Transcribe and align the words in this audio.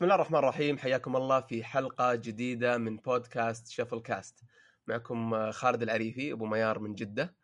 بسم 0.00 0.04
الله 0.04 0.14
الرحمن 0.14 0.38
الرحيم. 0.38 0.78
حياكم 0.78 1.16
الله 1.16 1.40
في 1.40 1.64
حلقة 1.64 2.14
جديدة 2.14 2.78
من 2.78 2.96
بودكاست 2.96 3.68
شفل 3.68 4.00
كاست 4.00 4.44
معكم 4.86 5.50
خالد 5.50 5.82
العريفي 5.82 6.32
أبو 6.32 6.46
ميار 6.46 6.78
من 6.78 6.94
جدة 6.94 7.34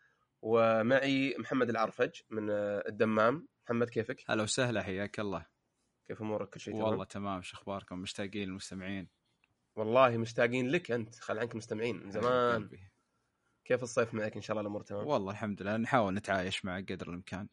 ومعي 0.43 1.37
محمد 1.39 1.71
العرفج 1.71 2.21
من 2.31 2.51
الدمام. 2.51 3.49
محمد 3.65 3.91
كيفك؟ 3.91 4.25
هلا 4.27 4.43
وسهلا 4.43 4.83
حياك 4.83 5.21
الله. 5.21 5.47
كيف 6.09 6.23
أمورك؟ 6.23 6.49
كل 6.51 6.61
شيء 6.61 6.75
تمام؟ 6.75 6.89
والله 6.89 7.05
تمام. 7.05 7.43
شو 7.43 7.57
أخباركم؟ 7.57 7.99
مشتاقين 7.99 8.49
للمستمعين 8.49 9.09
والله 9.77 10.17
مشتاقين 10.17 10.69
لك 10.69 10.91
أنت. 10.91 11.15
خل 11.15 11.39
عنك 11.39 11.57
مستمعين 11.57 11.97
من 11.97 12.11
زمان. 12.11 12.71
كيف 13.65 13.83
الصيف 13.83 14.15
معك؟ 14.15 14.37
إن 14.37 14.43
شاء 14.43 14.55
الله 14.55 14.63
الأمور 14.63 14.83
تمام؟ 14.83 15.07
والله 15.07 15.33
الحمد 15.33 15.63
لله. 15.63 15.77
نحاول 15.77 16.15
نتعايش 16.15 16.65
مع 16.65 16.81
قدر 16.81 17.09
الإمكان. 17.09 17.49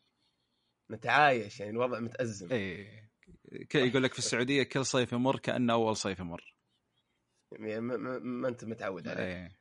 نتعايش 0.92 1.60
يعني 1.60 1.72
الوضع 1.72 2.00
متأزم. 2.00 2.52
إيه. 2.52 3.12
يقول 3.76 4.04
لك 4.04 4.14
في 4.14 4.20
السعودية 4.20 4.64
كل 4.64 4.86
صيف 4.86 5.14
يمر 5.14 5.40
كأنه 5.40 5.74
أول 5.74 5.96
صيف 5.96 6.20
يمر. 6.20 6.56
يعني 7.52 7.82
ما 7.82 8.48
أنت 8.48 8.66
متعود 8.66 9.08
عليه. 9.08 9.23
إيه. 9.23 9.52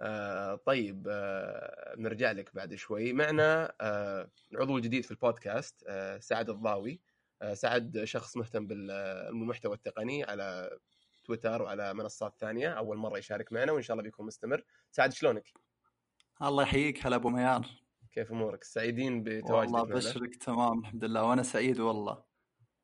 آه 0.00 0.54
طيب 0.54 1.06
آه 1.10 1.94
نرجع 1.98 2.32
لك 2.32 2.54
بعد 2.54 2.74
شوي. 2.74 3.12
معنا 3.12 3.74
آه 3.80 4.30
العضو 4.52 4.76
الجديد 4.76 5.04
في 5.04 5.10
البودكاست 5.10 5.84
آه 5.88 6.18
سعد 6.18 6.50
الضاوي. 6.50 7.00
آه 7.42 7.54
سعد 7.54 8.04
شخص 8.04 8.36
مهتم 8.36 8.66
بالمحتوى 8.66 9.74
التقني 9.74 10.24
على 10.24 10.78
تويتر 11.24 11.62
وعلى 11.62 11.94
منصات 11.94 12.36
ثانية. 12.38 12.68
أول 12.68 12.96
مرة 12.96 13.18
يشارك 13.18 13.52
معنا 13.52 13.72
وإن 13.72 13.82
شاء 13.82 13.94
الله 13.94 14.04
بيكون 14.04 14.26
مستمر. 14.26 14.64
سعد 14.90 15.12
شلونك؟ 15.12 15.52
الله 16.42 16.62
يحييك 16.62 17.06
هلا 17.06 17.16
أبو 17.16 17.28
ميار. 17.28 17.66
كيف 18.12 18.32
أمورك؟ 18.32 18.64
سعيدين 18.64 19.22
بتواجدك 19.22 19.74
والله 19.74 19.94
بشرك 19.94 20.36
تمام 20.36 20.78
الحمد 20.78 21.04
لله. 21.04 21.22
وأنا 21.22 21.42
سعيد 21.42 21.80
والله. 21.80 22.33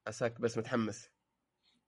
عساك 0.07 0.41
بس 0.41 0.59
متحمس. 0.59 1.11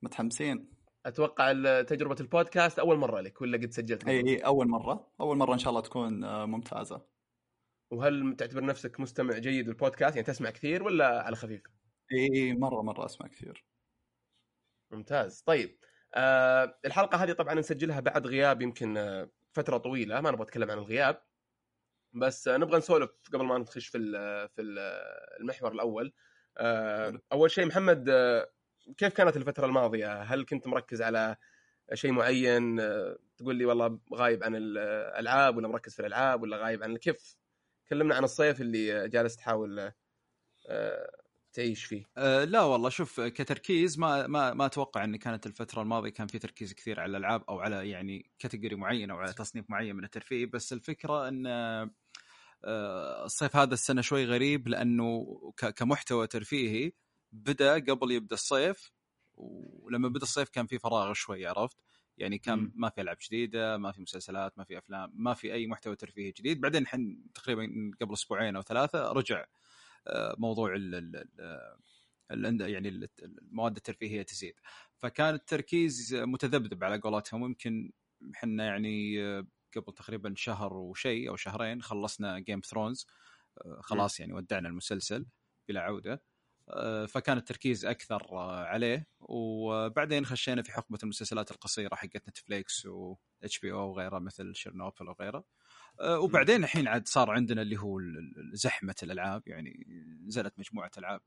متحمسين. 0.02 0.72
أتوقع 1.06 1.52
تجربة 1.82 2.16
البودكاست 2.20 2.78
أول 2.78 2.96
مرة 2.96 3.20
لك 3.20 3.40
ولا 3.40 3.58
قد 3.58 3.70
سجلت 3.70 4.08
إي 4.08 4.28
إي 4.28 4.36
أول 4.38 4.68
مرة. 4.68 5.12
أول 5.20 5.36
مرة 5.36 5.52
إن 5.52 5.58
شاء 5.58 5.70
الله 5.70 5.80
تكون 5.80 6.24
آه، 6.24 6.46
ممتازة. 6.46 7.06
وهل 7.90 8.36
تعتبر 8.38 8.64
نفسك 8.64 9.00
مستمع 9.00 9.38
جيد 9.38 9.68
للبودكاست؟ 9.68 10.16
يعني 10.16 10.26
تسمع 10.26 10.50
كثير 10.50 10.82
ولا 10.82 11.22
على 11.22 11.36
خفيف؟ 11.36 11.62
إي 12.12 12.52
مرة 12.52 12.82
مرة 12.82 13.04
أسمع 13.04 13.26
كثير. 13.28 13.66
ممتاز. 14.90 15.40
طيب 15.40 15.78
آه 16.14 16.78
الحلقة 16.84 17.24
هذه 17.24 17.32
طبعا 17.32 17.54
نسجلها 17.54 18.00
بعد 18.00 18.26
غياب 18.26 18.62
يمكن 18.62 18.96
آه، 18.96 19.30
فترة 19.52 19.76
طويلة 19.76 20.20
ما 20.20 20.30
نبغى 20.30 20.42
نتكلم 20.42 20.70
عن 20.70 20.78
الغياب. 20.78 21.22
بس 22.12 22.48
آه، 22.48 22.56
نبغى 22.56 22.78
نسولف 22.78 23.10
قبل 23.32 23.44
ما 23.44 23.58
نخش 23.58 23.88
في 23.88 23.98
في 24.48 24.62
المحور 25.40 25.72
الأول. 25.72 26.12
أول 27.32 27.50
شيء 27.50 27.66
محمد 27.66 28.08
آه، 28.08 28.48
كيف 28.96 29.14
كانت 29.14 29.36
الفترة 29.36 29.66
الماضية؟ 29.66 30.22
هل 30.22 30.44
كنت 30.44 30.66
مركز 30.66 31.02
على 31.02 31.36
شيء 31.94 32.12
معين 32.12 32.80
آه، 32.80 33.18
تقول 33.36 33.56
لي 33.56 33.64
والله 33.64 33.98
غايب 34.14 34.44
عن 34.44 34.56
الألعاب 34.56 35.56
ولا 35.56 35.68
مركز 35.68 35.94
في 35.94 36.00
الألعاب 36.00 36.42
ولا 36.42 36.56
غايب 36.56 36.82
عن 36.82 36.96
كيف؟ 36.96 37.36
كلمنا 37.88 38.14
عن 38.14 38.24
الصيف 38.24 38.60
اللي 38.60 39.08
جالس 39.08 39.36
تحاول 39.36 39.92
تعيش 41.52 41.84
فيه. 41.84 42.04
أه 42.16 42.44
لا 42.44 42.62
والله 42.62 42.88
شوف 42.88 43.20
كتركيز 43.20 43.98
ما 43.98 44.26
ما 44.26 44.54
ما 44.54 44.66
أتوقع 44.66 45.04
إن 45.04 45.16
كانت 45.16 45.46
الفترة 45.46 45.82
الماضية 45.82 46.10
كان 46.10 46.26
في 46.26 46.38
تركيز 46.38 46.74
كثير 46.74 47.00
على 47.00 47.10
الألعاب 47.10 47.44
أو 47.48 47.60
على 47.60 47.90
يعني 47.90 48.30
كاتيجوري 48.38 48.76
معين 48.76 49.10
أو 49.10 49.18
على 49.18 49.32
تصنيف 49.32 49.64
معين 49.68 49.96
من 49.96 50.04
الترفيه 50.04 50.46
بس 50.46 50.72
الفكرة 50.72 51.28
إن 51.28 51.46
آه، 51.46 51.90
الصيف 52.64 53.56
هذا 53.56 53.74
السنة 53.74 54.00
شوي 54.00 54.24
غريب 54.24 54.68
لأنه 54.68 55.26
كمحتوى 55.76 56.26
ترفيهي 56.26 56.92
بدأ 57.32 57.74
قبل 57.74 58.12
يبدأ 58.12 58.34
الصيف 58.34 58.92
ولما 59.34 60.08
بدأ 60.08 60.22
الصيف 60.22 60.48
كان 60.48 60.66
في 60.66 60.78
فراغ 60.78 61.12
شوي 61.12 61.46
عرفت؟ 61.46 61.76
يعني 62.18 62.38
كان 62.38 62.72
ما 62.74 62.90
في 62.90 63.00
ألعاب 63.00 63.16
جديدة 63.26 63.78
ما 63.78 63.92
في 63.92 64.02
مسلسلات 64.02 64.58
ما 64.58 64.64
في 64.64 64.78
أفلام 64.78 65.12
ما 65.14 65.34
في 65.34 65.52
أي 65.52 65.66
محتوى 65.66 65.96
ترفيهي 65.96 66.30
جديد. 66.30 66.60
بعدين 66.60 66.86
حن 66.86 67.18
تقريبا 67.34 67.90
قبل 68.00 68.12
أسبوعين 68.12 68.56
أو 68.56 68.62
ثلاثة 68.62 69.12
رجع 69.12 69.44
آه، 70.06 70.34
موضوع 70.38 70.74
ال 70.74 70.94
ال 72.30 72.60
يعني 72.70 73.08
المواد 73.22 73.76
الترفيهية 73.76 74.22
تزيد. 74.22 74.54
فكان 74.98 75.34
التركيز 75.34 76.14
متذبذب 76.14 76.84
على 76.84 76.98
قولتهم. 76.98 77.42
ويمكن 77.42 77.92
إحنا 78.34 78.64
يعني 78.64 79.22
آه، 79.24 79.46
قبل 79.76 79.94
تقريبا 79.94 80.34
شهر 80.36 80.74
وشيء 80.74 81.30
أو 81.30 81.36
شهرين 81.36 81.82
خلصنا 81.82 82.38
Game 82.38 82.60
of 82.60 82.71
Thrones 82.71 83.06
خلاص 83.80 84.20
يعني 84.20 84.32
ودعنا 84.32 84.68
المسلسل 84.68 85.26
بلا 85.68 85.80
عودة. 85.80 86.22
آه، 86.68 87.06
فكان 87.06 87.38
التركيز 87.38 87.86
أكثر 87.86 88.22
آه، 88.32 88.64
عليه. 88.64 89.06
وبعدين 89.20 90.26
خشينا 90.26 90.62
في 90.62 90.72
حقبة 90.72 90.98
المسلسلات 91.02 91.50
القصيرة 91.50 91.94
حقت 91.94 92.28
Netflix 92.28 92.86
و 92.86 93.16
HBO 93.42 93.90
وغيرها 93.90 94.18
مثل 94.18 94.54
Chernobyl 94.54 95.08
وغيرها 95.08 95.44
آه، 96.00 96.18
وبعدين 96.20 96.64
الحين 96.64 96.88
عاد 96.88 97.08
صار 97.08 97.30
عندنا 97.30 97.62
اللي 97.62 97.76
هو 97.76 98.00
زحمة 98.52 98.94
الألعاب 99.02 99.42
يعني 99.48 99.86
نزلت 100.26 100.58
مجموعة 100.58 100.90
ألعاب 100.98 101.20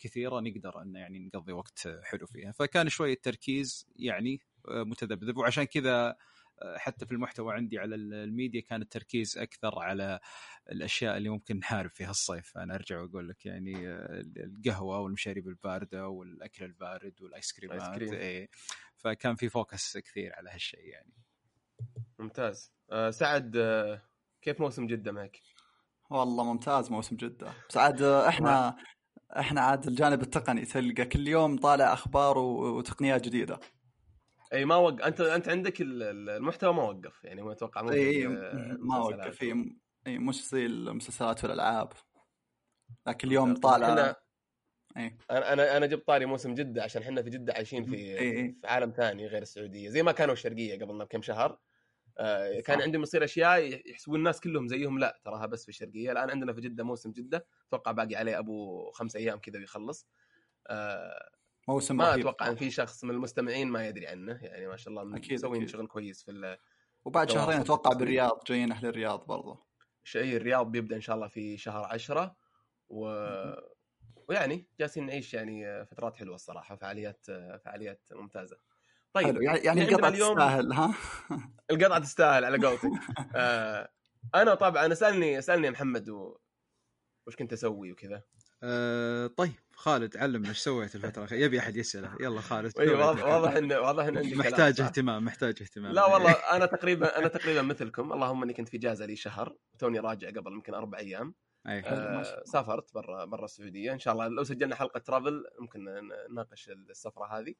كثيرة 0.00 0.40
نقدر 0.40 0.82
إن 0.82 0.96
يعني 0.96 1.18
نقضي 1.18 1.52
وقت 1.52 1.88
حلو 2.02 2.26
فيها. 2.26 2.52
فكان 2.52 2.88
شوية 2.88 3.12
التركيز 3.12 3.86
يعني 3.96 4.40
متذبذب. 4.68 5.36
وعشان 5.36 5.64
كذا 5.64 6.16
حتى 6.76 7.06
في 7.06 7.12
المحتوى 7.12 7.54
عندي 7.54 7.78
على 7.78 7.94
الميديا 7.94 8.60
كان 8.60 8.82
التركيز 8.82 9.38
أكثر 9.38 9.78
على 9.78 10.20
الأشياء 10.70 11.16
اللي 11.16 11.28
ممكن 11.28 11.56
نحارب 11.56 11.90
فيها 11.90 12.10
الصيف. 12.10 12.58
أنا 12.58 12.74
أرجع 12.74 13.00
وأقول 13.00 13.28
لك 13.28 13.46
يعني 13.46 13.88
القهوة 14.36 15.00
والمشاريب 15.00 15.48
الباردة 15.48 16.08
والأكل 16.08 16.64
البارد 16.64 17.22
والآيس 17.22 17.52
كريمات 17.52 18.02
إيه. 18.02 18.48
فكان 18.96 19.34
في 19.34 19.48
focus 19.48 19.98
كثير 19.98 20.32
على 20.34 20.50
هالشيء 20.50 20.84
يعني. 20.84 21.12
ممتاز. 22.18 22.72
أه 22.90 23.10
سعد 23.10 23.56
أه 23.56 24.02
كيف 24.42 24.60
موسم 24.60 24.86
جدة 24.86 25.12
معك؟ 25.12 25.40
والله 26.10 26.44
ممتاز 26.44 26.90
موسم 26.90 27.16
جدة. 27.16 27.52
بس 27.68 27.76
عاد 27.76 28.02
إحنا 28.32 28.76
إحنا 29.36 29.60
عاد 29.60 29.86
الجانب 29.86 30.22
التقني 30.22 30.64
تلقى 30.64 31.04
كل 31.04 31.28
يوم 31.28 31.58
طالع 31.58 31.92
أخبار 31.92 32.38
وتقنيات 32.38 33.24
جديدة. 33.24 33.60
إي 34.52 34.64
ما 34.64 34.76
وقف 34.76 35.00
أنت 35.00 35.20
أنت 35.20 35.48
عندك 35.48 35.74
المحتوى 35.80 36.74
ما 36.74 36.82
وقف 36.82 37.24
يعني 37.24 37.42
ما 37.42 37.52
أتوقع 37.52 37.92
إي 37.92 38.26
ما 38.26 38.98
وقف. 38.98 39.42
اي 39.42 39.76
إي 40.06 40.18
مش 40.18 40.48
زي 40.48 40.66
المسلسلات 40.66 41.44
والألعاب. 41.44 41.92
لكن 43.06 43.28
اليوم 43.28 43.54
طالع 43.54 43.88
إحنا 43.88 44.16
أي. 44.96 45.16
أنا 45.30 45.76
أنا 45.76 45.86
جبت 45.86 46.06
طاري 46.06 46.26
موسم 46.26 46.54
جدة 46.54 46.82
عشان 46.82 47.02
إحنا 47.02 47.22
في 47.22 47.30
جدة 47.30 47.52
عايشين 47.52 47.84
في 47.84 48.18
أي. 48.18 48.56
في 48.60 48.66
عالم 48.66 48.90
ثاني 48.90 49.26
غير 49.26 49.42
السعودية 49.42 49.88
زي 49.88 50.02
ما 50.02 50.12
كانوا 50.12 50.32
الشرقية 50.34 50.84
قبل 50.84 50.98
بكم 50.98 51.22
شهر. 51.22 51.58
آه 52.18 52.60
كان 52.60 52.82
عندهم 52.82 53.02
يصير 53.02 53.24
أشياء 53.24 53.90
يحسبون 53.90 54.18
الناس 54.18 54.40
كلهم 54.40 54.68
زيهم 54.68 54.98
لا 54.98 55.20
تراها 55.24 55.46
بس 55.46 55.62
في 55.62 55.68
الشرقية. 55.68 56.12
الآن 56.12 56.30
عندنا 56.30 56.52
في 56.52 56.60
جدة 56.60 56.84
موسم 56.84 57.12
جدة 57.12 57.46
أتوقع 57.68 57.92
باقي 57.92 58.16
عليه 58.16 58.38
أبو 58.38 58.90
خمس 58.90 59.16
أيام 59.16 59.38
كذا 59.38 59.58
ويخلص. 59.58 60.08
آه 60.66 61.30
موسم 61.68 61.96
ما 61.96 62.14
أتوقع 62.14 62.48
ان 62.48 62.56
في 62.56 62.70
شخص 62.70 63.04
من 63.04 63.10
المستمعين 63.10 63.68
ما 63.68 63.88
يدري 63.88 64.06
عنه 64.06 64.38
يعني 64.42 64.66
ما 64.66 64.76
شاء 64.76 64.88
الله 64.88 65.16
أكيد 65.16 65.32
مسوين 65.32 65.66
شغل 65.66 65.86
كويس 65.86 66.22
في 66.22 66.58
وبعد 67.04 67.30
شهرين 67.30 67.60
أتوقع 67.60 67.92
بالرياض 67.92 68.44
جايين 68.46 68.72
أهل 68.72 68.86
الرياض 68.86 69.26
برضه 69.26 69.64
شيء 70.04 70.36
الرياض 70.36 70.70
بيبدأ 70.70 70.96
إن 70.96 71.00
شاء 71.00 71.16
الله 71.16 71.28
في 71.28 71.56
شهر 71.56 71.84
عشرة 71.84 72.36
و... 72.88 73.06
ويعني 74.28 74.66
جالسين 74.80 75.06
نعيش 75.06 75.34
يعني 75.34 75.86
فترات 75.86 76.16
حلوة 76.16 76.34
الصراحة 76.34 76.76
فعاليات 76.76 77.26
فعاليات 77.64 78.08
ممتازة. 78.12 78.56
طيب 79.12 79.26
حلو. 79.26 79.42
يعني, 79.42 79.58
يعني 79.58 79.82
القطعة 79.82 80.08
اليوم... 80.08 80.34
تستاهل 80.34 80.72
ها؟ 80.72 80.94
القطعة 81.70 81.98
تستاهل 81.98 82.44
على 82.44 82.66
قولتك. 82.66 82.90
آه 83.36 83.88
أنا 84.34 84.54
طبعا 84.54 84.94
سألني 84.94 85.42
سألني 85.42 85.70
محمد 85.70 86.08
و... 86.08 86.38
وش 87.26 87.36
كنت 87.36 87.52
أسوي 87.52 87.92
وكذا. 87.92 88.22
أه 88.62 89.26
طيب 89.26 89.52
خالد 89.74 90.16
علمنا 90.16 90.48
إيش 90.48 90.58
سويت 90.58 90.94
الفترة 90.94 91.20
الأخيرة؟ 91.20 91.40
يبي 91.40 91.58
أحد 91.58 91.76
يسأله. 91.76 92.16
يلا 92.20 92.40
خالد 92.40 92.80
واضح 92.80 93.56
انه 93.56 93.80
واضح 93.80 94.04
انه 94.04 94.20
عندك 94.20 94.36
محتاج 94.36 94.80
اهتمام 94.80 95.24
محتاج 95.24 95.62
اهتمام. 95.62 95.92
لا 95.92 96.06
والله 96.06 96.30
أنا 96.30 96.66
تقريبا 96.66 97.18
أنا 97.18 97.28
تقريبا 97.28 97.62
مثلكم. 97.62 98.12
اللهم 98.12 98.42
إني 98.42 98.52
كنت 98.52 98.68
في 98.68 98.76
اجازه 98.76 99.06
لي 99.06 99.16
شهر 99.16 99.56
توني 99.78 99.98
راجع 99.98 100.28
قبل 100.28 100.52
يمكن 100.52 100.74
أربع 100.74 100.98
أيام. 100.98 101.34
أي 101.68 101.80
آه 101.80 102.42
سافرت 102.44 102.94
برا 102.94 103.24
برا 103.24 103.44
السعودية. 103.44 103.92
إن 103.92 103.98
شاء 103.98 104.14
الله 104.14 104.28
لو 104.28 104.44
سجلنا 104.44 104.74
حلقة 104.74 105.00
ترافل 105.00 105.44
ممكن 105.58 105.84
نناقش 106.30 106.68
السفرة 106.90 107.38
هذه. 107.38 107.54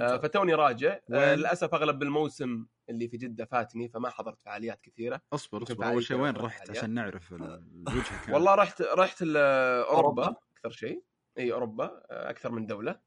آه 0.00 0.16
فتوني 0.16 0.54
راجع. 0.54 0.98
آه 1.12 1.34
للأسف 1.34 1.74
أغلب 1.74 2.02
الموسم 2.02 2.66
اللي 2.90 3.08
في 3.08 3.16
جدة 3.16 3.44
فاتني 3.44 3.88
فما 3.88 4.10
حضرت 4.10 4.42
فعاليات 4.42 4.80
كثيرة. 4.80 5.20
أصبر 5.32 5.62
أصبر. 5.62 5.86
أول 5.86 6.04
شيء 6.04 6.16
وين 6.16 6.36
رحت؟ 6.36 6.70
عشان 6.70 6.90
نعرف 6.90 7.32
الوجهة 7.32 8.32
والله 8.32 8.54
رحت 8.54 8.82
رحت 8.82 9.22
أوروبا؟ 9.22 10.36
أكثر 10.64 10.78
شيء. 10.78 11.04
إي 11.38 11.52
أوروبا 11.52 11.84
آه، 11.84 12.30
أكثر 12.30 12.52
من 12.52 12.66
دولة. 12.66 13.00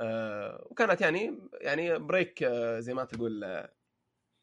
آه، 0.00 0.66
وكانت 0.70 1.00
يعني 1.00 1.48
يعني 1.60 1.98
بريك 1.98 2.42
آه، 2.42 2.80
زي 2.80 2.94
ما 2.94 3.04
تقول 3.04 3.44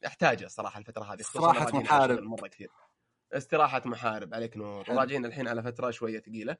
احتاجه 0.05 0.47
صراحة 0.47 0.79
الفترة 0.79 1.03
هذه 1.03 1.19
استراحة 1.19 1.79
محارب. 1.79 2.19
مرة 2.19 2.47
كثير. 2.47 2.69
استراحة 3.33 3.81
محارب 3.85 4.33
عليك 4.33 4.57
نور. 4.57 4.89
راجعين 4.89 5.25
الحين 5.25 5.47
على 5.47 5.63
فترة 5.63 5.91
شوية 5.91 6.19
ثقيلة. 6.19 6.57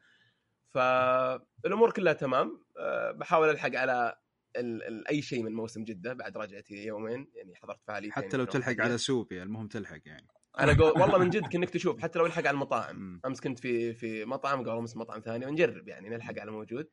فالأمور 0.68 1.91
كلها 1.91 2.13
تمام. 2.13 2.65
بحاول 3.13 3.50
ألحق 3.50 3.75
على 3.75 4.15
ال 4.56 4.83
ال 4.83 5.07
أي 5.07 5.21
شيء 5.21 5.44
من 5.44 5.53
موسم 5.53 5.83
جدة 5.83 6.13
بعد 6.13 6.38
رجعتي 6.38 6.86
يومين. 6.86 7.31
يعني 7.36 7.56
حضرت 7.56 7.83
فعاليتين 7.83 8.24
حتى 8.24 8.38
لو 8.38 8.45
تلحق. 8.45 8.75
على 8.80 8.97
سوبيا 8.97 9.44
المهم 9.44 9.68
تلحق 9.68 10.01
يعني. 10.06 10.27
على 10.56 10.74
قول 10.74 11.01
والله 11.01 11.18
من 11.18 11.30
جد 11.30 11.48
كأنك 11.51 11.69
تشوف 11.69 12.00
حتى 12.01 12.19
لو 12.19 12.25
يلحق 12.25 12.40
على 12.40 12.50
المطاعم. 12.50 13.22
أمس 13.25 13.42
كنت 13.42 13.60
في 13.60 13.94
في 13.94 14.25
مطعم 14.25 14.60
قبل 14.62 14.69
أمس 14.78 14.98
مطعم 14.98 15.19
ثاني 15.19 15.46
ونجرب 15.46 15.88
يعني 15.88 16.10
نلحق 16.10 16.40
على 16.40 16.51
موجود 16.51 16.90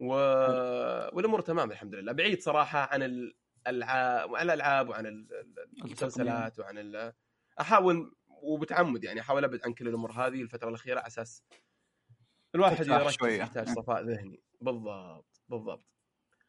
و... 0.00 0.06
والأمور 1.16 1.40
تمام 1.40 1.70
الحمد 1.70 1.94
لله 1.94 2.12
بعيد 2.12 2.42
صراحة 2.42 2.78
عن 2.92 3.02
الالعاب 3.02 4.34
عن 4.36 4.42
الألعاب 4.44 4.88
وعن 4.88 5.06
ال- 5.06 5.28
ال- 5.34 5.84
المسلسلات 5.84 6.58
وعن 6.58 6.78
ال... 6.78 7.12
أحاول 7.60 8.14
وبتعمد 8.42 9.04
يعني 9.04 9.20
أحاول 9.20 9.44
أبعد 9.44 9.60
عن 9.64 9.72
كل 9.72 9.88
الأمور 9.88 10.12
هذه 10.12 10.42
الفترة 10.42 10.68
الأخيرة 10.68 10.98
على 10.98 11.06
أساس 11.06 11.42
الواحد 12.54 12.84
شوية. 13.10 13.38
يحتاج. 13.38 13.68
صفاء 13.68 14.02
ذهني 14.02 14.40
بالضبط 14.60 15.40
بالضبط 15.48 15.86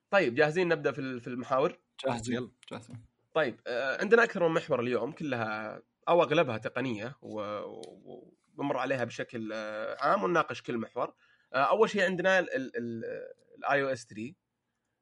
طيب 0.09 0.35
جاهزين 0.35 0.67
نبدأ 0.67 0.91
في 0.91 1.27
المحاور 1.27 1.77
جاهزين 2.05 2.35
يلا. 2.35 2.51
جاهزين 2.71 2.95
طيب 3.33 3.59
آه، 3.67 4.01
عندنا 4.01 4.23
أكثر 4.23 4.47
من 4.47 4.53
محور 4.55 4.79
اليوم 4.79 5.11
كلها 5.11 5.81
أو 6.09 6.23
أغلبها 6.23 6.57
تقنية 6.57 7.17
وبمر 7.21 8.77
عليها 8.77 9.03
بشكل 9.03 9.51
آه، 9.53 9.97
عام 9.99 10.23
ونناقش 10.23 10.61
كل 10.61 10.77
محور. 10.77 11.13
آه، 11.53 11.57
أول 11.69 11.89
شيء 11.89 12.03
عندنا 12.03 12.39
ال 12.39 13.83
iOS 13.83 14.05
13 14.05 14.33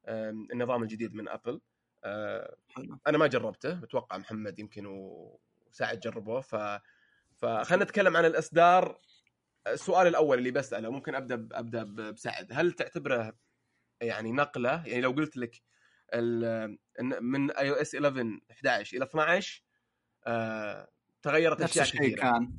آم، 0.07 0.47
النظام 0.53 0.83
الجديد 0.83 1.13
من 1.15 1.27
Apple. 1.29 1.61
آه، 2.03 2.55
أنا 3.07 3.17
ما 3.17 3.27
جربته 3.27 3.73
بتوقع 3.73 4.17
محمد 4.17 4.59
يمكن 4.59 4.85
وسعد 4.85 5.99
جربوه 5.99 6.41
ف 6.41 6.55
فخلينا 7.35 7.83
نتكلم 7.83 8.17
عن 8.17 8.25
الإصدار 8.25 8.99
السؤال 9.67 10.07
الأول 10.07 10.37
اللي 10.37 10.51
بسأله 10.51 10.89
ممكن 10.89 11.15
أبدأ 11.15 11.35
ب- 11.35 11.53
أبدأ 11.53 11.83
ب- 11.83 11.95
بسعد 12.13 12.47
هل 12.51 12.71
تعتبره 12.71 13.33
يعني 14.01 14.31
نقلة 14.31 14.87
يعني 14.87 15.01
لو 15.01 15.11
قلت 15.11 15.37
لك 15.37 15.61
ال- 16.13 16.77
من 17.21 17.51
iOS 17.51 17.95
11 17.95 18.39
11 18.51 18.97
إلى 18.97 19.05
12 19.05 19.63
آه 20.27 20.89
تغيرت 21.21 21.61
نفس 21.61 21.71
أشياء 21.77 21.83
الشيء 21.85 22.01
كثيرة. 22.01 22.21
كان. 22.21 22.57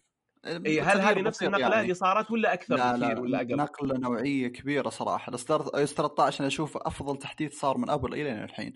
إي 0.66 0.80
هل 0.80 1.00
هذه 1.00 1.20
نفس 1.20 1.42
النقلة؟ 1.42 1.68
يعني. 1.68 1.82
اللي 1.82 1.94
صارت 1.94 2.30
ولا 2.30 2.52
أكثر 2.52 2.76
لا 2.76 2.92
بكثير 2.92 3.14
لا 3.14 3.20
ولا 3.20 3.38
أقل؟ 3.40 3.56
نقلة 3.56 3.98
نوعية 3.98 4.48
كبيرة 4.48 4.88
صراحة. 4.88 5.30
الاصدار 5.30 5.76
iOS 5.76 5.94
13 5.94 6.40
أنا 6.40 6.48
أشوف 6.48 6.76
أفضل 6.76 7.18
تحديث 7.18 7.58
صار 7.60 7.78
من 7.78 7.90
Apple 7.90 8.14
إلى 8.14 8.44
الحين. 8.44 8.72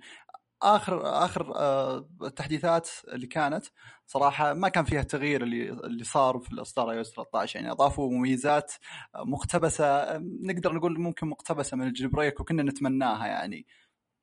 آخر 0.63 1.25
آخر 1.25 1.53
آه، 1.57 2.09
التحديثات 2.23 2.89
اللي 3.09 3.27
كانت 3.27 3.67
صراحة 4.07 4.53
ما 4.53 4.69
كان 4.69 4.85
فيها 4.85 5.01
التغيير 5.01 5.43
اللي 5.43 5.71
اللي 5.71 6.05
صار 6.05 6.39
في 6.39 6.53
الإصدار 6.53 6.91
iOS 6.91 7.11
13 7.13 7.57
يعني 7.61 7.73
أضافوا 7.73 8.11
مميزات 8.13 8.73
مقتبسة 9.17 10.19
نقدر 10.19 10.73
نقول 10.73 11.01
ممكن 11.01 11.27
مقتبسة 11.27 11.77
من 11.77 11.87
ال 11.87 12.09
jailbreak 12.09 12.41
وكنا 12.41 12.63
نتمناها 12.63 13.27
يعني. 13.27 13.67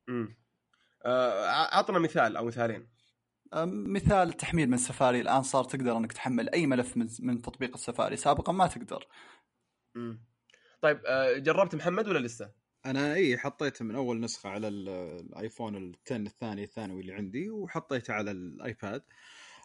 امم 0.08 0.36
آه 1.04 1.48
عطنا 1.76 1.98
مثال 1.98 2.36
أو 2.36 2.44
مثالين. 2.44 2.88
مثال 3.66 4.28
التحميل 4.28 4.68
من 4.68 4.74
السفاري 4.74 5.20
الآن 5.20 5.42
صار 5.42 5.64
تقدر 5.64 5.96
إنك 5.96 6.12
تحمل 6.12 6.48
أي 6.50 6.66
ملف 6.66 6.96
من 6.96 7.08
من 7.20 7.42
تطبيق 7.42 7.74
السفاري 7.74 8.16
سابقا 8.16 8.52
ما 8.52 8.66
تقدر. 8.66 9.06
امم 9.96 10.24
طيب 10.82 11.00
آه 11.06 11.38
جربت 11.38 11.74
محمد 11.74 12.08
ولا 12.08 12.18
لسه؟ 12.18 12.50
أنا 12.86 13.14
إي 13.14 13.38
حطيته 13.38 13.84
من 13.84 13.94
أول 13.94 14.20
نسخة 14.20 14.50
على 14.50 14.68
ال- 14.68 14.88
ال 14.88 15.01
iPhone 15.01 15.76
ال 15.76 15.96
10 16.06 16.16
الثاني 16.16 16.64
الثانوي 16.64 17.00
اللي 17.00 17.12
عندي 17.14 17.50
وحطيته 17.50 18.14
على 18.14 18.30
ال 18.30 18.42
iPad. 18.42 19.02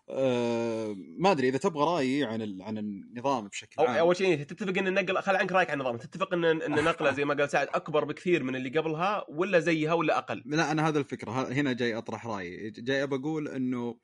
أه 0.10 0.96
ما 1.20 1.32
أدري 1.32 1.50
إذا 1.50 1.58
تبغى 1.58 1.84
رأيي 1.96 2.24
عن 2.24 2.42
ال- 2.42 2.62
عن 2.62 2.78
النظام 2.78 3.48
بشكل 3.48 3.82
عام. 3.82 3.98
أول 3.98 4.16
شيء 4.18 4.44
تتفق 4.44 4.78
إن 4.78 4.88
النقله 4.88 5.22
خل 5.22 5.36
عنك 5.36 5.52
رأيك 5.52 5.70
عن 5.70 5.82
النظام. 5.82 5.98
تتفق 5.98 6.34
ان 6.34 6.46
إن 6.46 6.84
نقله 6.84 7.12
زي 7.12 7.26
ما 7.26 7.34
قال 7.34 7.50
سعد 7.50 7.68
أكبر 7.74 8.06
بكثير 8.06 8.44
من 8.44 8.56
اللي 8.56 8.70
قبلها 8.80 9.26
ولا 9.30 9.60
زيها 9.60 9.94
ولا 9.94 10.18
أقل؟ 10.18 10.44
لا 10.46 10.72
أنا 10.72 10.88
هذا 10.88 11.00
الفكرة. 11.00 11.32
هنا 11.52 11.74
جاي 11.74 11.98
أطرح 11.98 12.26
رأيي. 12.28 12.70
جاي 12.70 13.04
أبى 13.04 13.16
أقول 13.16 13.48
إنه 13.48 14.00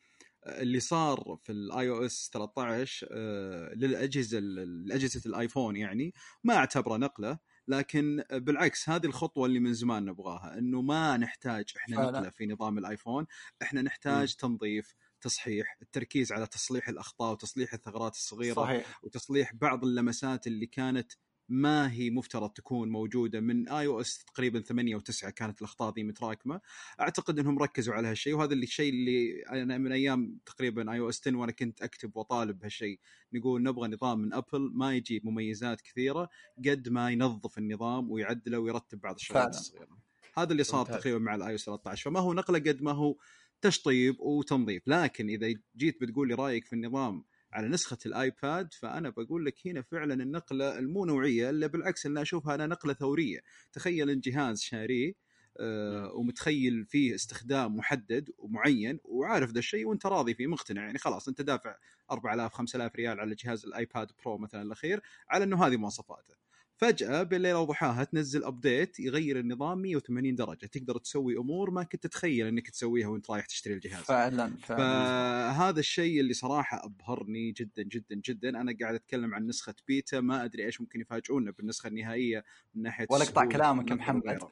اللي 0.48 0.80
صار 0.80 1.38
في 1.44 1.52
ال 1.52 1.90
iOS 1.90 2.30
13 2.34 3.08
آه، 3.12 3.74
للأجهزة 3.76 4.38
الاجهزه 4.38 5.22
ال 5.26 5.33
iPhone 5.33 5.76
يعني 5.76 6.14
ما 6.44 6.56
أعتبره 6.56 6.98
نقلة 6.98 7.38
لكن 7.68 8.24
بالعكس 8.32 8.90
هذه 8.90 9.06
الخطوة 9.06 9.46
اللي 9.46 9.60
من 9.60 9.74
زمان 9.74 10.06
نبغاها 10.06 10.58
إنه 10.58 10.82
ما 10.82 11.18
نحتاج 11.18 11.66
إحنا. 11.78 11.96
نقلة 12.02 12.30
في 12.30 12.46
نظام 12.46 12.78
ال 12.78 12.84
iPhone. 12.84 13.26
إحنا 13.62 13.82
نحتاج 13.82 14.36
تنظيف 14.36 14.96
تصحيح 15.22 15.78
التركيز 15.82 16.32
على 16.32 16.48
تصليح 16.48 16.90
الأخطاء 16.90 17.32
وتصليح 17.32 17.74
الثغرات 17.74 18.14
الصغيرة 18.14 18.56
صحيح. 18.56 19.00
وتصليح 19.04 19.54
بعض 19.54 19.86
اللمسات 19.86 20.48
اللي 20.48 20.66
كانت 20.66 21.12
ما 21.50 21.92
هي 21.92 22.10
مفترض 22.10 22.50
تكون 22.50 22.90
موجودة 22.90 23.40
من 23.40 23.70
iOS 23.70 24.24
تقريبا 24.24 24.62
8 24.62 24.98
و9 24.98 25.30
كانت 25.30 25.60
الأخطاء 25.60 25.94
ذي 25.94 26.04
متراكمة. 26.04 26.62
أعتقد 27.00 27.40
إنهم 27.40 27.60
ركزوا 27.60 27.94
على 27.94 28.08
هالشيء 28.08 28.36
وهذا 28.36 28.54
اللي 28.54 28.64
الشيء 28.64 28.94
اللي 28.94 29.44
أنا 29.50 29.78
من 29.78 29.92
أيام 29.92 30.40
تقريبا 30.46 30.94
iOS 30.94 31.22
10 31.22 31.36
وأنا 31.36 31.52
كنت 31.52 31.82
أكتب 31.82 32.16
وأطالب 32.16 32.60
بهالشيء. 32.60 33.00
نقول 33.34 33.64
نبغى 33.64 33.88
نظام 33.88 34.20
من 34.20 34.34
Apple 34.34 34.72
ما 34.74 34.96
يجيب 34.96 35.26
مميزات 35.26 35.82
كثيرة 35.82 36.30
قد 36.68 36.90
ما 36.90 37.12
ينظف 37.12 37.58
النظام 37.58 38.12
ويعدله 38.12 38.60
ويرتب 38.60 39.02
بعض 39.02 39.16
الشغلات. 39.16 39.50
الصغيرة. 39.50 39.98
هذا 40.38 40.52
اللي 40.52 40.64
صار. 40.64 40.86
تقريبا 40.86 41.20
مع 41.20 41.36
ال 41.36 41.50
iOS 41.50 41.66
13 41.66 42.10
فما 42.10 42.20
هو 42.20 42.34
نقلة 42.34 42.60
قد 42.60 42.82
ما 42.82 42.92
هو 42.92 43.16
تشطيب 43.62 44.20
وتنظيف 44.20 44.88
لكن 44.88 45.30
إذا 45.30 45.54
جيت 45.78 46.02
بتقول 46.02 46.28
لي 46.28 46.34
رأيك 46.34 46.66
في 46.66 46.74
النظام 46.74 47.24
على 47.54 47.68
نسخة 47.68 47.98
ال 48.06 48.19
iPad 48.19 48.74
فأنا 48.74 49.10
بقول 49.10 49.46
لك 49.46 49.68
هنا 49.68 49.82
فعلا 49.82 50.14
النقلة 50.14 50.80
مو 50.80 51.06
نوعية 51.06 51.50
إلا 51.50 51.68
بالعكس 51.68 52.06
اللي 52.06 52.22
أشوفها 52.22 52.56
أنا 52.56 52.68
نقلة 52.68 52.94
ثورية. 52.94 53.40
تخيل 53.74 54.10
ان 54.10 54.20
جهاز 54.20 54.62
شاريه 54.62 55.14
آه 55.60 56.12
ومتخيل 56.14 56.86
فيه 56.86 57.16
استخدام 57.16 57.78
محدد 57.78 58.30
ومعين 58.38 59.00
وعارف 59.04 59.52
ذا 59.52 59.60
الشيء 59.60 59.88
وأنت 59.88 60.06
راضي 60.06 60.34
فيه 60.34 60.48
مقتنع. 60.48 60.86
يعني 60.86 60.98
خلاص 60.98 61.28
أنت 61.28 61.42
دافع 61.42 61.76
4000 62.12 62.54
5000 62.54 62.96
ريال 62.96 63.20
على 63.20 63.36
جهاز 63.36 63.66
ال 63.66 63.75
iPad 63.75 64.12
Pro 64.26 64.38
مثلا 64.38 64.62
الأخير 64.62 65.02
على 65.30 65.44
إنه 65.44 65.66
هذه 65.66 65.78
مواصفاته. 65.78 66.41
فجأة 66.82 67.24
بالليل 67.24 67.56
وضحاها 67.56 68.04
تنزل 68.04 68.44
update 68.44 69.00
يغير 69.00 69.40
النظام 69.40 69.82
180 69.82 70.36
درجة 70.36 70.66
تقدر 70.66 70.98
تسوي 70.98 71.38
أمور 71.38 71.72
ما 71.72 71.84
كنت 71.84 72.04
تتخيل 72.04 72.48
إنك 72.48 72.70
تسويها 72.70 73.08
وأنت 73.08 73.32
رايح 73.32 73.46
تشتري 73.46 73.74
الجهاز 73.74 74.04
فعلا 74.04 74.58
فعلا 74.58 74.78
فهذا 74.78 75.80
الشيء 75.80 76.20
اللي 76.20 76.34
صراحة 76.34 76.86
أبهرني 76.86 77.52
جدا 77.52 77.84
جدا 77.84 78.22
جدا 78.26 78.50
أنا 78.50 78.76
قاعد 78.82 78.96
أتكلم 78.96 79.34
عن 79.34 79.48
نسخة 79.48 79.76
بيتا 79.88 80.20
ما 80.20 80.46
أدري 80.46 80.66
إيش 80.66 80.82
ممكن 80.82 81.02
يفاجئونا 81.02 81.52
بالنسخة 81.52 81.88
النهائية 81.88 82.44
من 82.76 82.82
ناحية 82.82 83.08
ولا 83.10 83.24
اقطع 83.24 83.46
كلامك 83.46 83.92
محمد. 83.92 84.26
وغيره. 84.26 84.52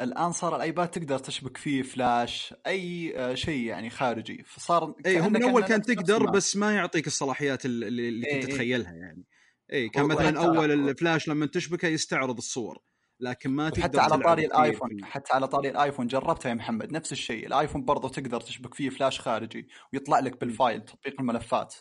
الآن 0.00 0.32
صار 0.32 0.56
ال 0.56 0.62
iPad 0.62 0.88
تقدر 0.88 1.18
تشبك 1.18 1.56
فيه 1.56 1.82
فلاش 1.82 2.54
أي 2.66 3.12
آه، 3.18 3.34
شيء 3.34 3.66
يعني 3.66 3.90
خارجي 3.90 4.42
فصار 4.46 4.94
اي 5.06 5.20
هو 5.20 5.28
من 5.28 5.42
أول 5.42 5.64
كان 5.64 5.82
تقدر. 5.82 6.30
بس 6.30 6.56
ما 6.56 6.74
يعطيك 6.74 7.06
الصلاحيات 7.06 7.64
اللي, 7.64 7.88
اللي 7.88 8.26
إيه، 8.26 8.34
كنت 8.34 8.44
إيه. 8.44 8.54
تتخيلها 8.54 8.92
يعني 8.92 9.24
إي 9.72 9.88
كان 9.88 10.04
مثلا 10.06 10.44
أول 10.44 10.72
الفلاش 10.72 11.28
لما 11.28 11.46
تشبكه 11.46 11.88
يستعرض 11.88 12.36
الصور 12.36 12.78
لكن 13.20 13.50
ما 13.50 13.70
تقدر 13.70 13.98
وحتى 13.98 14.00
على 14.00 14.22
طاري 14.22 14.46
الآيفون 14.46 14.88
فيه. 14.88 15.04
حتى 15.04 15.34
على 15.34 15.48
طاري 15.48 15.68
الآيفون 15.68 16.06
جربتها 16.06 16.48
يا 16.48 16.54
محمد 16.54 16.92
نفس 16.92 17.12
الشيء. 17.12 17.46
الآيفون 17.46 17.84
برضه 17.84 18.08
تقدر 18.08 18.40
تشبك 18.40 18.74
فيه 18.74 18.90
فلاش 18.90 19.20
خارجي 19.20 19.68
ويطلع 19.92 20.18
لك 20.18 20.40
بال 20.40 20.55
file 20.55 20.84
تطبيق 20.84 21.20
الملفات. 21.20 21.74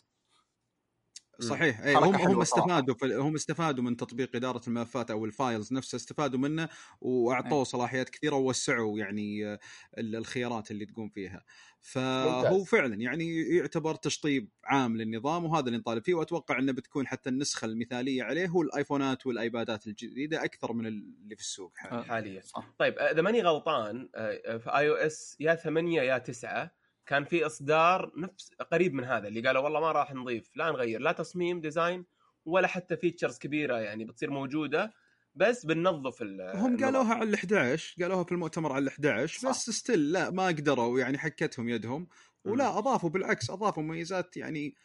صحيح 1.39 1.81
اي 1.81 1.95
هم 1.95 2.15
هم. 2.15 2.41
استفادوا 2.41 2.95
هم 3.21 3.35
استفادوا 3.35 3.83
من 3.83 3.97
تطبيق 3.97 4.35
إدارة 4.35 4.61
الملفات 4.67 5.11
أو 5.11 5.25
ال 5.25 5.33
files 5.33 5.73
نفسها 5.73 5.97
استفادوا 5.97 6.39
منه 6.39 6.69
وأعطوه 7.01 7.59
أي. 7.59 7.65
صلاحيات 7.65 8.09
كثيرة 8.09 8.35
ووسعوا 8.35 8.99
يعني 8.99 9.47
آه، 9.47 9.59
ال- 9.97 10.15
الخيارات 10.15 10.71
اللي 10.71 10.85
تقوم 10.85 11.09
فيها 11.09 11.43
فهو. 11.81 12.63
فعلا 12.63 12.95
يعني 12.95 13.41
يعتبر 13.41 13.95
تشطيب 13.95 14.49
عام 14.65 14.97
للنظام 14.97 15.45
وهذا 15.45 15.65
اللي 15.67 15.77
نطالب 15.77 16.03
فيه 16.03 16.13
وأتوقع 16.13 16.59
إنه 16.59 16.71
بتكون 16.71 17.07
حتى 17.07 17.29
النسخة 17.29 17.65
المثالية 17.65 18.23
عليه 18.23 18.47
هو 18.47 18.61
الايفونات 18.61 19.27
والآيبادات 19.27 19.87
الجديدة 19.87 20.43
أكثر 20.43 20.73
من 20.73 20.85
اللي 20.87 21.35
في 21.35 21.41
السوق 21.41 21.71
حاليا 21.77 21.99
آه. 21.99 22.03
حاليا 22.03 22.41
صح 22.41 22.73
طيب 22.79 22.97
آه، 22.97 23.11
إذا 23.11 23.21
ماني 23.21 23.41
غلطان 23.41 24.09
آه، 24.15 24.57
في 24.57 24.69
iOS 24.77 25.37
يا 25.39 25.55
8 25.55 26.01
يا 26.01 26.17
9 26.17 26.71
كان 27.05 27.25
في 27.25 27.45
إصدار 27.45 28.11
نفس 28.17 28.51
قريب 28.71 28.93
من 28.93 29.03
هذا 29.03 29.27
اللي 29.27 29.41
قالوا 29.47 29.61
والله 29.63 29.79
ما 29.79 29.91
راح 29.91 30.13
نضيف 30.13 30.49
لا 30.55 30.71
نغير 30.71 31.01
لا 31.01 31.11
تصميم 31.11 31.61
design 31.61 32.05
ولا 32.45 32.67
حتى 32.67 32.97
features 32.97 33.37
كبيرة 33.37 33.77
يعني 33.77 34.05
بتصير 34.05 34.31
موجودة 34.31 34.93
بس 35.35 35.65
بننظف 35.65 36.21
ال- 36.21 36.51
هم. 36.55 36.77
قالوها 36.77 37.13
على 37.13 37.29
ال 37.29 37.33
11 37.35 37.95
قالوها 38.03 38.23
في 38.23 38.31
المؤتمر 38.31 38.71
على 38.73 38.83
ال 38.83 38.87
11 38.87 39.39
صح. 39.39 39.49
بس 39.49 39.69
still 39.69 40.11
لا 40.11 40.29
ما 40.29 40.47
قدروا 40.47 40.99
يعني 40.99 41.17
حكتهم 41.17 41.69
يدهم 41.69 42.07
ولا 42.45 42.77
أضافوا 42.77 43.09
بالعكس 43.09 43.49
أضافوا 43.49 43.83
مميزات 43.83 44.37
يعني 44.37 44.75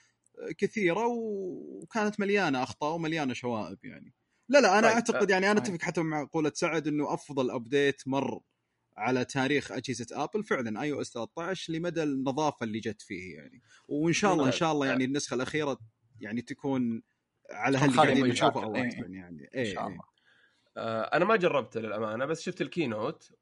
كثيرة 0.59 1.07
وكانت 1.07 2.21
مليانة 2.21 2.63
أخطاء 2.63 2.95
ومليانة 2.95 3.35
شوائب 3.35 3.85
يعني 3.85 4.15
لا 4.49 4.59
لا 4.59 4.79
أنا 4.79 4.87
طيب، 4.89 4.95
أعتقد 4.97 5.31
يعني 5.31 5.51
أنا 5.51 5.61
طيب. 5.61 5.75
أتفق 5.75 5.87
حتى 5.87 6.01
مع 6.03 6.29
قولة 6.33 6.53
سعد 6.55 6.87
إنه 6.87 7.15
أفضل 7.15 7.51
update 7.51 8.03
مر 8.07 8.41
على 8.99 9.25
تاريخ 9.25 9.73
أجهزة 9.73 10.25
آبل 10.25 10.45
فعلا 10.45 10.83
iOS 10.83 11.13
13 11.13 11.73
لمدى 11.73 12.03
النظافة 12.03 12.65
اللي 12.65 12.81
جت 12.81 13.03
فيه 13.03 13.37
يعني 13.37 13.63
وإن 13.89 14.13
شاء 14.13 14.33
الله 14.33 14.47
إن 14.47 14.53
شاء 14.53 14.73
الله 14.73 14.87
يعني 14.87 15.05
النسخة 15.05 15.35
الأخيرة 15.35 15.79
يعني 16.21 16.43
تكون 16.43 17.03
على 17.51 17.79
هاللي 17.79 17.97
قاعدين 17.97 18.27
نشوفه. 18.27 18.65
أو 18.65 18.77
إيه. 18.77 18.83
احسن 18.83 19.15
يعني 19.15 19.43
إن 19.43 19.49
إيه 19.55 19.75
شاء 19.75 19.83
إيه. 19.87 19.93
الله 19.93 20.05
آه، 20.77 21.03
أنا 21.03 21.25
ما 21.25 21.37
جربته 21.37 21.81
للأمانة 21.81 22.25
بس 22.25 22.43
شفت 22.43 22.61
ال 22.61 22.69
keynote. 22.69 23.33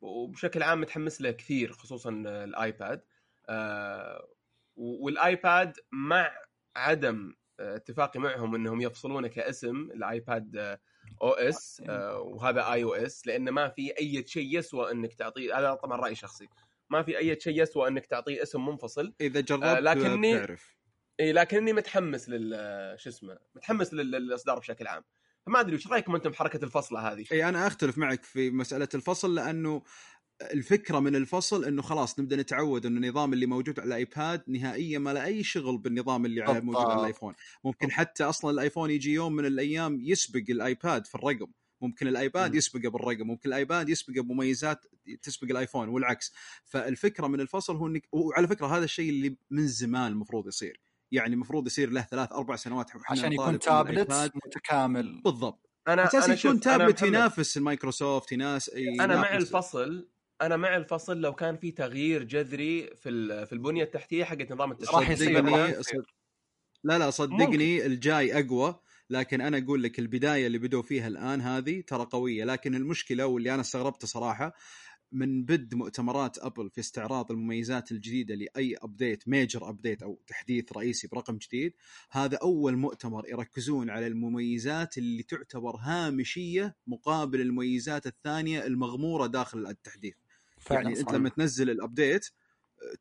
وبشكل 0.00 0.62
عام 0.62 0.80
متحمس 0.80 1.20
له 1.20 1.30
كثير 1.30 1.72
خصوصا 1.72 2.10
الآيباد 2.26 3.04
آه، 3.48 4.28
والآيباد 4.76 5.76
مع 5.92 6.30
عدم 6.76 7.34
اتفاقي 7.60 8.20
معهم 8.20 8.54
إنهم 8.54 8.80
يفصلونه 8.80 9.28
كاسم 9.28 9.76
ال 9.76 10.78
iPadOS 11.22 11.82
وهذا 12.18 12.72
iOS 12.72 13.26
لأنه 13.26 13.50
ما 13.50 13.68
في 13.68 13.98
أي 14.00 14.24
شيء 14.26 14.58
يسوى 14.58 14.90
إنك 14.92 15.14
تعطيه 15.14 15.58
هذا 15.58 15.74
طبعا 15.74 16.00
رأي 16.00 16.14
شخصي. 16.14 16.48
ما 16.90 17.02
في 17.02 17.18
أي 17.18 17.40
شيء 17.40 17.62
يسوى 17.62 17.88
إنك 17.88 18.06
تعطيه 18.06 18.42
اسم 18.42 18.66
منفصل. 18.66 19.14
إذا 19.20 19.40
جربت 19.40 19.64
آه، 19.64 19.80
لكني- 19.80 20.34
بتعرف 20.36 20.76
اي 21.20 21.32
لكني 21.32 21.72
متحمس 21.72 22.28
لل 22.28 22.98
شو 22.98 23.08
اسمه 23.10 23.38
متحمس 23.54 23.94
لل- 23.94 24.10
للإصدار 24.10 24.58
بشكل 24.58 24.86
عام. 24.86 25.04
فما 25.46 25.60
أدري 25.60 25.74
وش 25.76 25.86
رايكم 25.88 26.14
أنتم 26.14 26.30
بحركة 26.30 26.64
الفصله 26.64 27.12
هذه؟ 27.12 27.24
إي 27.32 27.48
أنا 27.48 27.66
أختلف 27.66 27.98
معك 27.98 28.22
في 28.24 28.50
مسألة 28.50 28.88
الفصل 28.94 29.34
لأنه 29.34 29.82
الفكرة 30.52 30.98
من 31.00 31.16
الفصل 31.16 31.64
إنه 31.64 31.82
خلاص 31.82 32.20
نبدأ 32.20 32.36
نتعود 32.36 32.86
إنه 32.86 32.96
النظام 33.06 33.32
اللي 33.32 33.46
موجود 33.46 33.80
على 33.80 33.86
الايباد 33.88 34.42
نهائيا 34.48 34.98
ما 34.98 35.12
له 35.12 35.24
أي 35.24 35.42
شغل 35.44 35.78
بالنظام 35.78 36.26
اللي 36.26 36.46
على- 36.46 36.50
موجود 36.62 36.86
على. 36.90 37.00
الآيفون. 37.00 37.34
ممكن 37.64 37.90
حتى 37.90 38.24
أصلا 38.24 38.50
الآيفون 38.50 38.90
يجي 38.90 39.12
يوم 39.12 39.32
من 39.32 39.46
الأيام 39.46 40.00
يسبق 40.00 40.42
الآيباد 40.48 41.06
في 41.06 41.14
الرقم. 41.14 41.46
ممكن 41.80 42.08
الآيباد. 42.08 42.54
يسبقه 42.54 42.90
بالرقم. 42.90 43.26
ممكن 43.26 43.48
الآيباد 43.48 43.88
يسبقه 43.88 44.22
بمميزات 44.22 44.86
تسبق 45.22 45.50
الآيفون 45.50 45.88
والعكس. 45.88 46.32
فالفكرة 46.64 47.26
من 47.26 47.40
الفصل 47.40 47.76
هو 47.76 47.86
انك 47.86 48.08
وعلى 48.12 48.48
فكرة 48.48 48.66
هذا 48.66 48.84
الشيء 48.84 49.10
اللي 49.10 49.36
من 49.50 49.66
زمان 49.66 50.12
المفروض 50.12 50.46
يصير. 50.48 50.80
يعني 51.12 51.34
المفروض 51.34 51.66
يصير 51.66 51.90
له 51.90 52.02
ثلاث 52.02 52.32
أربع 52.32 52.56
سنوات 52.56 52.90
عشان 53.10 53.32
يكون 53.32 53.58
تابلت 53.58 54.10
متكامل. 54.46 55.20
بالضبط. 55.24 55.70
أنا 55.88 56.04
أساس 56.04 56.24
أنا 56.24 56.34
يكون 56.34 56.60
تابلت 56.60 57.02
ينافس 57.02 57.56
المايكروسوفت 57.56 58.32
يناس 58.32 58.68
أنا 58.68 59.06
مع 59.06 59.30
ينافس- 59.32 59.34
الفصل 59.48 60.08
أنا 60.42 60.56
مع 60.56 60.76
الفصل 60.76 61.20
لو 61.20 61.32
كان 61.34 61.56
في 61.56 61.70
تغيير 61.70 62.22
جذري 62.24 62.90
في 62.96 63.08
ال- 63.08 63.46
في 63.46 63.52
البنية 63.52 63.82
التحتية 63.84 64.24
حقت 64.24 64.52
نظام 64.52 64.72
التشغيل 64.72 64.94
راح 65.00 65.10
يصير. 65.10 65.82
صد- 65.82 66.04
لا 66.84 66.98
لا 66.98 67.10
صدقني 67.10 67.86
الجاي 67.86 68.38
أقوى 68.38 68.80
لكن 69.10 69.40
أنا 69.40 69.58
أقول 69.58 69.82
لك 69.82 69.98
البداية 69.98 70.46
اللي 70.46 70.58
بدوا 70.58 70.82
فيها 70.82 71.08
الآن 71.08 71.40
هذه 71.40 71.80
ترى 71.80 72.04
قوية. 72.04 72.44
لكن 72.44 72.74
المشكلة 72.74 73.26
واللي 73.26 73.54
أنا 73.54 73.60
استغربته 73.60 74.06
صراحة 74.06 74.54
من 75.12 75.44
بد 75.44 75.74
مؤتمرات 75.74 76.38
أبل 76.38 76.70
في 76.70 76.80
استعراض 76.80 77.30
المميزات 77.32 77.92
الجديدة 77.92 78.34
لأي 78.34 78.76
update 78.82 79.28
major 79.28 79.68
update 79.68 80.02
أو 80.02 80.20
تحديث 80.26 80.72
رئيسي 80.72 81.08
برقم 81.08 81.36
جديد 81.36 81.72
هذا 82.10 82.36
أول 82.42 82.76
مؤتمر 82.76 83.28
يركزون 83.28 83.90
على 83.90 84.06
المميزات 84.06 84.98
اللي 84.98 85.22
تعتبر 85.22 85.76
هامشية 85.76 86.76
مقابل 86.86 87.40
المميزات 87.40 88.06
الثانية 88.06 88.66
المغمورة 88.66 89.26
داخل 89.26 89.66
التحديث. 89.66 90.14
يعني 90.70 91.00
انت. 91.00 91.12
لما 91.12 91.28
تنزل 91.28 91.70
ال 91.70 91.78
update 91.78 92.26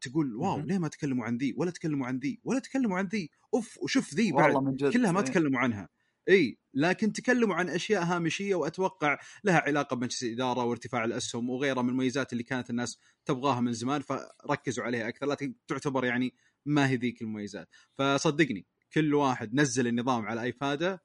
تقول 0.01 0.35
wow. 0.35 0.59
ليه 0.59 0.77
ما 0.77 0.87
تكلموا 0.87 1.25
عن 1.25 1.37
ذي 1.37 1.53
ولا 1.57 1.71
تكلموا 1.71 2.07
عن 2.07 2.19
ذي 2.19 2.39
ولا 2.43 2.59
تكلموا 2.59 2.97
عن 2.97 3.05
ذي 3.05 3.29
أوف 3.53 3.77
وشوف 3.81 4.13
ذي 4.13 4.31
بعد 4.31 4.55
من 4.55 4.75
جد 4.75 4.93
كلها 4.93 5.11
ما 5.11 5.19
إيه. 5.19 5.25
تكلموا 5.25 5.59
عنها 5.59 5.89
إي 6.29 6.57
لكن 6.73 7.13
تكلموا 7.13 7.55
عن 7.55 7.69
أشياء 7.69 8.03
هامشية 8.03 8.55
وأتوقع 8.55 9.19
لها 9.43 9.59
علاقة 9.59 9.95
بمجلس 9.95 10.23
الإدارة 10.23 10.63
وارتفاع 10.63 11.05
الأسهم 11.05 11.49
وغيرها 11.49 11.81
من 11.81 11.89
المميزات 11.89 12.33
اللي 12.33 12.43
كانت 12.43 12.69
الناس 12.69 12.99
تبغاها 13.25 13.61
من 13.61 13.73
زمان 13.73 14.01
فركزوا 14.01 14.83
عليها 14.83 15.07
أكثر 15.07 15.25
لكن 15.25 15.55
تعتبر 15.67 16.05
يعني 16.05 16.33
ما 16.65 16.89
هي 16.89 16.95
ذيك 16.95 17.21
المميزات 17.21 17.69
فصدقني 17.97 18.65
كل 18.93 19.13
واحد 19.13 19.53
نزل 19.53 19.87
النظام 19.87 20.25
على 20.25 20.41
ايباده 20.41 21.03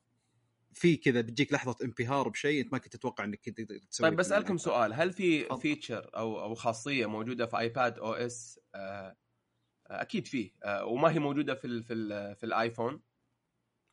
في 0.73 0.97
كذا 0.97 1.21
بتجيك 1.21 1.53
لحظة 1.53 1.77
انبهار 1.85 2.29
بشيء 2.29 2.61
أنت 2.65 2.73
ما 2.73 2.79
كنت 2.79 2.97
تتوقع 2.97 3.25
إنك 3.25 3.41
كنت 3.45 3.61
تقدر 3.61 3.79
تسويه 3.79 4.09
طيب 4.09 4.19
بسألكم. 4.19 4.57
سؤال 4.57 4.93
هل 4.95 5.13
في. 5.13 5.57
feature 5.57 6.11
أو 6.17 6.41
أو 6.43 6.55
خاصية 6.55 7.07
موجودة 7.07 7.47
في 7.47 7.59
iPadOS 7.59 8.61
آه، 8.75 9.17
أكيد 9.87 10.27
فيه 10.27 10.51
آه، 10.65 10.85
وما 10.85 11.11
هي 11.13 11.19
موجودة 11.19 11.55
في 11.55 11.67
ال 11.67 11.85
في 11.85 11.95
ال 11.95 12.37
في 12.37 12.47
الايفون 12.47 13.01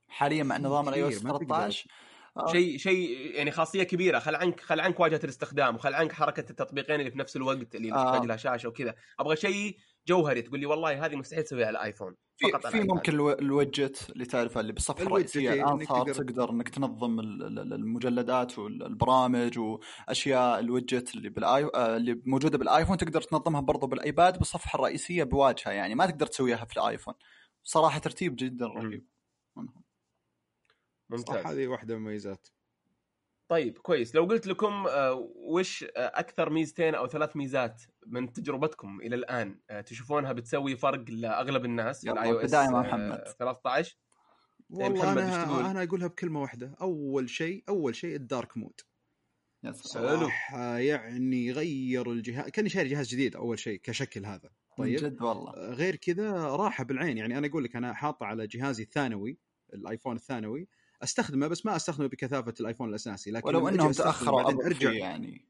حاليا 0.08 0.44
مع 0.44 0.58
نظام 0.58 0.90
ال 0.90 1.04
iOS 1.04 1.16
كثير، 1.16 1.28
ما 1.28 1.34
تقدر. 1.34 1.46
13 1.46 1.90
آه، 1.90 2.15
شيء 2.52 2.78
شيء 2.78 3.10
يعني 3.36 3.52
خاصية 3.52 3.84
كبيرة. 3.84 4.20
خل 4.20 4.36
عنك 4.36 4.60
خل 4.60 4.80
عنك 4.80 5.00
واجهة 5.00 5.20
الاستخدام 5.24 5.76
وخل 5.76 5.94
عنك 5.94 6.12
حركة 6.12 6.46
التطبيقين 6.50 7.00
اللي 7.00 7.12
في 7.12 7.18
نفس 7.20 7.36
الوقت 7.36 7.76
اللي 7.76 7.94
آه. 7.94 8.12
تحتاج 8.12 8.28
لها 8.28 8.38
شاشة 8.38 8.70
وكذا. 8.70 8.96
أبغى 9.20 9.36
شيء 9.36 9.78
جوهري. 10.08 10.42
تقول 10.42 10.60
لي 10.60 10.66
والله 10.66 11.06
هذه 11.06 11.16
مستحيل 11.16 11.44
تسويها 11.44 11.68
على 11.68 11.78
الايفون 11.78 12.16
في 12.38 12.52
فقط 12.52 12.66
على 12.66 12.82
في. 12.82 12.88
ممكن 12.88 13.14
الو- 13.14 13.32
الوجت 13.32 14.10
اللي 14.10 14.26
تعرفه 14.26 14.60
اللي 14.62 14.74
بالصفحه 14.74 15.04
الرئيسيه 15.04 15.52
إيه، 15.54 15.64
الآن 15.64 15.74
إنك 15.80 15.88
صار 15.90 16.06
تقدر- 16.06 16.14
تقدر 16.24 16.50
إنك 16.50 16.70
تنظم 16.70 17.20
ال- 17.20 17.44
ال- 17.60 17.74
المجلدات 17.74 18.60
والبرامج 18.60 19.60
وأشياء 19.60 20.60
الوجت 20.60 21.16
اللي 21.16 21.30
بالاي 21.30 21.70
آه، 21.76 21.98
اللي 21.98 22.22
موجودة 22.26 22.58
بالآيفون 22.58 22.98
تقدر 22.98 23.22
تنظمها 23.22 23.62
برضو 23.62 23.88
بالآيباد 23.88 24.38
بالصفحه 24.38 24.78
الرئيسيه 24.78 25.24
بواجهة 25.24 25.72
يعني. 25.72 25.96
ما 25.96 26.06
تقدر 26.06 26.26
تسويها 26.26 26.66
في 26.66 26.78
الآيفون. 26.78 27.14
صراحة 27.64 28.00
ترتيب 28.00 28.36
جدا. 28.36 28.66
رهيب. 28.68 29.08
ممتاز. 31.10 31.46
هذه 31.46 31.68
واحدة 31.68 31.96
من 31.96 32.02
المميزات 32.02 32.48
طيب 33.48 33.78
كويس. 33.78 34.16
لو 34.16 34.26
قلت 34.26 34.48
لكم 34.48 34.88
آه، 34.88 35.14
وش 35.36 35.84
آه، 35.84 35.90
أكثر 35.98 36.50
ميزتين 36.50 36.96
أو 36.96 37.08
ثلاث 37.08 37.36
ميزات 37.36 37.84
من 38.08 38.34
تجربتكم 38.34 39.02
إلى 39.02 39.16
الآن 39.16 39.60
آه، 39.70 39.82
تشوفونها 39.82 40.34
بتسوي 40.34 40.76
فرق 40.76 41.10
لأغلب 41.10 41.66
الناس 41.66 42.02
في 42.02 42.08
يلا، 42.08 42.22
ال 42.22 42.32
iOS 42.32 42.54
محمد. 42.54 43.24
13 43.40 43.98
والله 44.70 44.90
محمد، 44.90 45.18
أنا؟ 45.18 45.72
أنا 45.72 45.84
أقولها 45.84 46.08
بكلمة 46.08 46.42
واحدة. 46.42 46.76
أول 46.82 47.30
شيء 47.30 47.64
أول 47.70 47.96
شيء 47.96 48.16
الدارك 48.16 48.58
مود. 48.58 48.82
يا 49.64 49.72
سلام 49.72 50.08
حلو. 50.08 50.20
صراحة 50.20 50.78
يعني 50.78 51.52
غير 51.52 52.12
الجهاز 52.12 52.50
كأني 52.50 52.70
شاري 52.70 52.90
جهاز 52.90 53.08
جديد 53.08 53.36
أول 53.36 53.60
شيء 53.60 53.80
كشكل 53.84 54.26
هذا. 54.26 54.50
من 54.80 54.86
طيب. 54.86 55.00
جد 55.00 55.22
والله. 55.22 55.52
غير 55.52 55.96
كذا 55.96 56.32
راحة 56.56 56.84
بالعين. 56.84 57.18
يعني 57.18 57.38
أنا 57.38 57.48
أقول 57.48 57.64
لك 57.64 57.76
أنا 57.76 57.94
حاطه 57.94 58.26
على 58.26 58.48
جهازي 58.48 58.84
الثانوي 58.84 59.40
الآيفون 59.74 60.16
الثانوي 60.16 60.68
أستخدمه 61.04 61.48
بس 61.48 61.66
ما 61.66 61.76
أستخدمه 61.76 62.08
بكثافة 62.08 62.54
الآيفون 62.60 62.90
الأساسي 62.90 63.32
لكن 63.32 63.48
ولو 63.48 63.68
انهم 63.68 63.92
تاخروا 63.92 64.66
أرجع. 64.66 64.92
يعني. 64.92 65.46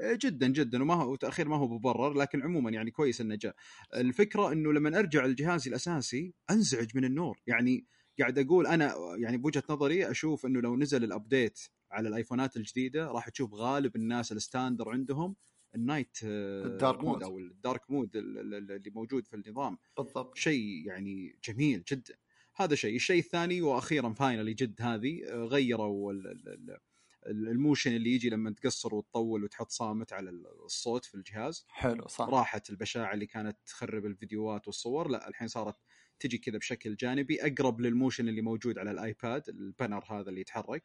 إيه 0.00 0.18
جدا 0.22 0.48
جدا 0.48 0.82
وما 0.82 0.94
هو 0.94 1.14
تأخير 1.14 1.48
ما 1.48 1.56
هو 1.56 1.68
مبرر 1.68 2.12
لكن 2.12 2.42
عموما 2.42 2.70
يعني 2.70 2.90
كويس 2.90 3.20
إنه 3.20 3.34
جاء. 3.34 3.54
الفكرة 3.94 4.52
إنه 4.52 4.72
لما 4.72 4.98
أرجع 4.98 5.26
لجهازي 5.26 5.70
الأساسي 5.70 6.34
أنزعج 6.50 6.96
من 6.96 7.04
النور. 7.04 7.40
يعني 7.46 7.86
قاعد 8.20 8.38
أقول 8.38 8.66
أنا 8.66 8.94
يعني 9.18 9.36
بوجهة 9.36 9.62
نظري 9.70 10.10
أشوف 10.10 10.46
إنه 10.46 10.60
لو 10.60 10.76
نزل 10.76 11.04
ال 11.04 11.12
update 11.12 11.60
على 11.90 12.08
الآيفونات 12.08 12.56
الجديدة 12.56 13.06
راح 13.06 13.28
تشوف 13.28 13.54
غالب 13.54 13.96
الناس 13.96 14.32
ال 14.32 14.38
standard 14.38 14.88
عندهم 14.90 15.36
ال 15.74 15.81
night 15.81 16.16
آه، 16.24 16.64
ال 16.66 16.74
dark 16.74 17.04
mode. 17.04 17.22
أو 17.22 17.38
ال 17.38 17.48
dark 17.48 17.90
mode 17.90 18.16
ال- 18.16 18.38
ال- 18.38 18.70
اللي 18.72 18.90
موجود 18.90 19.26
في 19.26 19.36
النظام. 19.36 19.78
بالضبط. 19.96 20.36
شيء 20.36 20.86
يعني 20.86 21.38
جميل 21.44 21.82
جدا. 21.88 22.14
هذا 22.56 22.74
شيء. 22.74 22.96
الشيء 22.96 23.18
الثاني 23.18 23.62
وأخيرا 23.62 24.12
finally 24.12 24.54
جد 24.54 24.82
هذه 24.82 25.24
آه، 25.28 25.44
غيروا 25.44 26.12
ال- 26.12 26.26
ال- 26.26 26.48
ال- 26.48 26.78
ال- 27.26 27.48
ال 27.48 27.55
motion 27.55 27.96
اللي 27.96 28.10
يجي 28.14 28.30
لما 28.30 28.50
تقصر 28.50 28.94
وتطول 28.94 29.44
وتحط 29.44 29.70
صامت 29.70 30.12
على 30.12 30.30
الصوت 30.64 31.04
في 31.04 31.14
الجهاز. 31.14 31.64
حلو 31.68 32.06
صح. 32.08 32.24
راحت 32.28 32.70
البشاعة 32.70 33.14
اللي 33.14 33.26
كانت 33.26 33.56
تخرب 33.66 34.06
الفيديوهات 34.06 34.66
والصور. 34.66 35.08
لا 35.08 35.28
الحين 35.28 35.48
صارت 35.48 35.76
تجي 36.18 36.38
كذا 36.38 36.58
بشكل 36.58 36.96
جانبي 36.96 37.46
أقرب 37.46 37.80
لل 37.80 37.92
motion 37.92 38.28
اللي 38.28 38.42
موجود 38.42 38.78
على 38.78 38.90
الآيباد 38.90 39.48
ال 39.48 39.56
banner 39.56 40.04
هذا 40.10 40.28
اللي 40.28 40.40
يتحرك. 40.40 40.84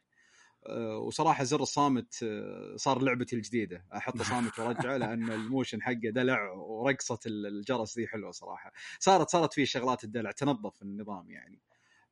وصراحة 1.06 1.44
زر 1.44 1.60
الصامت 1.62 2.22
أه، 2.22 2.76
صار 2.76 3.02
لعبتي 3.02 3.36
الجديدة. 3.36 3.84
أحط 3.96 4.22
صامت 4.22 4.58
وأرجعه 4.58 4.96
لأن 5.12 5.32
ال 5.32 5.39
motion 5.39 5.82
حقه 5.82 6.10
دلع 6.10 6.50
ورقصه 6.52 7.18
الجرس 7.26 7.98
ذي 7.98 8.06
حلوة 8.06 8.30
صراحة. 8.30 8.72
صارت 8.98 9.28
صارت 9.28 9.52
فيه 9.54 9.64
شغلات 9.64 10.04
الدلع 10.04 10.30
تنظف 10.30 10.82
النظام 10.82 11.30
يعني. 11.30 11.60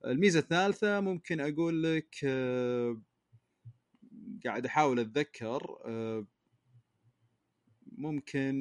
الميزة 0.07 0.41
الثالثة 0.41 1.01
ممكن 1.01 1.41
أقول 1.41 1.83
لك 1.83 2.17
أه، 2.25 3.01
قاعد 4.45 4.67
أحاول 4.67 5.01
أتذكر 5.01 5.79
ممكن 7.87 8.55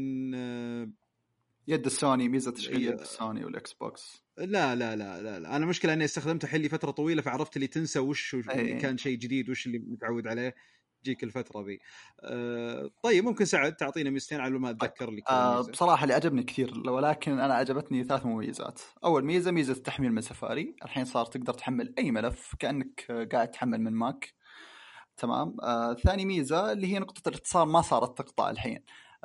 يد 1.67 1.85
السوني 1.85 2.29
ميزة 2.29 2.51
تشغيل. 2.51 2.81
يد 2.81 2.99
السوني 2.99 3.45
والإكس 3.45 3.73
بوكس. 3.73 4.24
لا 4.37 4.75
لا 4.75 4.95
لا 4.95 5.21
لا, 5.21 5.39
لا. 5.39 5.55
أنا 5.55 5.65
مشكلة 5.65 5.93
إني 5.93 6.05
استخدمته 6.05 6.47
حلي 6.47 6.69
فترة 6.69 6.91
طويلة 6.91 7.21
فعرفت 7.21 7.55
اللي 7.55 7.67
تنسى 7.67 7.99
وش 7.99 8.33
اللي. 8.33 8.79
كان 8.79 8.97
شيء 8.97 9.17
جديد 9.17 9.49
وش 9.49 9.65
اللي 9.67 9.79
متعود 9.79 10.27
عليه. 10.27 10.55
تجيك 11.03 11.23
الفترة 11.23 11.65
ذي. 11.65 11.79
أه 12.23 12.91
طيب 13.03 13.23
ممكن 13.23 13.45
سعد 13.45 13.75
تعطينا 13.75 14.09
ميزتين 14.09 14.39
على 14.39 14.59
ما 14.59 14.69
أتذكر 14.69 15.11
لي 15.11 15.21
كل 15.21 15.33
آه 15.33 15.57
ميزة. 15.57 15.71
بصراحة 15.71 16.03
اللي 16.03 16.13
عجبني 16.13 16.43
كثير 16.43 16.89
ولكن 16.89 17.39
أنا 17.39 17.53
عجبتني 17.53 18.03
ثلاث 18.03 18.25
مميزات. 18.25 18.81
أول 19.03 19.25
ميزة 19.25 19.51
ميزة 19.51 19.73
التحميل 19.73 20.11
من 20.11 20.21
سفاري. 20.21 20.75
الحين 20.85 21.05
صار 21.05 21.25
تقدر 21.25 21.53
تحمل 21.53 21.93
أي 21.97 22.11
ملف 22.11 22.55
كأنك 22.59 23.27
قاعد 23.31 23.51
تحمل 23.51 23.81
من 23.81 23.93
ماك. 23.93 24.33
تمام؟ 25.17 25.57
آه 25.61 25.93
ثاني 25.93 26.25
ميزة 26.25 26.71
اللي 26.71 26.87
هي 26.87 26.99
نقطة 26.99 27.29
الاتصال 27.29 27.67
ما 27.67 27.81
صارت 27.81 28.17
تقطع 28.17 28.49
الحين. 28.49 28.79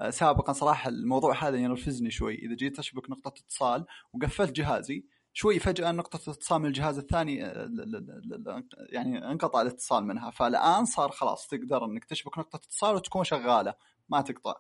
سابقا 0.08 0.52
صراحة 0.52 0.88
الموضوع 0.88 1.48
هذا 1.48 1.56
ينرفزني 1.56 2.10
شوي. 2.10 2.34
إذا 2.34 2.54
جيت 2.54 2.78
أشبك 2.78 3.10
نقطة 3.10 3.28
اتصال 3.28 3.86
وقفلت 4.12 4.52
جهازي 4.52 5.04
شوي 5.32 5.58
فجأة 5.58 5.92
نقطة 5.92 6.30
اتصال 6.30 6.60
من 6.60 6.66
الجهاز 6.66 6.98
الثاني 6.98 7.44
آه، 7.46 7.70
يعني 8.88 9.30
انقطع 9.30 9.62
الاتصال 9.62 10.04
منها. 10.04 10.30
فالآن 10.30 10.84
صار 10.84 11.10
خلاص 11.10 11.46
تقدر 11.46 11.84
إنك 11.84 12.04
تشبك 12.04 12.38
نقطة 12.38 12.56
اتصال 12.56 12.94
وتكون 12.94 13.24
شغالة 13.24 13.74
ما 14.08 14.20
تقطع. 14.20 14.54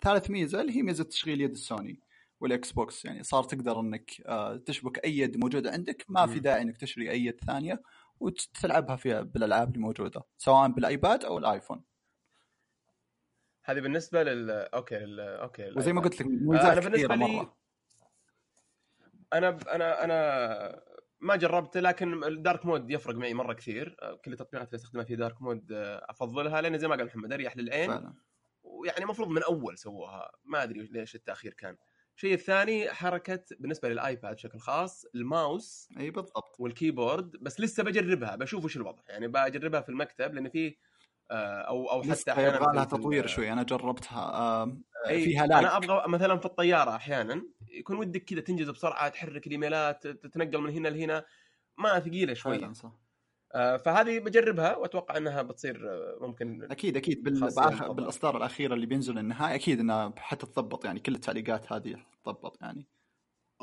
ثالث 0.00 0.30
ميزة 0.30 0.60
اللي 0.60 0.76
هي 0.76 0.82
ميزة 0.82 1.04
تشغيل 1.04 1.40
يد 1.40 1.50
السوني 1.50 2.00
والإكس 2.40 2.72
بوكس. 2.72 3.04
يعني 3.04 3.22
صار 3.22 3.44
تقدر 3.44 3.80
إنك 3.80 4.10
آه، 4.26 4.56
تشبك 4.56 5.04
أي 5.04 5.18
يد 5.18 5.36
موجودة 5.36 5.70
عندك 5.72 6.04
ما 6.08 6.26
في. 6.26 6.38
داعي 6.40 6.62
إنك 6.62 6.76
تشتري 6.76 7.10
أي 7.10 7.24
يد 7.24 7.40
ثانية 7.46 7.82
وتلعبها 8.20 8.96
في 8.96 9.22
بالألعاب 9.22 9.68
اللي 9.68 9.78
موجوده 9.80 10.22
سواء 10.38 10.68
بالآيباد 10.68 11.24
أو 11.24 11.38
الآيفون. 11.38 11.93
هذه 13.64 13.80
بالنسبة 13.80 14.22
لل 14.22 14.50
أوكي 14.50 14.98
لل... 14.98 15.20
أوكي 15.20 15.72
وزي 15.76 15.92
ما. 15.92 16.00
قلت 16.00 16.20
لك 16.20 16.26
آه، 16.26 16.30
ميزات 16.30 16.64
أنا 16.64 16.80
بالنسبة 16.80 17.14
لي 17.14 17.48
أنا 19.32 19.58
أنا 19.74 20.04
أنا 20.04 20.82
ما 21.20 21.36
جربت 21.36 21.76
لكن 21.76 22.24
ال 22.24 22.32
dark 22.32 22.66
mode 22.66 22.90
يفرق 22.90 23.14
معي 23.14 23.34
مرة 23.34 23.52
كثير. 23.52 23.96
آه، 24.02 24.14
كل 24.14 24.32
التطبيقات 24.32 24.68
اللي 24.68 24.76
استخدمها 24.76 25.04
في 25.04 25.16
dark 25.16 25.42
mode 25.42 25.72
آه، 25.72 26.06
أفضلها 26.10 26.60
لأن 26.60 26.78
زي 26.78 26.88
ما 26.88 26.96
قال 26.96 27.06
محمد 27.06 27.32
أريح 27.32 27.56
للعين. 27.56 27.90
فعلا. 27.90 28.14
ويعني 28.62 29.04
المفروض 29.04 29.28
من 29.28 29.42
أول 29.42 29.78
سووها. 29.78 30.32
ما 30.44 30.62
أدري 30.62 30.82
ليش 30.82 31.14
التأخير 31.14 31.52
كان. 31.54 31.76
الشيء 32.16 32.34
الثاني 32.34 32.90
حركة 32.90 33.44
بالنسبة 33.58 33.88
للآيباد 33.88 34.34
بشكل 34.34 34.58
خاص 34.58 35.04
الماوس 35.14 35.88
إي 35.98 36.10
بالضبط. 36.10 36.56
والكيبورد. 36.58 37.30
بس 37.40 37.60
لسه 37.60 37.82
بجربها 37.82 38.36
بشوف 38.36 38.64
وش 38.64 38.76
الوضع. 38.76 39.02
يعني 39.08 39.28
بجربها 39.28 39.80
في 39.80 39.88
المكتب 39.88 40.34
لأن 40.34 40.48
في 40.48 40.76
أو 41.68 41.90
أو 41.90 42.02
حتى 42.02 42.32
أحيانا 42.32 42.56
يبغى 42.56 42.74
لها 42.74 42.84
تطوير 42.84 43.26
شوي. 43.26 43.52
أنا 43.52 43.62
جربتها 43.62 44.18
آه، 44.18 44.76
فيها 45.06 45.46
lag 45.46 45.58
أنا 45.58 45.76
أبغى 45.76 46.08
مثلا 46.08 46.38
في 46.38 46.46
الطيارة 46.46 46.96
أحيانا 46.96 47.42
يكون 47.68 47.96
ودك 47.96 48.24
كذا 48.24 48.40
تنجز 48.40 48.70
بسرعة 48.70 49.08
تحرك 49.08 49.46
الإيميلات 49.46 50.06
تتنقل 50.06 50.58
من 50.58 50.70
هنا 50.70 50.88
لهنا. 50.88 51.24
ما 51.78 52.00
ثقيلة 52.00 52.34
صح. 52.72 52.92
آه 53.54 53.76
فهذه 53.76 54.18
بجربها 54.18 54.76
وأتوقع 54.76 55.16
إنها 55.16 55.42
بتصير 55.42 55.90
آه، 55.90 56.18
ممكن 56.20 56.62
أكيد 56.70 56.96
أكيد. 56.96 57.22
بالإصدار 57.22 58.36
الاخيره 58.36 58.74
اللي 58.74 58.86
بينزل 58.86 59.18
النهائي 59.18 59.54
أكيد 59.54 59.80
انها 59.80 60.12
حتتضبط 60.16 60.84
يعني 60.84 61.00
كل 61.00 61.14
التعليقات 61.14 61.72
هذه 61.72 61.96
حتتضبط 61.96 62.62
يعني. 62.62 62.86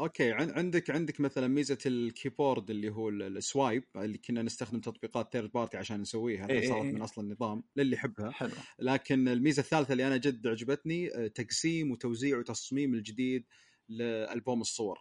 أوكي 0.02 0.32
عن- 0.32 0.50
عندك 0.52 0.90
عندك 0.90 1.20
مثلا 1.20 1.48
ميزة 1.48 1.78
الكيبورد 1.86 2.70
اللي 2.70 2.90
هو 2.90 3.10
ال- 3.10 3.38
swipe 3.38 3.84
اللي 3.96 4.18
كنا 4.18 4.42
نستخدم 4.42 4.80
تطبيقات 4.80 5.34
third 5.34 5.52
party 5.52 5.78
عشان 5.78 6.02
نسويها 6.02 6.50
إيه 6.50 6.60
إيه 6.60 6.70
صارت 6.70 6.86
إيه. 6.86 6.92
من 6.92 7.02
أصل 7.02 7.22
النظام 7.22 7.64
للي 7.76 7.96
يحبها. 7.96 8.32
حلو. 8.32 8.52
لكن 8.80 9.28
الميزة 9.28 9.60
الثالثة 9.60 9.92
اللي 9.92 10.08
أنا 10.08 10.18
جد 10.18 10.48
عجبتني 10.48 11.16
آه، 11.16 11.28
تقسيم 11.28 11.92
وتوزيع 11.92 12.38
وتصميم 12.38 12.94
الجديد 12.94 13.46
لألبوم 13.90 14.62
الصور. 14.62 15.00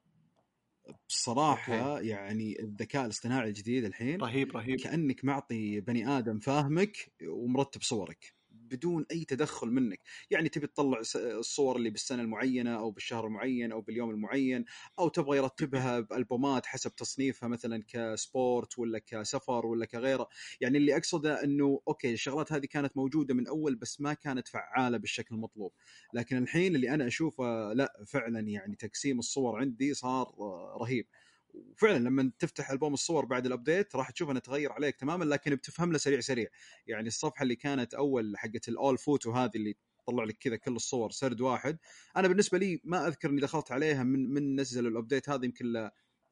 بصراحة 1.09 1.97
أوكي. 1.97 2.07
يعني 2.09 2.61
الذكاء 2.61 3.05
الاصطناعي 3.05 3.49
الجديد 3.49 3.85
الحين 3.85 4.21
رهيب 4.21 4.57
رهيب. 4.57 4.81
كأنك 4.81 5.25
معطي 5.25 5.81
بني 5.81 6.09
آدم 6.09 6.39
فاهمك 6.39 7.13
ومرتب 7.29 7.83
صورك. 7.83 8.35
بدون 8.71 9.07
أي 9.11 9.25
تدخل 9.25 9.69
منك. 9.69 10.01
يعني 10.31 10.49
تبي 10.49 10.67
تطلع 10.67 11.01
الصور 11.17 11.77
اللي 11.77 11.91
بالسنة 11.91 12.23
المعينة 12.23 12.79
أو 12.79 12.91
بالشهر 12.91 13.27
المعين 13.27 13.73
أو 13.73 13.81
باليوم 13.81 14.11
المعين 14.11 14.65
أو 14.99 15.09
تبغى 15.09 15.37
يرتبها 15.39 16.01
بألبومات 16.01 16.67
حسب 16.67 16.95
تصنيفها 16.95 17.49
مثلا 17.49 17.85
ك 17.89 18.04
sport 18.04 18.79
ولا 18.79 18.99
كسفر 18.99 19.67
ولا 19.67 19.87
كغيره. 19.87 20.29
يعني 20.61 20.79
اللي 20.79 20.97
أقصده 20.97 21.45
إنه 21.45 21.81
أوكي 21.89 22.13
الشغلات 22.13 22.53
هذه 22.53 22.67
كانت 22.67 22.97
موجودة 22.97 23.35
من 23.35 23.47
أول 23.47 23.75
بس 23.75 24.01
ما 24.01 24.15
كانت 24.15 24.49
فعالة 24.49 24.99
بالشكل 24.99 25.35
المطلوب. 25.35 25.73
لكن 26.15 26.37
الحين 26.37 26.77
اللي 26.77 26.91
أنا 26.91 27.07
أشوفه 27.07 27.73
لا 27.73 28.05
فعلا 28.07 28.41
يعني 28.41 28.77
تقسيم 28.77 29.19
الصور 29.19 29.61
عندي 29.61 29.95
صار 29.95 30.35
رهيب. 30.81 31.07
وفعلا 31.55 31.99
لما 31.99 32.33
تفتح 32.39 32.71
ألبوم 32.71 32.95
الصور 32.95 33.25
بعد 33.25 33.47
ال 33.47 33.54
update 33.54 33.97
راح 33.97 34.11
تشوف 34.11 34.31
أنه 34.31 34.41
تغير 34.41 34.73
عليك 34.73 34.97
تماما 34.97 35.25
لكن 35.25 35.55
بتفهم 35.55 35.93
له 35.93 35.99
سريع 35.99 36.21
سريع. 36.21 36.49
يعني 36.87 37.09
الصفحة 37.09 37.43
اللي 37.43 37.57
كانت 37.57 37.95
أول 37.95 38.39
حقت 38.39 38.69
ال 38.69 38.76
all 38.76 38.99
photo 38.99 39.33
هذه 39.33 39.51
اللي 39.57 39.77
طلع 40.07 40.25
لك 40.25 40.39
كذا 40.39 40.57
كل 40.57 40.77
الصور 40.77 41.11
سرد 41.11 41.41
واحد. 41.41 41.79
أنا 42.17 42.29
بالنسبة 42.29 42.59
لي 42.59 42.81
ما 42.85 43.07
أذكر 43.07 43.31
إني 43.31 43.41
دخلت 43.41 43.73
عليها 43.73 44.03
من 44.03 44.31
من 44.31 44.61
نزل 44.61 44.87
ال 44.87 44.93
update 44.93 45.29
هذه 45.29 45.45
يمكن 45.45 45.91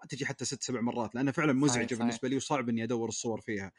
تجي 0.09 0.26
حتى 0.26 0.44
ست 0.44 0.62
سبع 0.62 0.81
مرات 0.81 1.14
لانها 1.14 1.33
فعلا 1.33 1.52
مزعجة 1.52 1.87
صحيح. 1.87 1.98
بالنسبة 1.98 2.28
لي 2.28 2.37
وصعب 2.37 2.68
إني 2.68 2.85
أدور 2.85 3.09
الصور 3.09 3.40
فيها. 3.40 3.72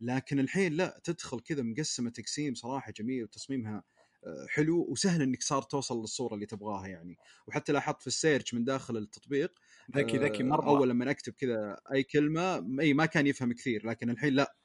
لكن 0.00 0.38
الحين 0.38 0.72
لا 0.72 1.00
تدخل 1.04 1.40
كذا 1.40 1.62
مقسمة 1.62 2.10
تقسيم 2.10 2.54
صراحة 2.54 2.92
جميل 2.92 3.24
وتصميمها 3.24 3.82
آه، 4.26 4.46
حلو 4.48 4.86
وسهل 4.88 5.22
إنك 5.22 5.42
صار 5.42 5.62
توصل 5.62 6.00
للصورة 6.00 6.34
اللي 6.34 6.46
تبغاها 6.46 6.86
يعني. 6.86 7.16
وحتى 7.46 7.72
لاحظت 7.72 8.00
في 8.00 8.06
ال 8.06 8.13
search 8.13 8.54
من 8.54 8.64
داخل 8.64 8.96
التطبيق 8.96 9.58
ذكي 9.96 10.18
ذكي. 10.18 10.42
آه، 10.42 10.46
مرة 10.46 10.68
أول 10.68 10.88
لما 10.88 11.10
أكتب 11.10 11.32
كذا 11.32 11.76
أي 11.94 12.02
كلمة 12.02 12.66
إي 12.80 12.94
ما 12.94 13.06
كان 13.06 13.26
يفهم 13.26 13.52
كثير 13.52 13.86
لكن 13.86 14.10
الحين 14.10 14.32
لا. 14.34 14.56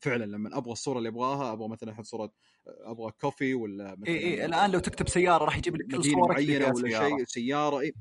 فعلا 0.00 0.24
لما 0.24 0.58
أبغى 0.58 0.72
الصورة 0.72 0.98
اللي 0.98 1.08
أبغاها 1.08 1.52
أبغى 1.52 1.68
مثلا 1.68 1.92
أحط 1.92 2.04
صورة 2.04 2.32
أبغى 2.66 3.12
كوفي 3.20 3.54
ولا 3.54 3.94
مثلا 3.98 4.08
إي 4.14 4.24
اي 4.24 4.44
الآن 4.44 4.70
لو 4.70 4.78
تكتب 4.78 5.08
سيارة 5.08 5.44
راح 5.44 5.58
يجيب 5.58 5.76
لك 5.76 5.86
كل 5.96 6.04
صورك 6.04 6.30
معينة 6.30 6.66
ولا 6.66 6.88
سيارة. 6.88 7.08
شيء 7.08 7.24
سيارة 7.24 7.80
إي. 7.80 7.92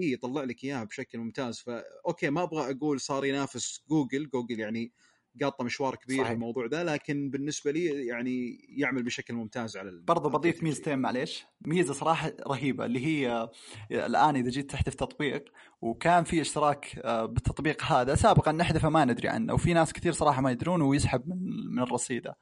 إي 0.00 0.12
يطلع 0.12 0.42
لك 0.44 0.64
إياها 0.64 0.84
بشكل 0.84 1.18
ممتاز. 1.18 1.58
فا 1.58 1.84
أوكي 2.06 2.30
ما 2.30 2.42
أبغى 2.42 2.70
أقول 2.70 3.00
صار 3.00 3.24
ينافس 3.24 3.84
جوجل 3.90 4.28
جوجل 4.28 4.60
يعني 4.60 4.92
قاطة 5.42 5.64
مشوار 5.64 5.94
كبير 5.94 6.18
صحيح. 6.18 6.30
الموضوع 6.30 6.66
ده 6.66 6.82
لكن 6.82 7.30
بالنسبة 7.30 7.70
لي 7.70 8.06
يعني 8.06 8.58
يعمل 8.68 9.02
بشكل 9.02 9.34
ممتاز 9.34 9.76
على 9.76 10.02
على 10.08 10.20
بضيف. 10.20 10.62
ميزتين 10.62 10.98
معليش 10.98 11.44
ميزة 11.60 11.94
صراحة 11.94 12.32
رهيبة 12.46 12.84
اللي 12.84 13.06
هي 13.06 13.48
الآن 13.90 14.36
إذا 14.36 14.50
جيت 14.50 14.70
تحذف 14.70 14.94
تطبيق 14.94 15.44
وكان 15.80 16.24
في 16.24 16.40
اشتراك 16.40 17.00
آه، 17.04 17.24
بالتطبيق 17.24 17.82
هذا 17.82 18.14
سابقا 18.14 18.52
نحذفه 18.52 18.88
ما 18.88 19.04
ندري 19.04 19.28
عنه 19.28 19.54
وفي 19.54 19.72
ناس 19.74 19.92
كثير 19.92 20.12
صراحة 20.12 20.42
ما 20.42 20.50
يدرون 20.50 20.82
ويسحب 20.82 21.28
من 21.28 21.36
من 21.76 21.82
الرصيدة 21.82 22.36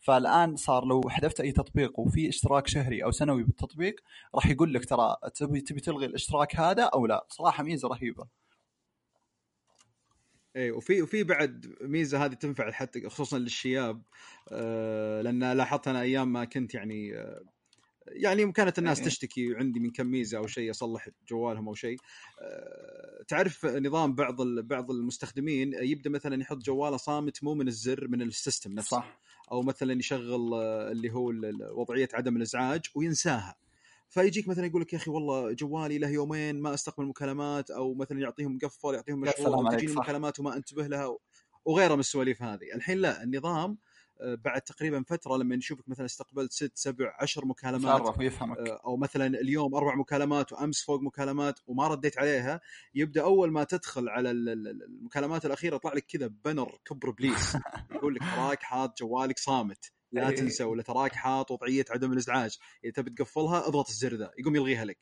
فالآن 0.00 0.56
صار 0.56 0.84
لو 0.84 1.00
حذفت 1.08 1.40
أي 1.40 1.52
تطبيق 1.52 2.00
وفي 2.00 2.28
اشتراك 2.28 2.66
شهري 2.66 3.04
أو 3.04 3.10
سنوي 3.10 3.42
بالتطبيق 3.42 3.94
راح 4.34 4.46
يقول 4.46 4.74
لك 4.74 4.84
ترى 4.84 5.16
تبي 5.34 5.60
تبي 5.60 5.80
تلغي 5.80 6.06
الاشتراك 6.06 6.56
هذا 6.56 6.82
أو 6.82 7.06
لا 7.06 7.26
صراحة 7.28 7.62
ميزة 7.62 7.88
رهيبة 7.88 8.26
اي 10.56 10.70
وفي 10.70 11.02
وفي 11.02 11.24
بعد 11.24 11.74
ميزة 11.80 12.24
هذه 12.24 12.34
تنفع 12.34 12.70
حتى 12.70 13.08
خصوصا 13.08 13.38
للشياب 13.38 14.02
آه 14.52 15.22
لأن 15.22 15.52
لاحظت 15.52 15.88
أنا 15.88 16.00
أيام 16.00 16.32
ما 16.32 16.44
كنت 16.44 16.74
يعني 16.74 17.18
آه 17.18 17.42
يعني 18.06 18.52
كانت 18.52 18.78
الناس 18.78 18.98
إيه. 18.98 19.06
تشتكي 19.06 19.56
عندي 19.56 19.80
من 19.80 19.90
كم 19.90 20.06
ميزة 20.06 20.38
أو 20.38 20.46
شيء 20.46 20.70
اصلح 20.70 21.08
جوالهم 21.28 21.68
أو 21.68 21.74
شيء 21.74 21.98
آه 22.40 23.22
تعرف 23.28 23.66
نظام 23.66 24.14
بعض 24.14 24.42
بعض 24.42 24.90
المستخدمين 24.90 25.72
يبدأ 25.74 26.10
مثلا 26.10 26.40
يحط 26.42 26.56
جواله 26.56 26.96
صامت 26.96 27.44
مو 27.44 27.54
من 27.54 27.68
الزر 27.68 28.08
من 28.08 28.22
السيستم 28.22 28.72
نفسه. 28.72 28.96
صح. 28.96 29.20
أو 29.52 29.62
مثلا 29.62 29.92
يشغل 29.92 30.54
اللي 30.92 31.12
هو 31.12 31.32
وضعية 31.80 32.08
عدم 32.14 32.36
الإزعاج 32.36 32.86
وينساها. 32.94 33.67
فيجيك 34.10 34.48
مثلا 34.48 34.66
يقول 34.66 34.82
لك 34.82 34.92
يا 34.92 34.98
أخي 34.98 35.10
والله 35.10 35.52
جوالي 35.52 35.98
له 35.98 36.08
يومين 36.08 36.60
ما 36.60 36.74
أستقبل 36.74 37.06
مكالمات 37.06 37.70
أو 37.70 37.94
مثلا 37.94 38.20
يعطيهم 38.20 38.54
مقفل 38.62 38.94
يعطيهم 38.94 39.20
مشغول 39.20 39.76
تجيني. 39.76 39.92
مكالمات 39.94 40.40
وما 40.40 40.56
أنتبه 40.56 40.86
لها 40.86 41.16
وغيرها 41.64 41.94
من 41.94 42.00
السواليف 42.00 42.42
هذه. 42.42 42.74
الحين 42.74 42.98
لا 42.98 43.22
النظام 43.22 43.78
آه، 44.20 44.34
بعد 44.44 44.60
تقريبا 44.60 45.02
فترة 45.02 45.36
لما 45.36 45.56
نشوفك 45.56 45.88
مثلا 45.88 46.06
استقبلت 46.06 46.52
ست 46.52 46.72
سبع 46.74 47.16
عشر 47.20 47.44
مكالمات 47.44 48.18
ويفهمك. 48.18 48.58
آه، 48.58 48.80
أو 48.86 48.96
مثلا 48.96 49.26
اليوم 49.26 49.74
أربع 49.74 49.94
مكالمات 49.94 50.52
وأمس 50.52 50.84
فوق 50.84 51.00
مكالمات 51.00 51.60
وما 51.66 51.88
رديت 51.88 52.18
عليها 52.18 52.60
يبدأ 52.94 53.22
أول 53.22 53.50
ما 53.52 53.64
تدخل 53.64 54.08
على 54.08 54.30
ال- 54.30 54.48
ال- 54.48 54.68
ال- 54.68 54.82
المكالمات 54.82 55.46
الأخيرة 55.46 55.76
يطلع 55.76 55.92
لك 55.92 56.06
كذا 56.06 56.26
banner 56.44 56.78
كبر 56.84 57.10
بليس 57.10 57.56
يقول 57.90 58.14
لك 58.14 58.20
تراك 58.22 58.62
حاط 58.62 58.98
جوالك 58.98 59.38
صامت. 59.38 59.92
لا 60.12 60.28
إيه. 60.28 60.36
تنسى 60.36 60.64
ولا 60.64 60.82
تراك 60.82 61.12
حاط 61.12 61.50
وضعية 61.50 61.84
عدم 61.90 62.12
الإزعاج. 62.12 62.58
إذا 62.84 62.92
تبي 62.92 63.10
تقفلها 63.10 63.68
اضغط 63.68 63.88
الزر 63.88 64.14
ذا 64.14 64.30
يقوم 64.38 64.56
يلغيها 64.56 64.84
لك 64.84 64.98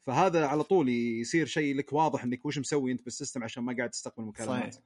فهذا 0.00 0.46
على 0.46 0.62
طول 0.62 0.88
يصير 0.88 1.46
شيء 1.46 1.76
لك 1.76 1.92
واضح 1.92 2.24
إنك 2.24 2.46
وش 2.46 2.58
مسوي 2.58 2.92
أنت 2.92 3.04
بالسيستم 3.04 3.44
عشان 3.44 3.62
ما 3.62 3.76
قاعد 3.76 3.90
تستقبل 3.90 4.24
مكالمات. 4.24 4.74
صحيح. 4.74 4.84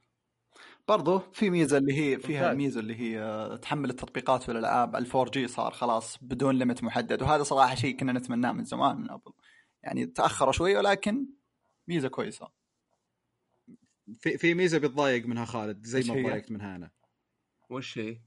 برضو 0.89 1.19
في 1.19 1.51
ميزة 1.51 1.79
اللي 1.79 1.93
هي 1.93 2.19
فيها 2.19 2.41
ممتاز. 2.41 2.51
الميزه 2.51 2.81
اللي 2.81 2.97
هي 2.97 3.21
آه، 3.21 3.57
تحمل 3.57 3.91
التطبيقات 3.91 4.49
والالعاب 4.49 4.97
ال 4.97 5.11
4G 5.11 5.49
صار 5.49 5.73
خلاص 5.73 6.19
بدون 6.23 6.59
limit 6.59 6.83
محدد. 6.83 7.23
وهذا 7.23 7.43
صراحة 7.43 7.75
شيء 7.75 7.97
كنا 7.97 8.13
نتمناه 8.13 8.53
من 8.53 8.65
زمان. 8.65 8.97
من 8.97 9.11
ابل 9.11 9.33
يعني 9.83 10.07
تاخروا 10.07 10.53
شوي 10.53 10.77
ولكن 10.77 11.27
ميزة 11.89 12.09
كويسة. 12.09 12.49
في 14.15 14.39
في 14.39 14.55
ميزة 14.55 14.79
بتضايق 14.79 15.27
منها 15.27 15.45
خالد 15.45 15.85
زي 15.87 16.01
ما؟ 16.01 16.23
تضايقت 16.23 16.51
من 16.51 16.61
هنا 16.61 16.91
وش 17.71 17.99
هي؟ 17.99 18.21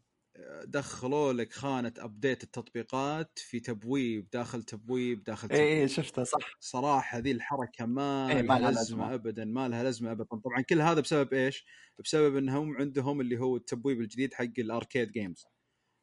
دخلوا 0.65 1.34
لك 1.34 1.54
خانة 1.54 1.93
update 1.98 2.43
التطبيقات 2.43 3.39
في 3.39 3.60
تبويب 3.60 4.30
داخل 4.30 4.63
تبويب 4.63 5.24
داخل 5.24 5.50
اي 5.52 5.58
تبويب. 5.58 5.82
اي 5.82 5.88
شفتها 5.88 6.24
صح. 6.24 6.58
صراحة 6.60 7.17
ذي 7.17 7.32
الحركة 7.32 7.86
ما 7.86 8.30
إيه، 8.30 8.41
ما 8.41 8.60
لها 8.60 8.71
لازمه 8.71 8.71
لازمة. 8.71 9.13
ابدا 9.13 9.45
ما 9.45 9.67
لها 9.67 9.84
لازمه 9.84 10.12
ابدا. 10.12 10.24
طبعا 10.24 10.62
كل 10.62 10.82
هذا 10.82 11.02
بسبب 11.02 11.34
إيش؟ 11.34 11.65
بسبب 12.00 12.38
إنهم 12.38 12.78
عندهم 12.78 13.21
اللي 13.21 13.39
هو 13.39 13.56
التبويب 13.56 14.02
الجديد 14.02 14.34
حق 14.34 14.60
ال 14.60 14.67
Arcade 14.67 15.12
games 15.12 15.45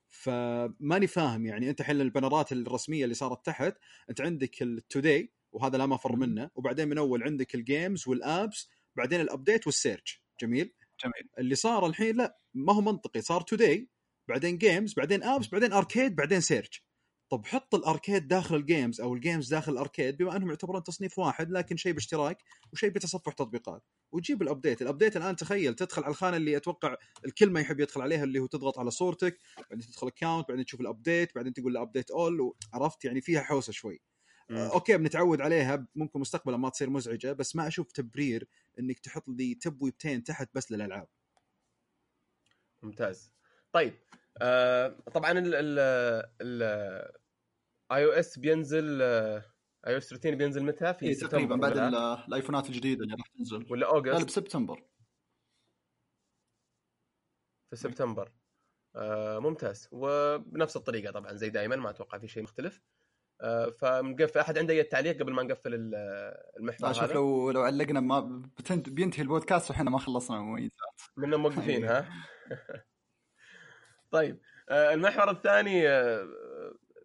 فماني 0.08 1.06
فاهم 1.06 1.46
يعني 1.46 1.70
أنت 1.70 1.82
حل 1.82 2.00
البنرات 2.00 2.52
الرسمية 2.52 3.04
اللي 3.04 3.14
صارت 3.14 3.46
تحت 3.46 3.74
أنت 4.10 4.20
عندك 4.20 4.62
ال 4.62 4.74
Today 4.74 5.32
وهذا 5.52 5.78
لا 5.78 5.86
مفر. 5.86 6.16
منه 6.16 6.50
وبعدين 6.54 6.88
من 6.88 6.98
أول 6.98 7.22
عندك 7.22 7.54
ال 7.54 7.63
games 7.63 8.08
وال 8.08 8.28
apps 8.28 8.68
بعدين 8.96 9.20
ال 9.20 9.27
update 9.27 9.66
وال 9.66 9.81
search 9.81 10.24
جميل؟ 10.40 10.74
جميل. 11.04 11.28
اللي 11.38 11.54
صار 11.54 11.86
الحين 11.86 12.16
لا 12.16 12.38
ما 12.54 12.72
هو 12.72 12.80
منطقي 12.80 13.20
صار 13.20 13.40
today 13.40 13.88
بعدين 14.28 14.58
games 14.58 14.94
بعدين 14.94 15.22
apps 15.22 15.48
بعدين 15.48 15.72
arcade 15.72 16.16
بعدين 16.16 16.40
search 16.40 16.84
طب 17.32 17.46
حط 17.46 17.74
ال 17.74 17.82
arcade 17.82 18.28
داخل 18.28 18.56
ال 18.56 18.63
games 18.63 19.00
أو 19.00 19.14
ال 19.14 19.21
games 19.21 19.54
داخل 19.54 19.72
ال 19.72 19.78
arcade 19.78 20.16
بما 20.16 20.36
أنهم 20.36 20.48
يعتبرون 20.48 20.82
تصنيف 20.82 21.18
واحد 21.18 21.50
لكن 21.50 21.76
شيء 21.76 21.92
باشتراك 21.92 22.38
وشيء 22.72 22.90
بتصفح 22.90 23.32
تطبيقات. 23.32 23.82
وتجيب 24.12 24.42
ال 24.42 24.48
update 24.48 24.82
ال 24.82 24.87
update 24.87 25.16
الآن 25.16 25.36
تخيل 25.36 25.74
تدخل 25.74 26.02
على 26.02 26.10
الخانة 26.10 26.36
اللي 26.36 26.56
أتوقع 26.56 26.96
الكل 27.24 27.50
ما 27.50 27.60
يحب 27.60 27.80
يدخل 27.80 28.00
عليها 28.02 28.24
اللي 28.24 28.38
هو 28.38 28.46
تضغط 28.46 28.78
على 28.78 28.90
صورتك 28.90 29.38
بعدين 29.70 29.86
تدخل 29.86 30.06
account 30.06 30.48
بعدين 30.48 30.64
تشوف 30.64 30.80
ال 30.80 30.88
update 30.88 31.34
بعدين 31.34 31.52
تقول 31.52 31.72
له 31.74 31.82
update 31.82 32.10
all 32.10 32.52
عرفت 32.74 33.04
يعني 33.04 33.20
فيها 33.20 33.40
حوسة 33.40 33.72
شوي. 33.72 34.00
آه، 34.50 34.72
okay 34.74 34.96
بنتعود 34.96 35.40
عليها 35.40 35.86
ممكن 35.94 36.20
مستقبلا 36.20 36.56
ما 36.56 36.68
تصير 36.68 36.90
مزعجة 36.90 37.32
بس 37.32 37.56
ما 37.56 37.66
أشوف 37.66 37.92
تبرير 37.92 38.48
إنك 38.78 38.98
تحط 38.98 39.24
لي 39.28 39.54
tab 39.54 39.82
وتابتين 39.82 40.24
تحت 40.24 40.48
بس 40.54 40.72
للألعاب. 40.72 41.08
ممتاز. 42.82 43.32
طيب 43.72 43.94
آه 44.42 44.88
طبعا 45.14 45.30
ال 45.32 45.54
ال 45.54 45.78
ال 46.42 46.62
iOS 47.92 48.38
بينزل 48.38 49.02
iOS 49.02 50.08
13 50.08 50.34
بينزل 50.34 50.64
متى؟ 50.64 50.94
في 50.94 51.06
إيه 51.06 51.12
سبتمبر 51.14 51.28
تقريبا 51.28 51.56
بعد 51.56 51.78
الآيفونات 52.28 52.66
الجديدة 52.68 53.04
اللي 53.04 53.14
راح 53.14 53.26
تنزل. 53.38 53.66
ولا 53.70 53.86
لا 53.86 54.10
لا 54.18 54.24
بسبتمبر. 54.24 54.82
في 57.70 57.76
سبتمبر. 57.76 58.32
آه 58.96 59.38
ممتاز. 59.38 59.88
وبنفس 59.92 60.76
الطريقة 60.76 61.12
طبعا 61.12 61.32
زي 61.32 61.50
دائما 61.50 61.76
ما 61.76 61.90
أتوقع 61.90 62.18
في 62.18 62.28
شيء 62.28 62.42
مختلف. 62.42 62.80
آه 63.40 63.70
فنقفل 63.70 64.38
أحد 64.38 64.58
عنده 64.58 64.74
أي 64.74 64.82
تعليق 64.82 65.18
قبل 65.20 65.32
ما 65.32 65.42
نقفل 65.42 65.74
ال- 65.74 65.94
المحور 66.58 66.86
لا 66.88 66.92
شوف 66.92 67.04
هذا؟ 67.04 67.12
لو 67.14 67.50
لو 67.50 67.60
علقنا 67.62 68.00
ما 68.00 68.20
بتنت- 68.58 68.88
بينتهي 68.88 69.22
البودكاست 69.22 69.70
وحنا 69.70 69.90
ما 69.90 69.98
خلصنا 69.98 70.36
المميزات 70.36 71.00
منا 71.16 71.36
موقفين 71.36 71.84
ها؟ 71.84 72.08
طيب 74.12 74.40
آه، 74.68 74.94
المحور 74.94 75.30
الثاني 75.30 75.88
آه، 75.88 76.28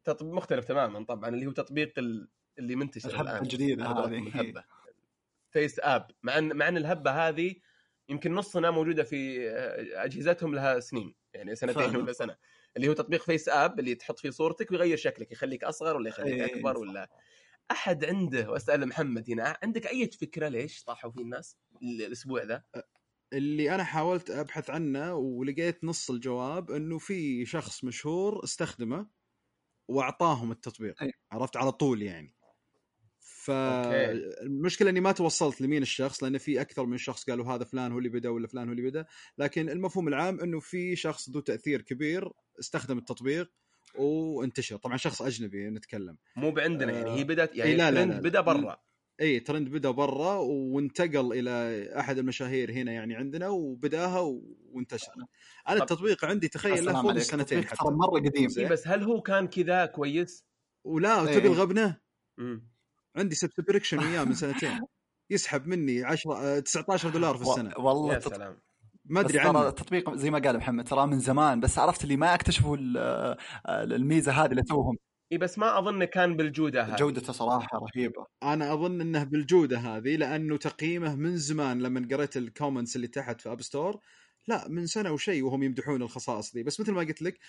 تطبيق 0.04 0.34
مختلف 0.34 0.66
تماما 0.66 1.06
طبعا 1.06 1.30
اللي 1.30 1.46
هو 1.46 1.52
تطبيق 1.52 1.94
ال- 2.00 2.30
اللي 2.60 2.76
منتشر 2.76 3.10
خذ 3.10 3.18
بالكم 3.24 3.46
هذه. 4.06 4.08
من 4.20 4.28
الهبة 4.28 4.64
FaceApp 5.52 6.08
مع 6.24 6.38
ان 6.38 6.56
مع 6.56 6.68
إن 6.68 6.78
الهبة 6.78 7.12
هذه 7.12 7.56
يمكن 8.10 8.34
نصنا 8.36 8.72
موجودة 8.72 9.04
في 9.04 9.50
آه، 9.50 10.06
أجهزتهم 10.06 10.56
لها 10.56 10.80
سنين 10.80 11.16
يعني 11.34 11.56
سنتين. 11.56 11.96
ولا 11.96 12.14
سنة 12.14 12.38
اللي 12.78 12.88
هو 12.88 12.94
تطبيق 12.94 13.24
FaceApp 13.24 13.80
اللي 13.80 13.96
تحط 13.96 14.20
فيه 14.20 14.30
صورتك 14.30 14.72
ويغير 14.72 14.98
شكلك 14.98 15.32
يخليك 15.32 15.64
أصغر 15.64 15.96
ولا 15.96 16.10
يخليك 16.10 16.34
إيه، 16.34 16.56
أكبر. 16.56 16.78
ولا 16.78 17.10
أحد 17.72 18.06
عنده 18.06 18.50
وأسأل 18.50 18.88
محمد 18.88 19.30
هنا 19.32 19.58
عندك 19.64 19.88
أي 19.88 20.08
فكرة 20.22 20.48
ليش 20.48 20.84
طاحوا 20.84 21.12
فيه 21.12 21.22
الناس 21.22 21.58
الأسبوع 21.82 22.44
ذا؟ 22.44 22.64
اللي 23.34 23.76
أنا 23.76 23.84
حاولت 23.84 24.30
أبحث 24.30 24.70
عنه 24.70 25.14
ولقيت 25.16 25.84
نص 25.84 26.12
الجواب 26.12 26.72
إنه 26.72 26.98
في 26.98 27.46
شخص 27.46 27.84
مشهور 27.84 28.44
استخدمه 28.44 29.08
وأعطاهم 29.88 30.52
التطبيق 30.52 31.04
أي. 31.04 31.14
عرفت؟ 31.32 31.58
على 31.58 31.72
طول 31.72 32.02
يعني. 32.02 32.34
فالمشكلة 33.20 34.90
إني 34.90 35.00
ما 35.00 35.12
توصلت 35.12 35.62
لمين 35.62 35.82
الشخص 35.82 36.24
لأن 36.24 36.38
في 36.38 36.62
أكثر 36.62 36.86
من 36.86 36.98
شخص 36.98 37.30
قالوا 37.30 37.46
هذا 37.46 37.64
فلان 37.64 37.92
هو 37.92 37.98
اللي 37.98 38.10
بدأ 38.10 38.30
ولا 38.30 38.48
فلان 38.48 38.68
هو 38.68 38.72
اللي 38.72 38.90
بدأ. 38.90 39.06
لكن 39.38 39.70
المفهوم 39.70 40.08
العام 40.08 40.40
إنه 40.40 40.60
في 40.60 40.96
شخص 40.96 41.30
ذو 41.30 41.40
تأثير 41.40 41.82
كبير 41.82 42.32
استخدم 42.60 42.98
التطبيق 42.98 43.52
وانتشر. 43.96 44.78
طبعا 44.78 44.98
شخص 44.98 45.22
أجنبي 45.22 45.70
نتكلم. 45.70 46.18
مو 46.36 46.52
بعندنا 46.52 46.94
يعني 46.94 47.20
هي 47.20 47.24
بدأت 47.24 47.56
يعني 47.56 47.72
إيه، 47.72 47.78
لا، 47.78 47.92
لا، 47.92 48.06
لا. 48.06 48.20
بدأ 48.20 48.42
برا. 48.42 48.87
إي 49.22 49.40
ترند 49.40 49.70
بدأ 49.70 49.92
برا 49.92 50.34
وانتقل 50.36 51.34
إلى 51.34 51.50
أحد 52.00 52.18
المشاهير 52.18 52.72
هنا 52.72 52.92
يعني 52.92 53.16
عندنا 53.16 53.48
وبدأها 53.50 54.20
وانتشر. 54.72 55.12
أنا 55.70 55.76
طب- 55.76 55.82
التطبيق 55.82 56.26
عندي 56.26 56.48
تخيل 56.48 56.86
له 56.86 57.02
فوق 57.02 57.12
التطبيق 57.12 57.66
حتى. 57.66 57.76
ترى 57.76 57.94
مرة 57.96 58.20
قديم. 58.20 58.50
إيه 58.58 58.68
بس 58.70 58.88
هل 58.88 59.04
هو 59.04 59.22
كان 59.22 59.48
كذا 59.48 59.86
كويس؟ 59.86 60.46
ولا 60.84 61.28
إيه. 61.28 61.36
تبي 61.40 61.48
الغبنة؟ 61.48 61.98
مم. 62.38 62.68
عندي 63.16 63.36
subscription 63.36 64.00
وياه 64.00 64.24
من 64.24 64.34
سنتين. 64.34 64.80
يسحب 65.30 65.68
مني 65.68 66.04
10 66.04 66.60
19 66.60 67.10
دولار 67.10 67.36
في 67.38 67.42
السنة. 67.42 67.74
و- 67.78 67.82
والله 67.88 68.14
يا 68.14 68.20
سلام. 68.20 68.60
ما 69.06 69.20
أدري 69.20 69.34
ترى 69.34 69.48
عنه. 69.48 69.68
التطبيق 69.68 70.16
زي 70.16 70.32
ما 70.32 70.40
قال 70.40 70.58
محمد 70.58 70.84
ترى 70.88 71.08
من 71.08 71.20
زمان 71.20 71.60
بس 71.60 71.80
عرفت 71.80 72.04
اللي 72.04 72.18
ما 72.18 72.34
اكتشفوا 72.34 72.78
ال- 72.78 73.38
الميزة 73.70 74.32
هذه 74.32 74.52
اللي 74.52 74.64
توهم. 74.64 74.98
إي 75.32 75.38
بس 75.38 75.58
ما 75.58 75.80
أظن 75.80 76.04
كان 76.04 76.36
بالجودة 76.38 76.84
هذه. 76.84 76.96
جودته 76.96 77.34
صراحة 77.34 77.80
رهيبة. 77.96 78.26
أنا 78.44 78.74
أظن 78.74 79.02
إنه 79.02 79.24
بالجودة 79.24 79.78
هذه 79.78 80.16
لأنه 80.16 80.58
تقييمه 80.58 81.16
من 81.16 81.38
زمان 81.38 81.82
لما 81.82 82.08
قريت 82.12 82.38
ال 82.38 82.44
comments 82.44 82.96
اللي 82.96 83.08
تحت 83.08 83.42
في 83.42 83.52
App 83.52 83.62
Store 83.62 84.00
لا 84.48 84.68
من 84.68 84.86
سنة 84.86 85.12
وشيء 85.12 85.44
وهم 85.44 85.64
يمدحون 85.64 86.02
الخصائص 86.02 86.54
دي 86.54 86.64
بس 86.64 86.80
مثل 86.80 86.92
ما 86.92 87.00
قلت 87.02 87.22
لك 87.22 87.40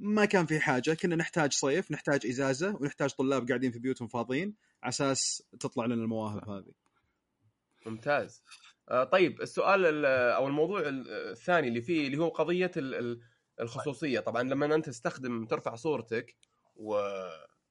ما 0.00 0.24
كان 0.24 0.46
في 0.46 0.60
حاجة. 0.60 0.94
كنا 0.94 1.16
نحتاج 1.16 1.52
صيف 1.52 1.90
نحتاج 1.90 2.26
إزازة 2.26 2.76
ونحتاج 2.80 3.10
طلاب 3.10 3.48
قاعدين 3.48 3.70
في 3.70 3.78
بيوتهم 3.78 4.08
فاضيين 4.08 4.54
على 4.82 4.88
أساس 4.88 5.42
تطلع 5.60 5.84
لنا 5.86 5.94
المواهب 5.94 6.48
هذه. 6.48 6.72
ممتاز. 7.86 8.42
آه 8.88 9.04
طيب 9.04 9.40
السؤال 9.42 9.86
ال- 9.86 10.04
أو 10.34 10.46
الموضوع 10.46 10.80
ال- 10.80 11.08
الثاني 11.30 11.68
اللي 11.68 11.80
فيه 11.82 12.06
اللي 12.06 12.18
هو 12.18 12.28
قضية 12.28 12.70
ال- 12.76 12.94
ال- 12.94 13.20
الخصوصية. 13.60 14.20
طبعا 14.20 14.42
لما 14.42 14.74
أنت 14.74 14.86
تستخدم 14.86 15.44
ترفع 15.46 15.74
صورتك 15.74 16.36
و... 16.76 16.94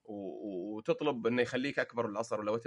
و... 0.06 0.76
وتطلب 0.78 1.28
إنه 1.28 1.42
يخليك 1.42 1.80
أكبر 1.80 2.06
ولا 2.06 2.20
اصغر 2.20 2.40
ولا 2.40 2.52
what 2.52 2.64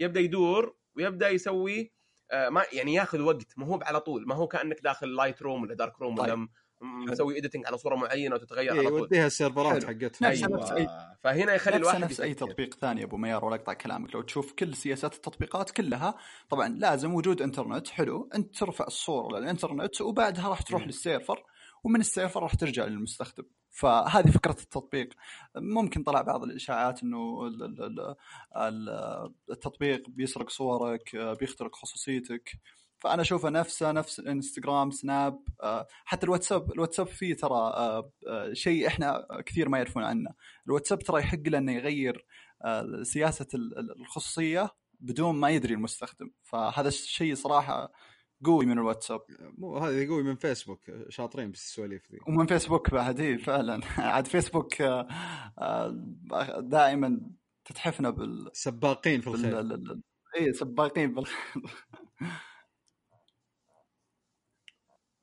يبدأ 0.00 0.20
يدور 0.20 0.76
ويبدأ 0.96 1.28
يسوي 1.30 1.92
آه 2.30 2.48
ما 2.48 2.64
يعني 2.72 2.94
ياخذ 2.94 3.20
وقت 3.20 3.46
ما 3.56 3.66
هو 3.66 3.78
على 3.82 4.00
طول 4.00 4.26
ما 4.28 4.34
هو 4.34 4.48
كأنك 4.48 4.80
داخل 4.82 5.14
Lightroom 5.14 5.62
ولا 5.62 5.74
Darkroom 5.74 6.18
ولا 6.18 6.34
طيب. 6.34 6.48
مسوي 6.82 7.38
editing 7.38 7.66
على 7.66 7.78
صورة 7.78 7.96
معينة 7.96 8.34
وتتغير 8.34 8.72
إيه 8.72 8.78
على 8.78 8.88
طول 8.88 8.98
يوديها 8.98 9.26
السيرفرات. 9.26 9.84
حقتها 9.84 10.28
نفس- 10.30 10.42
أيوه 10.44 10.56
نفس 10.58 10.70
أي- 10.72 10.90
فهنا 11.20 11.54
يخلي 11.54 11.76
الواحد 11.76 12.00
نفس 12.00 12.20
أي. 12.20 12.34
تطبيق 12.34 12.74
ثاني 12.74 13.04
أبو 13.04 13.16
ميار 13.16 13.44
ولا 13.44 13.54
أقطع 13.54 13.72
كلامك 13.72 14.14
لو 14.14 14.22
تشوف 14.22 14.52
كل 14.52 14.74
سياسات 14.74 15.14
التطبيقات 15.14 15.70
كلها 15.70 16.14
طبعا 16.48 16.68
لازم 16.68 17.14
وجود 17.14 17.42
إنترنت 17.42 17.88
حلو 17.88 18.28
أنت 18.34 18.56
ترفع 18.58 18.86
الصورة 18.86 19.38
للإنترنت 19.38 20.00
وبعدها 20.00 20.48
راح 20.48 20.62
تروح. 20.62 20.86
للسيرفر 20.86 21.42
ومن 21.84 22.00
السيرفر 22.00 22.42
راح 22.42 22.54
ترجع 22.54 22.84
للمستخدم 22.84 23.44
فهذه 23.78 24.30
فكرة 24.30 24.50
التطبيق. 24.62 25.08
ممكن 25.56 26.02
طلع 26.02 26.22
بعض 26.22 26.42
الإشاعات 26.42 27.02
إنه 27.02 27.46
ال- 27.46 27.62
ال- 27.62 27.82
ال- 27.82 28.14
ال- 28.56 29.32
التطبيق 29.50 30.08
بيسرق 30.10 30.50
صورك 30.50 31.16
بيخترق 31.16 31.76
خصوصيتك. 31.76 32.50
فأنا 32.98 33.22
اشوفه 33.22 33.48
نفسه 33.48 33.92
نفس 33.92 34.18
الإنستغرام 34.18 34.90
سناب 34.90 35.40
حتى 36.04 36.26
الواتساب 36.26 36.72
الواتساب 36.72 37.06
فيه 37.06 37.34
ترى 37.34 37.72
شيء 38.52 38.86
إحنا 38.86 39.26
كثير 39.46 39.68
ما 39.68 39.78
يعرفون 39.78 40.04
عنه. 40.04 40.30
الواتساب 40.66 40.98
ترى 40.98 41.20
يحق 41.20 41.38
له 41.46 41.58
إنه 41.58 41.72
يغير 41.72 42.26
سياسة 43.02 43.46
ال- 43.54 43.78
ال- 43.78 44.00
الخصوصية 44.00 44.70
بدون 45.00 45.34
ما 45.34 45.50
يدري 45.50 45.74
المستخدم. 45.74 46.30
فهذا 46.42 46.88
الشيء 46.88 47.34
صراحة 47.34 47.92
قوي 48.44 48.66
من 48.66 48.72
الواتساب. 48.72 49.20
مو 49.58 49.76
هذا 49.78 50.02
يقوي 50.02 50.22
من 50.22 50.36
فيسبوك 50.36 50.80
شاطرين 51.08 51.50
بالسواليف 51.50 52.12
ذي. 52.12 52.18
ومن 52.28 52.46
فيسبوك 52.46 52.90
بعد 52.90 53.20
إيه 53.20 53.36
فعلا. 53.36 53.80
عاد 53.98 54.26
فيسبوك 54.26 54.80
آه، 54.80 55.08
آه، 55.58 56.60
دائما 56.60 57.20
تتحفنا 57.64 58.10
بال 58.10 58.50
سباقين 58.52 59.20
في 59.20 59.30
بال 59.30 59.38
الخير. 59.38 59.60
ال- 59.60 59.72
ال- 59.72 60.02
اي 60.36 60.52
سباقين 60.52 61.14
بال 61.14 61.24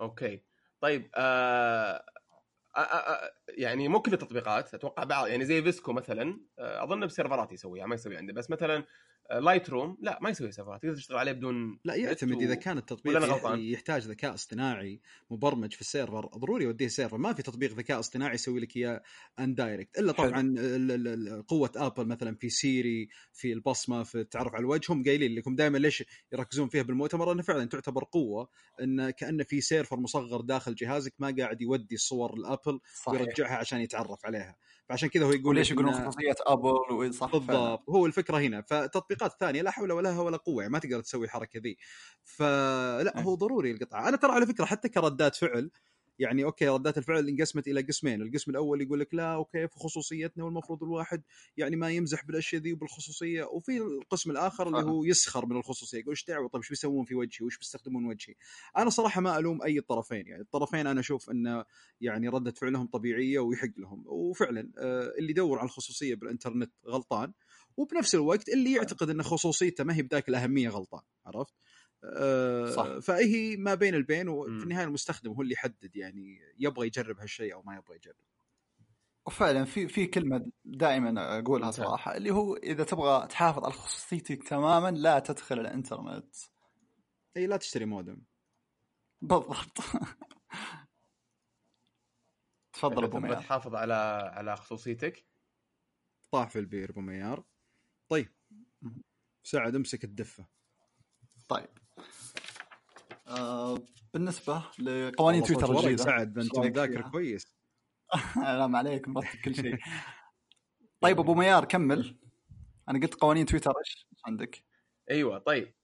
okay. 0.02 0.42
طيب 0.82 1.10
آه 1.16 2.04
آه 2.78 2.80
آه 2.80 3.26
آه، 3.26 3.32
يعني 3.50 3.88
مو 3.88 4.00
كل 4.02 4.14
التطبيقات 4.14 4.74
أتوقع 4.74 5.04
بعض 5.04 5.28
يعني 5.28 5.46
زي 5.46 5.62
VSCO 5.62 5.94
مثلا 5.94 6.40
آه، 6.60 6.84
أظن 6.84 7.06
بسيرفرات 7.06 7.52
يسويها 7.52 7.86
ما 7.86 7.96
يسوي 7.96 8.18
عنده 8.18 8.34
بس 8.34 8.50
مثلا 8.50 8.84
Lightroom 9.32 9.98
لا 10.02 10.20
ما 10.22 10.30
يسوي 10.30 10.52
سيرفرات 10.52 10.82
تقدر 10.82 10.96
تشتغل 10.96 11.18
عليه 11.18 11.32
بدون 11.32 11.80
لا 11.86 11.96
يعتمد 11.96 12.32
نت 12.34 12.42
إذا 12.42 12.54
و- 12.56 12.60
كان 12.60 12.78
التطبيق؟ 12.78 13.14
يحتاج 13.74 14.02
ذكاء 14.08 14.34
اصطناعي 14.34 15.00
مبرمج 15.32 15.74
في 15.74 15.82
السيرفر 15.82 16.26
ضروري 16.26 16.64
يوديه 16.64 16.88
سيرفر 16.88 17.18
ما 17.18 17.34
في 17.34 17.44
تطبيق 17.44 17.72
ذكاء 17.74 18.00
اصطناعي 18.00 18.36
يسوي 18.36 18.60
لك 18.60 18.78
إياه 18.78 19.02
indirect 19.40 20.00
إلا 20.00 20.14
حلو. 20.14 20.28
طبعا 20.30 20.42
ال- 20.42 20.92
ال- 20.92 21.08
ال- 21.08 21.46
قوة 21.48 21.72
Apple 21.76 22.06
مثلا 22.08 22.36
في 22.36 22.50
Siri 22.50 23.10
في 23.34 23.54
البصمة 23.54 24.04
في 24.04 24.20
التعرف 24.20 24.54
على 24.54 24.62
الوجه 24.62 24.94
هم 24.94 25.04
قايلين 25.04 25.36
لكم 25.36 25.56
دائما 25.56 25.78
ليش 25.78 26.04
يركزون 26.34 26.68
فيها 26.70 26.84
بالمؤتمر 26.84 27.32
انه 27.32 27.42
فعلا 27.42 27.66
تعتبر 27.66 28.04
قوة 28.04 28.50
إن 28.82 29.10
كأنه 29.10 29.44
في 29.44 29.62
سيرفر 29.62 30.00
مصغر 30.00 30.42
داخل 30.42 30.76
جهازك 30.76 31.14
ما 31.20 31.36
قاعد 31.40 31.62
يودي 31.62 31.96
الصور 31.96 32.34
ال 32.34 32.42
Apple 32.42 32.80
صحيح 32.96 33.22
ويرجعها 33.22 33.56
عشان 33.58 33.80
يتعرف 33.80 34.26
عليها 34.26 34.56
فعشان 34.90 35.10
كذا 35.10 35.26
هو 35.26 35.32
يقول 35.32 35.46
وليش 35.48 35.72
لك 35.72 35.74
يقولون 35.80 35.94
خصوصية 35.94 36.36
Apple 36.48 37.14
فعلا. 37.14 37.32
بالضبط 37.32 37.90
هو 37.90 38.06
الفكرة 38.06 38.38
هنا 38.38 38.62
فتطبيقات 39.16 39.40
ثانية 39.40 39.62
لا 39.62 39.72
حول 39.72 39.92
ولا 39.92 40.20
ولا 40.20 40.38
قوة 40.38 40.62
يعني 40.62 40.74
ما 40.74 40.80
تقدر 40.80 41.02
تسوي 41.02 41.26
الحركه 41.26 41.60
ذي 41.60 41.78
فلا 42.24 43.18
إيه. 43.18 43.24
هو 43.24 43.36
ضروري 43.36 43.72
القطعه 43.72 44.10
أنا 44.10 44.18
ترى 44.18 44.32
على 44.32 44.46
فكرة 44.46 44.66
حتى 44.66 44.90
كردات 44.90 45.36
فعل 45.36 45.72
يعني 46.20 46.44
okay 46.44 46.68
ردات 46.68 46.98
الفعل 46.98 47.28
انقسمت 47.28 47.68
إلى 47.68 47.82
قسمين، 47.82 48.22
القسم 48.22 48.52
الأول 48.52 48.82
يقول 48.82 49.00
لك 49.00 49.14
لا 49.14 49.36
وكيف 49.36 49.76
خصوصيتنا 49.76 50.44
والمفروض 50.44 50.84
الواحد 50.84 51.24
يعني 51.58 51.76
ما 51.76 51.90
يمزح 51.90 52.26
بالأشياء 52.26 52.62
ذي 52.62 52.74
وبالخصوصية، 52.74 53.44
وفي 53.44 53.78
القسم 53.78 54.32
الآخر 54.32 54.68
اللي 54.68 54.92
هو 54.92 55.04
يسخر 55.04 55.46
من 55.46 55.58
الخصوصية، 55.58 56.00
يقول 56.00 56.12
إيش 56.12 56.26
دعوة 56.26 56.48
طيب 56.48 56.62
إيش 56.62 56.70
بيسوون 56.70 57.06
في 57.06 57.16
وجهي؟ 57.16 57.46
وش 57.46 57.58
بيستخدمون 57.58 58.06
وجهي؟ 58.06 58.36
أنا 58.78 58.90
صراحة 58.90 59.22
ما 59.22 59.38
ألوم 59.38 59.62
أي 59.62 59.78
الطرفين، 59.78 60.28
يعني 60.28 60.42
الطرفين 60.42 60.88
أنا 60.88 61.00
أشوف 61.00 61.30
انه 61.30 61.66
يعني 62.02 62.28
ردة 62.28 62.52
فعلهم 62.52 62.88
طبيعية 62.88 63.40
ويحق 63.40 63.78
لهم، 63.78 64.04
وفعلا 64.06 64.72
آه، 64.78 65.14
اللي 65.20 65.32
يدور 65.32 65.60
على 65.60 65.66
الخصوصية 65.66 66.16
بالإنترنت 66.16 66.72
غلطان، 66.88 67.34
وبنفس 67.78 68.16
الوقت 68.16 68.50
اللي 68.50 68.74
يعتقد 68.74 69.10
إن 69.10 69.24
خصوصيته 69.24 69.84
ما 69.84 69.96
هي 69.96 70.02
بذاك 70.02 70.30
الأهمية 70.30 70.70
غلطان، 70.70 71.02
عرفت؟ 71.26 71.54
آه، 72.04 72.72
صح. 72.72 72.98
فهي 72.98 73.58
ما 73.58 73.76
بين 73.76 73.96
البين 73.96 74.30
وفي. 74.30 74.50
النهاية 74.50 74.86
المستخدم 74.86 75.32
هو 75.32 75.42
اللي 75.42 75.54
يحدد 75.54 75.96
يعني 75.96 76.40
يبغى 76.60 76.88
يجرب 76.88 77.20
هالشيء 77.20 77.54
أو 77.54 77.62
ما 77.62 77.76
يبغى 77.76 77.96
يجرب 77.96 78.16
وفعلا 79.26 79.66
في 79.66 79.88
في 79.88 80.06
كلمة 80.06 80.52
دائما 80.66 81.40
أقولها 81.40 81.66
ممتاز. 81.66 81.86
صراحة 81.86 82.18
اللي 82.18 82.32
هو 82.32 82.56
إذا 82.56 82.84
تبغى 82.84 83.28
تحافظ 83.28 83.64
على 83.64 83.74
خصوصيتك 83.74 84.44
تماما 84.44 84.92
لا 84.92 85.20
تدخل 85.20 85.60
الإنترنت 85.60 86.36
إي 87.38 87.48
لا 87.48 87.58
تشتري 87.58 87.86
مودم 87.86 88.22
بالضبط 89.22 89.78
تفضل 92.74 93.04
أبو 93.04 93.18
تبغى 93.18 93.30
ميار 93.30 93.42
تحافظ 93.42 93.76
على 93.76 93.94
على 94.34 94.56
خصوصيتك 94.56 95.26
طاح 96.32 96.50
في 96.50 96.60
البير 96.60 96.90
أبو 96.90 97.02
ميار 97.02 97.44
طيب. 98.10 98.28
سعد 99.44 99.76
امسك 99.76 100.04
الدفة. 100.04 100.48
طيب. 101.50 101.70
آه 103.28 103.78
بالنسبة 104.14 104.64
لقوانين 104.80 105.44
تويتر 105.44 105.72
الجديدة 105.72 106.04
سعد 106.04 106.38
أنت 106.38 106.60
مذاكر؟ 106.60 107.10
كويس. 107.10 107.56
لا 108.36 108.68
ما 108.68 108.78
عليك 108.78 109.08
مرتب 109.08 109.40
كل 109.40 109.56
شيء. 109.56 109.78
طيب 111.02 111.20
أبو 111.20 111.34
ميار 111.36 111.66
كمل. 111.66 112.20
أنا 112.90 113.00
قلت 113.00 113.14
قوانين 113.14 113.46
تويتر 113.46 113.74
إيش 113.80 114.08
عندك؟ 114.26 114.64
أيوه 115.12 115.38
طيب. 115.38 115.76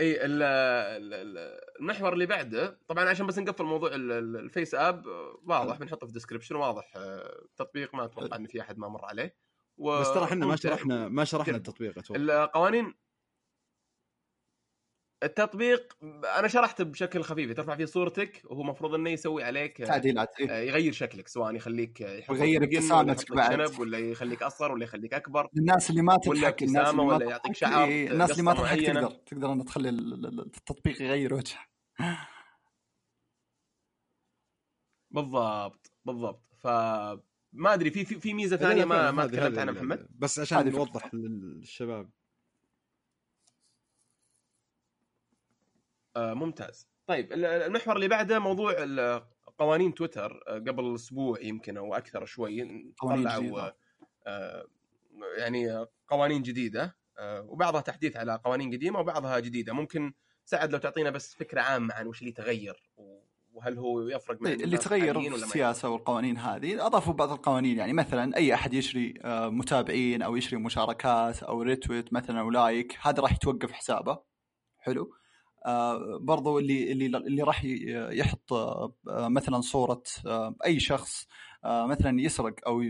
أي 0.00 0.24
ال- 0.24 0.42
ال- 0.42 1.14
ال- 1.14 1.60
المحور 1.80 2.12
اللي 2.12 2.26
بعده 2.26 2.80
طبعا 2.88 3.08
عشان 3.08 3.26
بس 3.26 3.38
نقفل 3.38 3.64
موضوع 3.64 3.94
ال- 3.94 4.12
ال- 4.12 4.36
ال 4.36 4.74
FaceApp 4.74 5.08
آه، 5.08 5.40
واضح 5.42 5.78
بنحطه 5.78 6.06
في 6.06 6.10
ال 6.10 6.14
description 6.14 6.56
واضح 6.56 6.92
آه، 6.96 7.46
تطبيق 7.56 7.94
ما 7.94 8.04
أتوقع 8.04 8.36
إن 8.36 8.46
في 8.46 8.60
أحد 8.60 8.78
ما 8.78 8.88
مر 8.88 9.04
عليه. 9.04 9.36
و... 9.78 10.00
بس 10.00 10.14
ترى 10.14 10.24
إحنا 10.24 10.46
ما. 10.46 10.56
شرحنا 10.56 11.08
ما 11.08 11.24
شرحنا. 11.24 11.56
التطبيق 11.56 11.98
أتوقع 11.98 12.20
القوانين 12.44 12.94
التطبيق 15.22 15.96
أنا 16.38 16.48
شرحته 16.48 16.84
بشكل 16.84 17.22
خفيف 17.22 17.56
ترفع 17.56 17.76
فيه 17.76 17.84
صورتك 17.84 18.42
وهو 18.44 18.60
المفروض 18.62 18.94
إنه 18.94 19.10
يسوي 19.10 19.44
عليك 19.44 19.76
تعديلات؟ 19.76 20.40
آه، 20.40 20.58
يغير 20.60 20.92
شكلك 20.92 21.28
سواء 21.28 21.54
يخليك 21.54 22.02
بقن، 22.02 22.62
ابتسامتك 22.62 23.32
بعد. 23.32 23.66
شنب 23.68 23.80
ولا 23.80 23.98
يخليك 23.98 24.42
أصغر 24.42 24.72
ولا 24.72 24.84
يخليك 24.84 25.14
أكبر 25.14 25.48
للناس 25.54 25.90
اللي 25.90 26.02
ما 26.02 26.16
تضحك 26.24 26.62
الناس 26.62 26.90
اللي 26.90 27.02
ما 27.04 27.14
ولا 27.14 27.30
يعطيك 27.30 27.54
شعر 27.56 27.84
إيه، 27.88 28.10
الناس 28.10 28.30
اللي 28.30 28.42
ما 28.42 28.54
تضحك. 28.54 28.80
تقدر 28.86 29.10
تقدر 29.10 29.52
ان 29.52 29.64
تخلي 29.64 29.88
ال- 29.88 30.12
ال- 30.26 30.40
التطبيق 30.40 31.02
يغير 31.02 31.34
وجهه 31.34 31.66
بالضبط 35.10 35.92
بالضبط 36.04 36.42
ف 36.60 36.66
ما 37.52 37.74
أدري 37.74 37.90
في 37.90 38.04
في, 38.04 38.34
ميزة 38.34 38.56
ثانية 38.56 38.84
ما 38.84 39.10
ما 39.10 39.26
تكلمت 39.26 39.58
عنها 39.58 39.72
محمد؟ 39.74 40.06
بس 40.18 40.38
عشان. 40.38 40.58
نوضح 40.78 41.14
للشباب. 41.14 42.10
آه 46.16 46.34
ممتاز. 46.34 46.88
طيب 47.06 47.32
ال- 47.32 47.44
المحور 47.44 47.96
اللي 47.96 48.08
بعده 48.08 48.38
موضوع 48.38 48.74
قوانين 49.58 49.94
تويتر 49.94 50.40
آه، 50.48 50.54
قبل 50.58 50.94
أسبوع 50.94 51.40
يمكن 51.40 51.76
أو 51.76 51.94
أكثر 51.94 52.24
شوي 52.24 52.62
قوانين 52.98 53.24
طلعوا 53.24 53.40
جديدة. 53.42 53.76
آه، 54.26 54.66
يعني 55.38 55.86
قوانين 56.08 56.42
جديدة 56.42 56.96
آه، 57.18 57.42
وبعضها 57.42 57.80
تحديث 57.80 58.16
على 58.16 58.40
قوانين 58.44 58.72
قديمة 58.74 59.00
وبعضها 59.00 59.40
جديدة. 59.40 59.72
ممكن 59.72 60.12
سعد 60.44 60.72
لو 60.72 60.78
تعطينا 60.78 61.10
بس 61.10 61.34
فكرة 61.34 61.60
عامة 61.60 61.94
عن 61.94 62.06
وش 62.06 62.20
اللي 62.20 62.32
تغير 62.32 62.90
وهل 63.52 63.78
هو 63.78 64.00
يفرق 64.00 64.42
مع 64.42 64.50
إيه، 64.50 64.54
اللي 64.54 64.78
تغير 64.78 65.20
في 65.20 65.34
السياسة 65.34 65.88
والقوانين 65.88 66.38
هذه 66.38 66.86
أضافوا 66.86 67.12
بعض 67.14 67.32
القوانين 67.32 67.78
يعني 67.78 67.92
مثلا 67.92 68.36
أي 68.36 68.54
أحد 68.54 68.74
يشري 68.74 69.14
آه، 69.24 69.48
متابعين 69.48 70.22
أو 70.22 70.36
يشري 70.36 70.58
مشاركات 70.58 71.42
أو 71.42 71.62
retweet 71.62 72.12
مثلا 72.12 72.40
أو 72.40 72.50
like 72.50 72.98
هذا 73.02 73.22
راح 73.22 73.32
يتوقف 73.32 73.72
حسابه. 73.72 74.18
حلو. 74.78 75.10
آه 75.66 76.18
برضو 76.20 76.58
اللي 76.58 76.92
اللي 76.92 77.06
اللي 77.06 77.42
راح 77.42 77.64
يحط 77.64 78.52
آه 78.52 78.92
مثلا 79.08 79.60
صورة 79.60 80.02
آه 80.26 80.54
أي 80.66 80.80
شخص 80.80 81.26
مثلا 81.64 82.20
يسرق 82.20 82.54
أو 82.66 82.82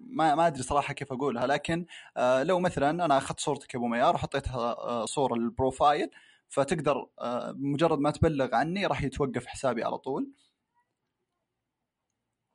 ما 0.00 0.34
ما 0.34 0.46
أدري 0.46 0.62
صراحة 0.62 0.94
كيف 0.94 1.12
أقولها 1.12 1.46
لكن 1.46 1.86
لو 2.42 2.60
مثلا 2.60 3.04
أنا 3.04 3.18
أخذت 3.18 3.40
صورتك 3.40 3.74
يا 3.74 3.78
أبو 3.78 3.88
ميار 3.88 4.14
وحطيتها 4.14 5.06
صورة 5.06 5.34
لل 5.34 5.51
profile 5.51 6.10
فتقدر 6.50 7.06
آه 7.20 7.54
مجرد 7.58 7.98
ما 7.98 8.10
تبلغ 8.10 8.54
عني 8.54 8.86
راح 8.86 9.02
يتوقف 9.02 9.46
حسابي 9.46 9.84
على 9.84 9.98
طول. 9.98 10.32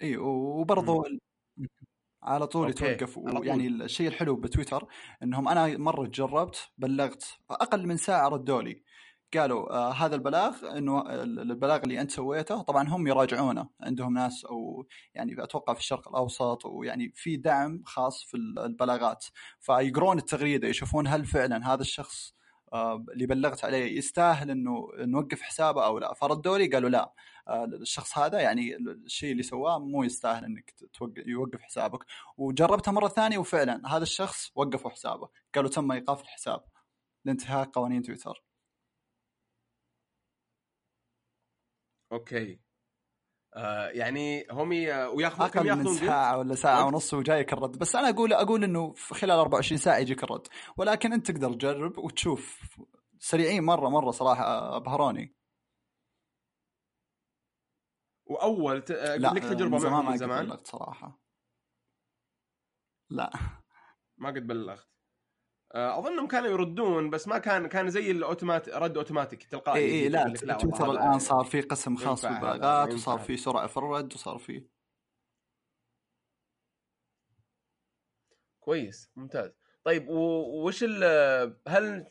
إي 0.01 0.17
وبرضو 0.17 1.03
على 2.23 2.47
طول 2.47 2.67
okay، 2.67 2.85
يتوقف 2.85 3.19
على 3.19 3.37
طول. 3.37 3.47
يعني 3.47 3.67
الشيء 3.67 4.07
الحلو 4.07 4.35
بتويتر 4.35 4.87
إنهم 5.23 5.47
أنا 5.47 5.77
مرة 5.77 6.07
جربت 6.07 6.69
بلغت 6.77 7.25
أقل 7.51 7.87
من 7.87 7.97
ساعة 7.97 8.27
ردوا 8.29 8.61
لي. 8.61 8.83
قالوا 9.33 9.73
آه 9.73 9.91
هذا 9.91 10.15
البلاغ 10.15 10.77
إنه 10.77 11.13
البلاغ 11.23 11.79
اللي 11.83 12.01
أنت 12.01 12.11
سويته 12.11 12.61
طبعا 12.61 12.87
هم 12.89 13.07
يراجعونه 13.07 13.69
عندهم 13.81 14.13
ناس 14.13 14.45
أو 14.45 14.87
يعني 15.13 15.43
أتوقع 15.43 15.73
في 15.73 15.79
الشرق 15.79 16.07
الأوسط 16.09 16.65
ويعني 16.65 17.11
في 17.15 17.37
دعم 17.37 17.83
خاص 17.85 18.23
في 18.23 18.37
البلاغات. 18.37 19.25
فيقرون 19.59 20.17
التغريدة 20.17 20.67
يشوفون 20.67 21.07
هل 21.07 21.25
فعلا 21.25 21.73
هذا 21.73 21.81
الشخص 21.81 22.34
اللي 23.13 23.25
بلغت 23.25 23.65
عليه 23.65 23.97
يستاهل 23.97 24.51
إنه 24.51 24.87
نوقف 24.99 25.41
حسابه 25.41 25.85
أو 25.85 25.99
لا. 25.99 26.13
فردوا 26.13 26.57
لي 26.57 26.67
قالوا 26.67 26.89
لا. 26.89 27.13
آه 27.47 27.65
الشخص 27.65 28.17
هذا 28.17 28.39
يعني 28.39 28.75
الشيء 28.77 29.31
اللي 29.31 29.43
سواه 29.43 29.79
مو 29.79 30.03
يستاهل 30.03 30.45
إنك 30.45 30.73
يوقف 31.27 31.61
حسابك. 31.61 32.05
وجربتها 32.37 32.91
مرة 32.91 33.07
ثانية 33.07 33.37
وفعلا 33.37 33.81
هذا 33.87 34.03
الشخص 34.03 34.51
وقفوا 34.55 34.91
حسابه. 34.91 35.29
قالوا 35.55 35.69
تم 35.69 35.91
إيقاف 35.91 36.21
الحساب 36.21 36.63
لانتهاك 37.25 37.69
قوانين 37.69 38.01
تويتر. 38.03 38.43
أوكي. 42.11 42.64
آه 43.55 43.87
يعني 43.87 44.47
هم 44.51 44.69
وياخذون 45.15 45.47
كم 45.47 45.69
أقل 45.69 45.77
من؟ 45.77 45.93
ساعة 45.93 46.37
ولا 46.37 46.55
ساعة؟ 46.55 46.85
ونص 46.85 47.13
وجايك 47.13 47.53
الرد. 47.53 47.77
بس 47.77 47.95
أنا 47.95 48.09
أقول 48.09 48.33
أقول 48.33 48.63
إنه 48.63 48.93
في 48.93 49.13
خلال 49.13 49.37
24 49.37 49.77
ساعة 49.77 49.97
يجيك 49.97 50.23
الرد. 50.23 50.47
ولكن 50.77 51.13
أنت 51.13 51.31
تقدر 51.31 51.53
تجرب 51.53 51.97
وتشوف. 51.97 52.59
سريعين 53.19 53.63
مره 53.63 53.89
مرة 53.89 54.11
صراحة 54.11 54.75
ابهروني 54.77 55.35
وأول 58.25 58.81
ت... 58.81 58.91
آه، 58.91 59.15
لا 59.15 59.27
لك 59.27 59.43
تجربة 59.43 59.69
من 59.69 59.79
زمان 59.79 59.93
معهم 59.93 60.05
ما 60.05 60.11
قد 60.11 60.45
بلغت 60.45 60.67
صراحة. 60.67 61.19
لا. 63.09 63.31
ما 64.17 64.29
قد 64.29 64.47
بلغت. 64.47 64.79
آه، 64.79 64.94
أظنهم 65.75 66.27
كانوا 66.27 66.49
يردون 66.49 67.09
بس 67.09 67.27
ما 67.27 67.37
كان 67.37 67.67
كان 67.67 67.89
زي 67.89 68.11
الاوتومات 68.11 68.69
رد 68.69 68.97
أوتوماتيك 68.97 69.43
تلقائي 69.43 69.85
اي 69.85 70.03
اي 70.03 70.09
لا 70.09 70.53
تويتر 70.53 70.91
الآن 70.91 71.19
صار 71.19 71.45
في 71.45 71.61
قسم 71.61 71.95
خاص 71.95 72.25
بالبلاغات 72.25 72.91
ينفع 72.91 73.13
وصار. 73.13 73.19
في 73.19 73.37
سرعة 73.37 73.67
في 73.67 73.77
الرد 73.77 74.13
وصار 74.13 74.37
في 74.37 74.65
كويس 78.59 79.11
ممتاز 79.15 79.51
طيب 79.83 80.09
وش 80.09 80.83
ال 80.87 81.03
هل 81.67 82.05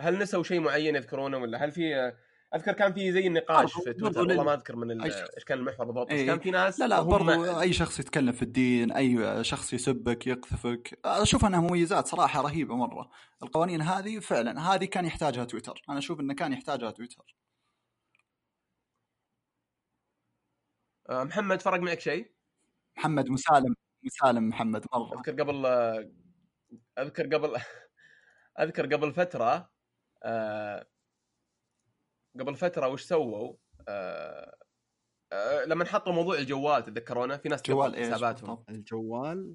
هل 0.00 0.18
نسوا 0.18 0.42
شيء 0.42 0.60
معين 0.60 0.96
يذكرونه 0.96 1.38
ولا 1.38 1.64
هل 1.64 1.72
في 1.72 2.12
أذكر 2.54 2.72
كان 2.72 2.92
في 2.92 3.12
زي 3.12 3.26
النقاش 3.26 3.72
في 3.72 3.92
تويتر 3.92 4.20
والله 4.20 4.34
لل- 4.34 4.44
ما 4.44 4.54
أذكر 4.54 4.76
من. 4.76 5.02
إيش 5.02 5.44
كان 5.46 5.58
المحور 5.58 5.86
بالضبط 5.86 6.06
بس 6.06 6.12
إيه. 6.12 6.26
كان 6.26 6.38
في 6.38 6.50
ناس 6.50 6.80
لا 6.80 6.86
لا 6.86 7.00
برضو 7.02 7.60
أي 7.60 7.72
شخص 7.72 8.00
يتكلم 8.00 8.32
في 8.32 8.42
الدين 8.42 8.92
أي 8.92 9.44
شخص 9.44 9.72
يسبك 9.72 10.26
يقذفك 10.26 10.98
أشوف 11.04 11.44
أنها 11.44 11.60
مميزات 11.60 12.06
صراحة 12.06 12.40
رهيبة 12.40 12.76
مرة 12.76 13.10
القوانين 13.42 13.82
هذه 13.82 14.18
فعلا 14.18 14.60
هذه 14.60 14.84
كان 14.84 15.04
يحتاجها 15.04 15.44
تويتر 15.44 15.82
أنا 15.88 15.98
أشوف 15.98 16.20
إنه 16.20 16.34
كان 16.34 16.52
يحتاجها 16.52 16.90
تويتر 16.90 17.36
آه، 21.10 21.24
محمد 21.24 21.62
فرق 21.62 21.80
معك 21.80 22.00
شيء؟ 22.00 22.32
محمد 22.96 23.28
مسالم 23.30 23.74
مسالم 24.02 24.48
محمد 24.48 24.84
مرة 24.92 25.14
أذكر 25.18 25.42
قبل 25.42 25.66
أذكر 26.98 27.36
قبل 27.36 27.56
أذكر 28.60 28.94
قبل 28.94 29.12
فترة 29.12 29.70
آه، 30.22 30.86
قبل 32.40 32.54
فترة 32.56 32.88
وش 32.88 33.02
سووا؟ 33.02 33.54
آه، 33.88 34.56
آه، 35.32 35.64
لما 35.64 35.84
حطوا 35.84 36.12
موضوع 36.12 36.38
الجوال 36.38 36.84
تتذكرونه 36.84 37.36
في 37.36 37.48
ناس 37.48 37.62
جوال 37.62 37.94
إيش 37.94 38.08
حساباتهم؟ 38.08 38.64
الجوال 38.68 39.54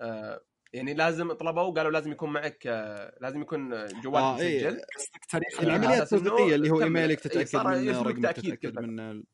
آه، 0.00 0.40
يعني 0.72 0.94
لازم 0.94 1.32
طلبوا 1.32 1.70
قالوا 1.74 1.90
لازم 1.90 2.12
يكون 2.12 2.32
معك 2.32 2.66
آه، 2.66 3.18
لازم 3.20 3.40
يكون 3.40 3.86
جوال 3.86 4.22
آه، 4.22 4.38
إيه. 4.38 4.66
مسجل 4.68 4.80
قصدك 4.96 5.24
تاريخ 5.30 5.60
على 5.60 5.76
العملية 5.76 6.02
التوثيقيه 6.02 6.54
اللي 6.54 6.70
هو. 6.70 6.82
إيميلك 6.82 7.10
إيه، 7.10 7.16
تتاكد 7.44 7.46
صار 7.46 8.14
من 8.14 8.22
تأكيد 8.22 8.56
تتأكد. 8.56 8.78
من 8.78 9.24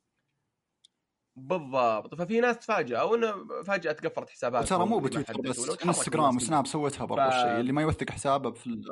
بالضبط. 1.37 2.15
ففي 2.15 2.41
ناس 2.41 2.59
تفاجئ 2.59 2.97
أو 2.97 3.15
انه 3.15 3.63
فجأة 3.63 3.93
تقفلت 3.93 4.31
حسابات 4.31 4.65
وترى 4.65 4.87
مو 4.87 4.99
بتويتر 4.99 5.41
بس 5.41 5.85
إنستغرام 5.87 6.37
وسناب 6.37 6.67
سوتها 6.67 7.05
برضو 7.05 7.31
ف... 7.31 7.35
الشيء 7.35 7.61
اللي 7.61 7.73
ما 7.73 7.83
يوثق 7.83 8.11
حسابه 8.11 8.51
في 8.51 8.83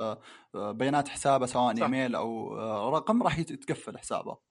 آه، 0.55 0.73
بيانات 0.73 1.09
حسابه 1.09 1.47
سواء 1.47 1.75
صح. 1.75 1.83
إيميل 1.83 2.15
أو 2.15 2.59
آه، 2.59 2.91
رقم 2.91 3.23
راح 3.23 3.39
يتقفل 3.39 3.99
حسابه. 3.99 4.51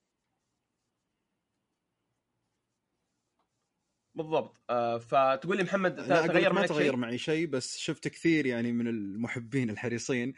بالضبط. 4.15 4.61
آه 4.69 4.97
فتقول 4.97 5.57
لي 5.57 5.63
محمد 5.63 5.95
تغير 5.95 6.53
معي 6.53 6.67
تغير 6.67 6.95
معي 6.95 7.17
شيء 7.17 7.47
بس 7.47 7.77
شفت 7.77 8.07
كثير 8.07 8.45
يعني 8.45 8.71
من 8.71 8.87
المحبين 8.87 9.69
الحريصين 9.69 10.33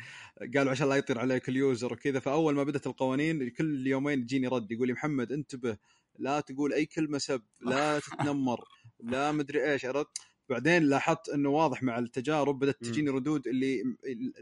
قالوا 0.55 0.71
عشان 0.71 0.89
لا 0.89 0.95
يطير 0.95 1.19
عليك 1.19 1.49
ال 1.49 1.58
user 1.58 1.93
وكذا 1.93 2.19
فأول 2.19 2.55
ما 2.55 2.63
بدأت 2.63 2.87
القوانين 2.87 3.49
كل 3.49 3.87
يومين 3.87 4.19
يجيني 4.19 4.47
رد 4.47 4.71
يقول 4.71 4.87
لي 4.87 4.93
محمد 4.93 5.31
انتبه 5.31 5.77
لا 6.19 6.39
تقول 6.39 6.73
أي 6.73 6.85
كلمة 6.85 7.17
سب 7.17 7.41
لا 7.61 7.99
تتنمر 8.05 8.65
لا 8.99 9.31
مدري 9.31 9.71
إيش 9.71 9.85
عرفت؟ 9.85 10.17
بعدين 10.49 10.83
لاحظت 10.83 11.29
إنه 11.29 11.49
واضح 11.49 11.83
مع 11.83 11.99
التجارب 11.99 12.59
بدأت 12.59 12.83
تجيني 12.83 13.09
ردود 13.09 13.47
اللي 13.47 13.83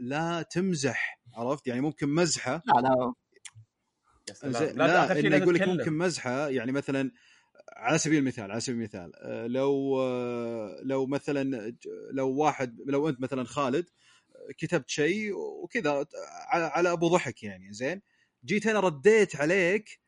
لا 0.00 0.42
تمزح 0.42 1.20
عرفت؟ 1.34 1.66
يعني 1.66 1.80
ممكن 1.80 2.08
مزحة. 2.08 2.62
لا 2.66 2.80
لا. 2.80 3.14
لا, 4.42 4.72
لا, 4.72 5.14
لا 5.28 5.36
يقول 5.36 5.54
لك 5.54 5.68
ممكن 5.68 5.92
مزحة. 5.92 6.48
يعني 6.48 6.72
مثلا 6.72 7.10
على 7.76 7.98
سبيل 7.98 8.18
المثال 8.18 8.50
على 8.50 8.60
سبيل 8.60 8.78
المثال 8.78 9.12
آه، 9.16 9.46
لو 9.46 10.00
آه، 10.00 10.80
لو 10.82 11.06
مثلا 11.06 11.74
لو 12.10 12.28
واحد 12.30 12.80
لو 12.86 13.08
أنت 13.08 13.20
مثلا 13.20 13.44
خالد 13.44 13.86
آه، 14.36 14.52
كتبت 14.58 14.90
شيء 14.90 15.32
وكذا 15.36 16.06
على 16.52 16.92
أبو 16.92 17.08
ضحك 17.08 17.42
يعني 17.42 17.72
زين؟ 17.72 18.02
جيت 18.44 18.66
أنا 18.66 18.80
رديت 18.80 19.36
عليك 19.36 20.00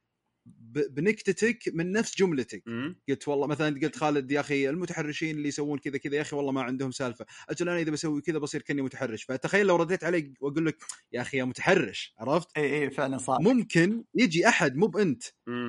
بنكتتك 0.91 1.59
من 1.75 1.93
نفس 1.93 2.17
جملتك. 2.17 2.63
م- 2.67 2.95
قلت 3.09 3.29
والله 3.29 3.47
مثلا 3.47 3.81
قلت 3.83 3.97
خالد 3.97 4.31
يا 4.33 4.41
أخي 4.41 4.69
المتحرشين 4.69 5.37
اللي 5.37 5.49
يسوون 5.49 5.79
كذا 5.79 5.99
كذا 5.99 6.17
يا 6.17 6.21
أخي 6.21 6.37
والله 6.37 6.53
ما 6.53 6.63
عندهم 6.63 6.91
سالفة. 6.91 7.27
أجل 7.49 7.69
أنا 7.69 7.79
إذا 7.79 7.91
بسوي 7.91 8.21
كذا 8.21 8.39
بصير 8.39 8.63
كأني 8.63 8.83
متحرش. 8.83 9.25
فتخيل 9.25 9.67
لو 9.67 9.77
رديت 9.77 10.05
عليك 10.05 10.33
وأقول 10.41 10.67
لك 10.67 10.77
يا 11.13 11.21
أخي 11.21 11.37
يا 11.37 11.45
متحرش 11.45 12.15
عرفت؟ 12.19 12.49
اي 12.57 12.83
اي 12.83 12.91
فعلا 12.91 13.19
صح. 13.19 13.39
ممكن 13.41 14.05
يجي 14.15 14.49
أحد 14.49 14.77
مو 14.77 14.87
بأنت 14.87 15.23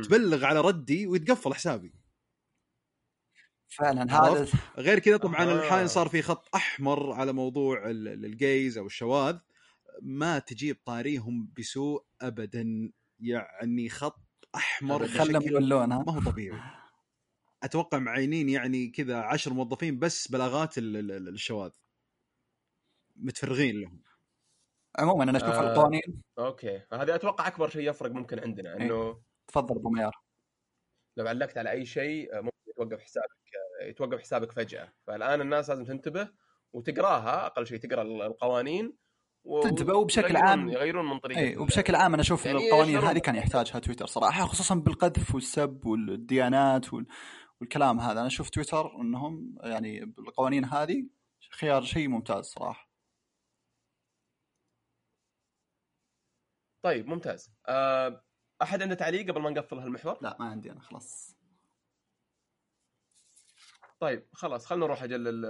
تبلغ 0.03 0.45
على 0.45 0.61
ردي 0.61 1.07
ويتقفل 1.07 1.53
حسابي. 1.53 1.93
فعلا 3.67 4.03
هذا 4.03 4.47
غير 4.77 4.99
كذا 4.99 5.17
طبعا 5.17 5.45
آه. 5.45 5.53
الحين 5.65 5.87
صار 5.87 6.09
في 6.09 6.21
خط 6.21 6.55
أحمر 6.55 7.11
على 7.11 7.33
موضوع 7.33 7.83
الجيز 7.89 8.77
أو 8.77 8.85
الشواذ. 8.85 9.37
ما 10.01 10.39
تجيب 10.39 10.77
طاريهم 10.85 11.53
بسوء 11.57 12.05
ابدا 12.21 12.91
يعني 13.19 13.89
خط 13.89 14.22
أحمر 14.55 15.07
خلهم 15.07 15.41
يولون 15.41 15.89
ما 15.89 16.11
هو 16.11 16.31
طبيعي. 16.31 16.59
أتوقع 17.63 17.99
معينين 17.99 18.49
يعني 18.49 18.87
كذا 18.87 19.17
عشر 19.17 19.53
موظفين 19.53 19.99
بس 19.99 20.27
بلاغات 20.27 20.73
الشواذ. 20.77 21.71
متفرغين 23.15 23.81
لهم. 23.81 24.03
عموما 24.99 25.23
أنا 25.23 25.37
أشوف 25.37 25.49
آه 25.49 25.71
القوانين. 25.71 26.21
أوكي. 26.39 26.79
فهذا 26.79 27.15
أتوقع 27.15 27.47
أكبر 27.47 27.69
شيء 27.69 27.89
يفرق 27.89 28.11
ممكن 28.11 28.39
عندنا 28.39 28.73
إيه. 28.73 28.81
إنه 28.81 29.21
تفضل 29.47 29.75
أبو 29.75 29.89
ميار 29.89 30.15
لو 31.17 31.27
علقت 31.27 31.57
على 31.57 31.71
أي 31.71 31.85
شيء 31.85 32.37
آه، 32.37 32.41
ممكن 32.41 32.57
يتوقف 32.67 33.01
حسابك 33.01 33.27
آه، 33.81 33.85
يتوقف 33.85 34.19
حسابك 34.19 34.51
فجأة. 34.51 34.93
فالآن 35.07 35.41
الناس 35.41 35.69
لازم 35.69 35.85
تنتبه 35.85 36.29
وتقراها 36.73 37.45
أقل 37.45 37.67
شيء 37.67 37.77
تقرأ 37.77 38.01
القوانين 38.01 38.97
تنتبه 39.63 39.93
وبشكل 39.93 40.37
عام 40.37 40.69
يغيرون 40.69 41.05
من 41.05 41.19
طريقه 41.19 41.39
اي 41.39 41.57
وبشكل 41.57 41.95
عام 41.95 42.13
أنا 42.13 42.21
أشوف 42.21 42.45
يعني 42.45 42.67
القوانين 42.67 42.97
هذه 42.97 43.17
كان 43.17 43.35
يحتاجها 43.35 43.79
تويتر 43.79 44.05
صراحة 44.05 44.45
خصوصا 44.45 44.75
بالقذف 44.75 45.35
والسب 45.35 45.85
والديانات 45.85 46.93
وال... 46.93 47.05
والكلام 47.61 47.99
هذا. 47.99 48.19
أنا 48.19 48.27
أشوف 48.27 48.49
تويتر 48.49 49.01
إنهم 49.01 49.55
يعني 49.63 50.05
بالقوانين 50.05 50.65
هذه 50.65 51.07
خيار 51.51 51.83
شيء 51.83 52.07
ممتاز 52.07 52.45
صراحة. 52.45 52.89
طيب 56.81 57.07
ممتاز. 57.07 57.51
أه 57.67 58.23
أحد 58.61 58.81
عنده 58.81 58.95
تعليق 58.95 59.31
قبل 59.31 59.41
ما 59.41 59.49
نقفل 59.49 59.79
هالمحور؟ 59.79 60.17
لا 60.21 60.37
ما 60.39 60.45
عندي 60.45 60.71
أنا 60.71 60.81
خلاص. 60.81 61.37
طيب 63.99 64.27
خلاص 64.33 64.65
خلينا 64.65 64.85
نروح 64.85 65.03
أجل 65.03 65.41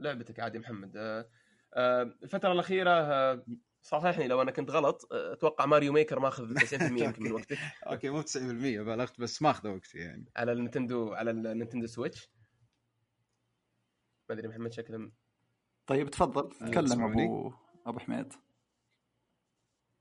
لعبتك 0.00 0.40
عادي 0.40 0.58
محمد. 0.58 0.96
أه 0.96 1.20
آه، 1.20 1.28
الفترة 1.76 2.52
الأخيرة 2.52 2.90
آه، 2.90 3.44
صححني 3.82 4.28
لو 4.28 4.42
أنا 4.42 4.50
كنت 4.50 4.70
غلط 4.70 5.08
آه، 5.12 5.32
أتوقع 5.32 5.66
ماريو 5.66 5.92
ميكر 5.92 6.18
ماخذ 6.18 6.54
90% 6.54 7.02
يمكن 7.02 7.22
من 7.22 7.32
وقتك 7.32 7.58
okay 7.86 8.10
مو 8.10 8.22
90% 8.22 8.36
بالغت 8.36 9.20
بس 9.20 9.42
ماخذ 9.42 9.68
وقتي 9.68 9.98
يعني. 9.98 10.24
على 10.36 10.52
النتندو 10.52 11.12
على 11.12 11.30
النينتندو 11.30 11.86
سويتش. 11.86 12.30
ما 14.28 14.34
أدري 14.34 14.48
محمد 14.48 14.72
شكله 14.72 15.10
طيب 15.86 16.10
تفضل. 16.10 16.70
تكلم 16.70 17.02
ابو 17.02 17.52
أبو 17.86 17.98
حميد. 17.98 18.32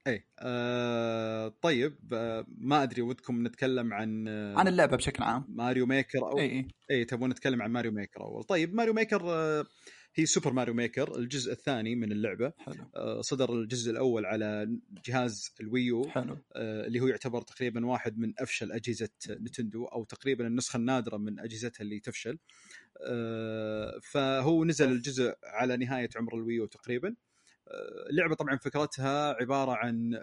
إيه 0.08 0.28
آه 0.40 1.48
طيب 1.62 2.14
آه 2.14 2.46
ما 2.48 2.84
أدري 2.84 3.02
ودكم 3.02 3.48
نتكلم 3.48 3.94
عن 3.94 4.28
آه 4.28 4.58
عن 4.58 4.68
اللعبة 4.68 4.98
بشكل 4.98 5.24
عام. 5.24 5.46
ماريو 5.50 5.86
ميكر 5.86 6.20
أو 6.20 6.40
اي 6.40 6.68
اي 6.92 7.06
تبون 7.06 7.30
نتكلم 7.30 7.62
عن 7.62 7.72
ماريو 7.72 7.92
ميكر 7.92 8.22
أول. 8.22 8.44
طيب 8.44 8.74
ماريو 8.74 8.94
ميكر 8.94 9.22
آه 9.26 9.66
هي 10.20 10.26
سوبر 10.26 10.54
ماريو 10.54 10.74
ميكر 10.74 11.18
الجزء 11.18 11.52
الثاني 11.52 11.96
من 11.96 12.12
اللعبة. 12.12 12.54
حلو. 12.58 12.76
آه، 12.96 13.22
صدر 13.22 13.54
الجزء 13.54 13.92
الأول 13.92 14.26
على 14.26 14.78
جهاز 15.06 15.52
الويو. 15.62 16.10
حلو. 16.10 16.38
آه، 16.54 16.88
اللي 16.88 17.00
هو 17.00 17.08
يعتبر 17.08 17.42
تقريبا 17.42 17.86
واحد 17.86 18.18
من 18.18 18.34
أفشل 18.40 18.72
أجهزة 18.72 19.10
نتندو 19.30 19.86
أو 19.86 20.04
تقريبا 20.04 20.48
النسخة 20.48 20.78
النادرة 20.78 21.18
من 21.18 21.40
أجهزتها 21.40 21.84
اللي 21.84 22.00
تفشل. 22.00 22.38
آه، 23.02 24.00
فهو 24.04 24.66
نزل 24.66 24.92
الجزء 24.92 25.36
على 25.44 25.78
نهاية 25.78 26.10
عمر 26.16 26.36
الويو 26.36 26.66
تقريبا. 26.66 27.16
اللعبة 28.10 28.36
طبعا 28.36 28.58
فكرتها 28.58 29.34
عبارة 29.34 29.72
عن 29.72 30.16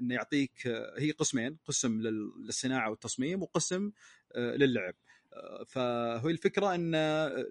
إنه 0.00 0.14
يعطيك 0.14 0.66
هي 0.98 1.10
قسمين 1.10 1.56
قسم 1.64 2.00
للصناعة 2.00 2.90
والتصميم 2.90 3.42
وقسم 3.42 3.92
للعب. 4.36 4.94
فهو 5.66 6.28
الفكرة 6.28 6.74
إن 6.74 6.92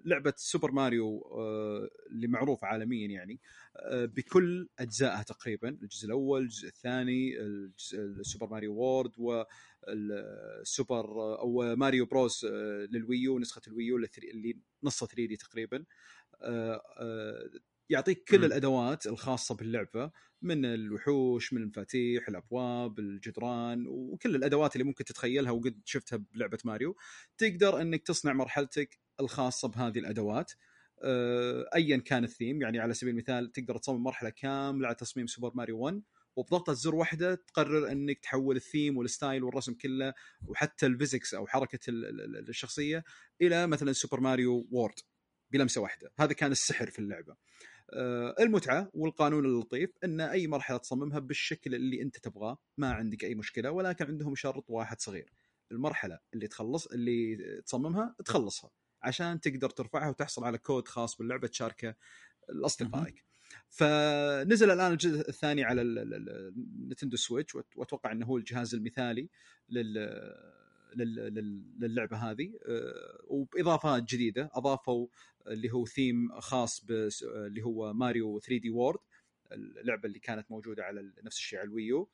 لعبة 0.04 0.32
سوبر 0.36 0.72
ماريو 0.72 1.18
آه، 1.32 1.88
اللي 2.10 2.26
معروفة 2.26 2.66
عالميا 2.66 3.08
يعني 3.08 3.40
آه، 3.76 4.04
بكل 4.04 4.68
أجزائها 4.78 5.22
تقريبا 5.22 5.68
الجزء 5.68 6.06
الأول 6.06 6.42
الجزء 6.42 6.68
الثاني 6.68 7.40
السوبر 7.94 8.48
ماريو 8.48 8.74
World 8.74 9.12
والسوبر 9.88 11.06
أو 11.38 11.76
ماريو 11.76 12.06
بروس 12.06 12.44
آه، 12.44 12.88
للويو 12.90 13.38
نسخة 13.38 13.62
الويو 13.68 13.96
اللي 13.96 14.58
نصها 14.82 15.06
3D 15.06 15.36
تقريبا 15.36 15.84
يعطيك 17.90 18.24
كل 18.28 18.40
م. 18.40 18.44
الأدوات 18.44 19.06
الخاصة 19.06 19.54
باللعبة 19.54 20.10
من 20.42 20.64
الوحوش 20.64 21.52
من 21.52 21.62
المفاتيح 21.62 22.28
الأبواب 22.28 22.98
الجدران 22.98 23.86
وكل 23.86 24.36
الأدوات 24.36 24.76
اللي 24.76 24.84
ممكن 24.84 25.04
تتخيلها 25.04 25.50
وقد 25.52 25.80
شفتها 25.84 26.16
بلعبة 26.16 26.58
ماريو. 26.64 26.96
تقدر 27.38 27.80
إنك 27.80 28.02
تصنع 28.02 28.32
مرحلتك 28.32 28.98
الخاصة 29.20 29.68
بهذه 29.68 29.98
الأدوات 29.98 30.52
آه، 31.02 31.70
ايا 31.74 31.96
كان 31.96 32.24
الثيم 32.24 32.62
يعني 32.62 32.78
على 32.78 32.94
سبيل 32.94 33.14
المثال 33.14 33.52
تقدر 33.52 33.78
تصمم 33.78 34.02
مرحلة 34.02 34.30
كاملة 34.30 34.86
على 34.86 34.96
تصميم 34.96 35.26
سوبر 35.26 35.52
ماريو 35.54 35.78
1 35.78 36.02
وبضغطة 36.36 36.72
زر 36.72 36.94
واحدة 36.94 37.34
تقرر 37.34 37.92
إنك 37.92 38.18
تحول 38.18 38.56
ال 38.56 38.63
theme 38.63 38.96
وال 38.96 39.10
style 39.10 39.44
والرسم 39.44 39.74
كله 39.74 40.14
وحتى 40.46 40.86
ال 40.86 40.92
physics 40.92 41.34
أو 41.34 41.46
حركة 41.46 41.80
الشخصية 41.88 43.04
إلى 43.42 43.66
مثلا 43.66 43.92
سوبر 43.92 44.20
ماريو 44.20 44.68
World 44.70 44.94
بلمسة 45.50 45.80
واحدة. 45.80 46.12
هذا 46.18 46.32
كان 46.32 46.52
السحر 46.52 46.90
في 46.90 46.98
اللعبة. 46.98 47.36
المتعة 48.40 48.90
والقانون 48.94 49.44
اللطيف 49.44 49.90
إن 50.04 50.20
أي 50.20 50.46
مرحلة 50.46 50.76
تصممها 50.76 51.18
بالشكل 51.18 51.74
اللي 51.74 52.02
أنت 52.02 52.18
تبغاه 52.18 52.58
ما 52.78 52.92
عندك 52.92 53.24
أي 53.24 53.34
مشكلة 53.34 53.70
ولكن 53.70 54.06
عندهم 54.06 54.34
شرط 54.34 54.64
واحد 54.70 55.00
صغير. 55.00 55.32
المرحلة 55.72 56.18
اللي 56.34 56.48
تخلص 56.48 56.86
اللي 56.86 57.36
تصممها 57.66 58.14
تخلصها 58.24 58.70
عشان 59.02 59.40
تقدر 59.40 59.70
ترفعها 59.70 60.08
وتحصل 60.08 60.44
على 60.44 60.58
كود 60.58 60.88
خاص 60.88 61.16
باللعبة 61.16 61.48
تشاركه 61.48 61.94
لأصدقائك. 62.48 63.24
فنزل 63.68 64.70
الآن 64.70 64.92
الجزء 64.92 65.28
الثاني 65.28 65.64
على 65.64 65.82
النتندو 65.82 67.16
سويتش 67.16 67.54
وأتوقع 67.76 68.12
إنه 68.12 68.26
هو 68.26 68.36
الجهاز 68.36 68.74
المثالي 68.74 69.28
لل 69.68 69.94
للعبة 70.96 72.16
هذه. 72.16 72.52
آه، 72.66 73.18
وباضافات 73.28 74.02
جديدة 74.02 74.50
أضافوا 74.52 75.06
اللي 75.46 75.72
هو 75.72 75.86
ثيم 75.86 76.40
خاص 76.40 76.84
اللي 77.22 77.62
هو 77.62 77.92
ماريو 77.92 78.40
3D 78.40 78.70
World 78.70 78.98
اللعبة 79.52 80.08
اللي 80.08 80.18
كانت 80.18 80.50
موجودة 80.50 80.84
على 80.84 81.12
نفس 81.24 81.36
الشيء 81.36 81.58
على 81.58 81.66
الويو. 81.68 82.08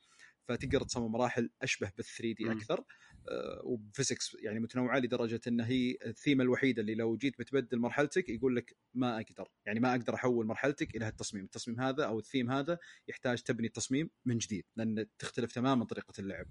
فتقدر 0.47 0.83
تصمم 0.83 1.11
مراحل 1.11 1.49
أشبه 1.61 1.91
بال 1.97 2.05
3D 2.05 2.51
أكثر. 2.51 2.83
آه 3.29 3.61
وب 3.63 3.79
physics 3.79 4.37
يعني 4.39 4.59
متنوعة 4.59 4.99
لدرجة 4.99 5.41
إن 5.47 5.61
هي 5.61 5.97
الثيمه 6.05 6.43
الوحيده 6.43 6.81
اللي 6.81 6.95
لو 6.95 7.17
جيت 7.17 7.39
بتبدل 7.39 7.79
مرحلتك 7.79 8.29
يقول 8.29 8.55
لك 8.55 8.75
ما 8.93 9.15
أقدر. 9.21 9.47
يعني 9.65 9.79
ما 9.79 9.91
أقدر 9.91 10.15
أحول 10.15 10.45
مرحلتك 10.45 10.95
إلى 10.95 11.05
هالتصميم، 11.05 11.43
التصميم 11.43 11.81
هذا 11.81 12.05
أو 12.05 12.19
الثيم 12.19 12.51
هذا 12.51 12.77
يحتاج 13.07 13.41
تبني 13.41 13.67
التصميم 13.67 14.09
من 14.25 14.37
جديد 14.37 14.63
لأن 14.75 15.05
تختلف 15.19 15.51
تماما 15.51 15.85
طريقة 15.85 16.13
اللعب. 16.19 16.45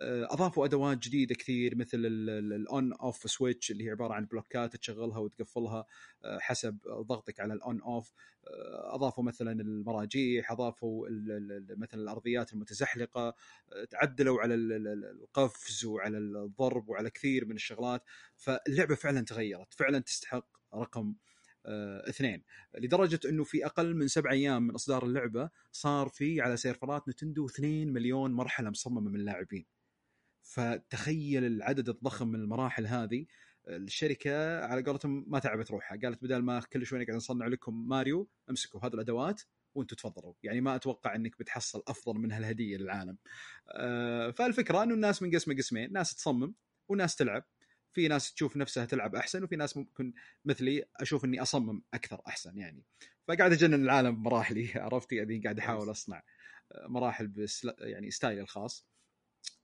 آه، 0.00 0.26
أضافوا 0.30 0.64
أدوات 0.66 0.98
جديدة 0.98 1.34
كثير 1.34 1.76
مثل 1.76 1.98
ال 1.98 2.29
on 2.29 2.92
off 2.92 3.30
switch 3.30 3.70
اللي 3.70 3.84
هي 3.86 3.90
عبارة 3.90 4.14
عن 4.14 4.24
بلوكات 4.26 4.76
تشغلها 4.76 5.18
وتقفلها 5.18 5.86
آه، 6.24 6.38
حسب 6.38 6.78
ضغطك 6.88 7.40
على 7.40 7.54
ال 7.54 7.63
on 7.63 7.80
off 7.82 8.12
أضافوا 8.94 9.24
مثلا 9.24 9.52
المراجيح 9.52 10.52
أضافوا 10.52 11.08
مثلا 11.76 12.00
الأرضيات 12.02 12.52
المتزحلقة. 12.52 13.34
تعدلوا 13.90 14.40
على 14.40 14.54
القفز 14.54 15.84
وعلى 15.84 16.18
الضرب 16.18 16.88
وعلى 16.88 17.10
كثير 17.10 17.44
من 17.44 17.54
الشغلات. 17.54 18.02
فاللعبة 18.36 18.94
فعلا 18.94 19.24
تغيرت 19.24 19.74
فعلا 19.74 19.98
تستحق 19.98 20.46
رقم 20.74 21.14
آه 21.66 22.08
اثنين. 22.08 22.42
لدرجة 22.74 23.20
إنه 23.28 23.44
في 23.44 23.66
أقل 23.66 23.94
من 23.96 24.08
سبع 24.08 24.30
أيام 24.32 24.62
من 24.62 24.74
إصدار 24.74 25.06
اللعبة 25.06 25.50
صار 25.72 26.08
في 26.08 26.40
على 26.40 26.56
سيرفرات 26.56 27.08
نتندو 27.08 27.46
2 27.46 27.92
مليون 27.92 28.32
مرحلة 28.32 28.70
مصممة 28.70 29.00
من 29.00 29.20
اللاعبين. 29.20 29.66
فتخيل 30.44 31.44
العدد 31.44 31.88
الضخم 31.88 32.28
من 32.28 32.40
المراحل 32.40 32.86
هذه. 32.86 33.26
الشركة 33.68 34.64
على 34.64 34.82
قولتهم 34.82 35.24
ما 35.28 35.38
تعبت 35.38 35.70
روحها. 35.70 35.98
قالت 36.02 36.22
بدل 36.24 36.42
ما 36.42 36.60
كل 36.60 36.86
شوي 36.86 36.98
نقعد 36.98 37.16
نصنع 37.16 37.46
لكم 37.46 37.88
ماريو 37.88 38.28
امسكوا 38.50 38.80
هذه 38.80 38.94
الأدوات 38.94 39.42
وأنتم 39.74 39.96
تفضلوا. 39.96 40.34
يعني 40.42 40.60
ما 40.60 40.76
أتوقع 40.76 41.14
إنك 41.14 41.38
بتحصل 41.38 41.82
أفضل 41.88 42.14
من 42.14 42.32
هالهدية 42.32 42.76
للعالم. 42.76 43.18
آه 43.68 44.30
فالفكرة 44.30 44.82
إنه 44.82 44.94
الناس 44.94 45.22
منقسمه 45.22 45.54
قسمين. 45.54 45.92
ناس 45.92 46.14
تصمم 46.14 46.54
وناس 46.88 47.16
تلعب. 47.16 47.44
في 47.92 48.08
ناس 48.08 48.34
تشوف 48.34 48.56
نفسها 48.56 48.84
تلعب 48.84 49.14
أحسن 49.14 49.44
وفي 49.44 49.56
ناس 49.56 49.76
ممكن 49.76 50.12
مثلي 50.44 50.84
أشوف 50.96 51.24
إني 51.24 51.42
أصمم 51.42 51.82
أكثر 51.94 52.20
أحسن 52.26 52.58
يعني. 52.58 52.84
فقاعد 53.28 53.52
أجنن 53.52 53.74
العالم 53.74 54.16
بمراحلي 54.16 54.70
عرفت؟ 54.84 55.12
يعني 55.12 55.38
قاعد 55.38 55.58
أحاول 55.58 55.90
أصنع 55.90 56.22
مراحل 56.88 57.26
بس 57.26 57.68
يعني 57.78 58.10
ستايلي 58.10 58.40
الخاص. 58.40 58.86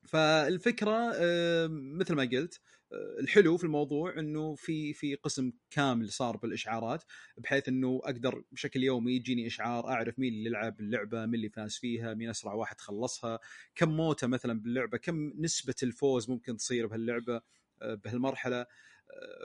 فالفكرة 0.09 1.13
آه، 1.17 1.67
مثل 1.71 2.15
ما 2.15 2.23
قلت 2.23 2.61
آه، 2.93 3.21
الحلو 3.21 3.57
في 3.57 3.65
الموضوع 3.65 4.19
إنه 4.19 4.55
في 4.55 4.93
في 4.93 5.15
قسم 5.15 5.53
كامل 5.71 6.09
صار 6.13 6.37
بالإشعارات 6.37 7.05
بحيث 7.39 7.69
إنه 7.69 8.01
أقدر 8.05 8.45
بشكل 8.53 8.83
يومي 8.85 9.13
يجيني 9.17 9.47
إشعار 9.47 9.89
أعرف 9.89 10.19
مين 10.19 10.33
اللي 10.33 10.51
لعب 10.51 10.81
اللعبة 10.81 11.27
مين 11.27 11.35
اللي 11.35 11.49
فاز 11.49 11.77
فيها 11.77 12.15
مين 12.15 12.31
أسرع 12.31 12.53
واحد 12.55 12.81
خلصها 12.81 13.39
كم 13.75 13.89
موتة 13.97 14.27
مثلا 14.27 14.61
باللعبة 14.61 14.99
كم 14.99 15.33
نسبة 15.39 15.75
الفوز 15.83 16.31
ممكن 16.31 16.57
تصير 16.57 16.87
بهاللعبة 16.87 17.41
بهالمرحلة. 17.83 18.67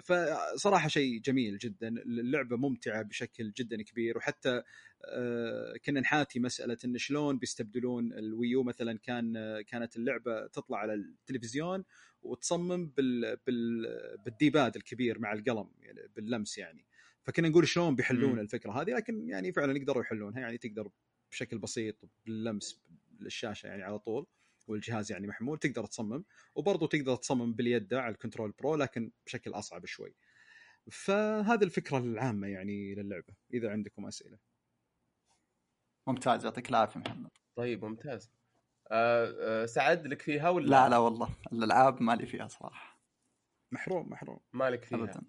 فصراحة 0.04 0.88
شيء 0.88 1.20
جميل 1.20 1.58
جدا. 1.58 1.88
اللعبة 1.88 2.58
ممتعة 2.58 3.02
بشكل 3.02 3.52
جدا 3.52 3.82
كبير 3.82 4.18
وحتى 4.18 4.62
آه، 5.06 5.78
كنا 5.86 6.00
نحاتي 6.00 6.40
مسألة 6.40 6.78
إن 6.86 6.98
شلون 6.98 7.38
بيستبدلون 7.38 8.14
الويو. 8.14 8.64
مثلا 8.64 8.98
كان 8.98 9.62
كانت 9.62 9.96
اللعبة 9.96 10.48
تطلع 10.48 10.78
على 10.78 10.94
التلفزيون 10.94 11.84
وتصمم 12.22 12.88
بال 12.88 13.38
بال 13.48 14.18
بالديباد 14.26 14.76
الكبير 14.76 15.20
مع 15.20 15.34
القلم 15.34 15.70
يعني 15.80 16.00
باللمس 16.16 16.58
يعني. 16.58 16.86
فكنا 17.24 17.50
نقول 17.50 17.68
شلون 17.68 17.96
بيحلون. 17.96 18.40
الفكرة 18.40 18.82
هذه 18.82 18.92
لكن 18.92 19.30
يعني 19.30 19.52
فعلا 19.52 19.78
يقدروا 19.78 20.04
يحلونها 20.04 20.40
يعني 20.40 20.58
تقدر 20.58 20.90
بشكل 21.32 21.58
بسيط 21.58 21.96
باللمس 22.26 22.82
للشاشه 23.20 23.68
يعني 23.68 23.84
على 23.84 24.00
طول. 24.00 24.26
والجهاز 24.68 25.12
يعني 25.12 25.28
محمول 25.28 25.58
تقدر 25.60 25.86
تصمم. 25.86 26.24
وبرضه 26.56 26.88
تقدر 26.88 27.16
تصمم 27.16 27.54
باليد 27.54 27.94
على 27.94 28.14
ال 28.14 28.19
control 28.19 28.52
pro 28.52 28.76
لكن 28.76 29.12
بشكل 29.26 29.52
أصعب 29.52 29.86
شوي. 29.86 30.16
فهذه 30.92 31.64
الفكرة 31.64 31.98
العامة 31.98 32.48
يعني 32.48 32.96
للعبة 32.96 33.34
إذا 33.54 33.72
عندكم 33.72 34.06
أسئلة. 34.06 34.38
ممتاز 36.08 36.46
يعطيك 36.46 36.70
العافية 36.70 37.00
محمد. 37.00 37.32
طيب 37.56 37.86
ممتاز. 37.86 38.32
أه 38.92 39.64
أه 39.64 39.66
سعد 39.66 40.08
لك 40.08 40.22
فيها 40.22 40.50
ولا؟ 40.50 40.66
لا 40.66 40.90
لا 40.90 40.98
والله 40.98 41.30
الألعاب 41.54 42.02
ما 42.02 42.16
لي 42.16 42.26
فيها 42.26 42.48
صراحة. 42.48 43.00
محروم 43.72 44.10
محروم. 44.10 44.40
مالك 44.54 44.84
فيها. 44.86 44.98
ابدا. 45.00 45.22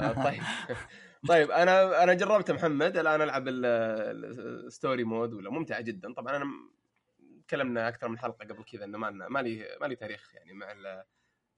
آه 0.00 0.24
طيب. 0.24 0.42
طيب 1.28 1.50
أنا 1.50 2.02
أنا 2.02 2.14
جربت 2.14 2.50
محمد 2.50 2.96
الآن 2.96 3.22
ألعب 3.22 3.44
ال 3.48 3.74
story 3.74 5.04
mode 5.04 5.34
ولا 5.34 5.50
ممتعة 5.50 5.80
جدا. 5.80 6.14
طبعا 6.14 6.36
أنا 6.36 6.44
تكلمنا 7.50 7.88
أكثر 7.88 8.08
من 8.08 8.18
حلقة 8.18 8.44
قبل 8.44 8.64
كذا 8.64 8.84
إنه 8.84 8.98
ما 8.98 9.10
ما 9.10 9.38
لي 9.38 9.76
ما 9.80 9.86
لي 9.86 9.96
تاريخ 9.96 10.34
يعني 10.34 10.52
مع 10.52 10.74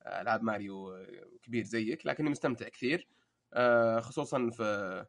العاب 0.06 0.42
ماريو 0.42 1.06
كبير 1.42 1.64
زيك 1.64 2.06
لكني 2.06 2.30
مستمتع 2.30 2.68
كثير 2.68 3.08
آه، 3.54 4.00
خصوصا 4.00 4.50
في 4.50 5.06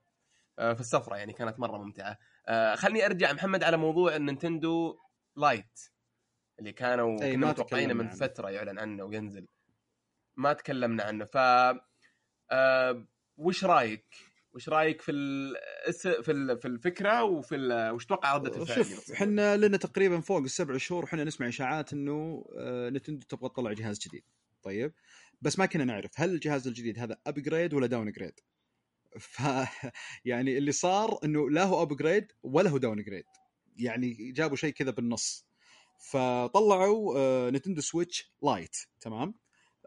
آه، 0.59 0.73
في 0.73 0.79
السفرة 0.79 1.15
يعني 1.15 1.33
كانت 1.33 1.59
مرة 1.59 1.77
ممتعة. 1.77 2.17
آه، 2.47 2.75
خلني 2.75 3.05
أرجع 3.05 3.33
محمد 3.33 3.63
على 3.63 3.77
موضوع 3.77 4.15
النينتندو 4.15 4.99
لايت 5.35 5.79
اللي 6.59 6.73
كانوا 6.73 7.19
كنا 7.19 7.47
متوقعين 7.47 7.97
من 7.97 8.09
فترة 8.09 8.49
يعلن 8.49 8.79
عنه 8.79 9.03
وينزل. 9.03 9.47
ما 10.35 10.53
تكلمنا 10.53 11.03
عنه. 11.03 11.25
ف 11.25 11.37
وش 13.37 13.65
رأيك 13.65 14.15
وش 14.53 14.69
رأيك 14.69 15.01
في 15.01 15.11
في 15.93 16.57
في 16.61 16.67
الفكرة 16.67 17.23
وفي 17.23 17.89
وش 17.93 18.05
تتوقع 18.05 18.35
ردة 18.35 18.61
الفعل 18.61 18.85
شوف 18.85 19.11
إحنا 19.11 19.57
لنا 19.57 19.77
تقريبا 19.77 20.19
فوق 20.19 20.37
السبع 20.41 20.77
شهور 20.77 21.03
وحنا 21.03 21.23
نسمع 21.23 21.47
إشاعات 21.47 21.93
إنه 21.93 22.45
آه، 22.57 22.89
نتندو 22.89 23.25
تبغى 23.29 23.49
تطلع 23.49 23.73
جهاز 23.73 23.99
جديد. 23.99 24.23
طيب؟ 24.63 24.93
بس 25.41 25.59
ما 25.59 25.65
كنا 25.65 25.83
نعرف 25.83 26.11
هل 26.15 26.29
الجهاز 26.29 26.67
الجديد 26.67 26.99
هذا 26.99 27.17
upgrade 27.27 27.73
ولا 27.73 27.87
downgrade 27.87 28.39
ف 29.19 29.41
يعني 30.25 30.57
اللي 30.57 30.71
صار 30.71 31.19
إنه 31.23 31.49
لا 31.49 31.63
هو 31.63 31.81
upgrade 31.81 32.31
ولا 32.43 32.69
هو 32.69 32.77
downgrade 32.77 33.25
يعني 33.77 34.31
جابوا 34.31 34.55
شيء 34.55 34.73
كذا 34.73 34.91
بالنص. 34.91 35.45
فطلعوا 35.99 37.17
آه، 37.17 37.49
نتندو 37.49 37.81
سويتش 37.81 38.33
لايت 38.43 38.75
تمام؟ 39.01 39.35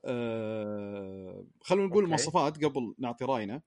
آه، 0.04 1.46
خلونا 1.60 1.88
نقول 1.88 2.04
المواصفات 2.04 2.64
قبل 2.64 2.94
نعطي 2.98 3.24
رأينا. 3.24 3.62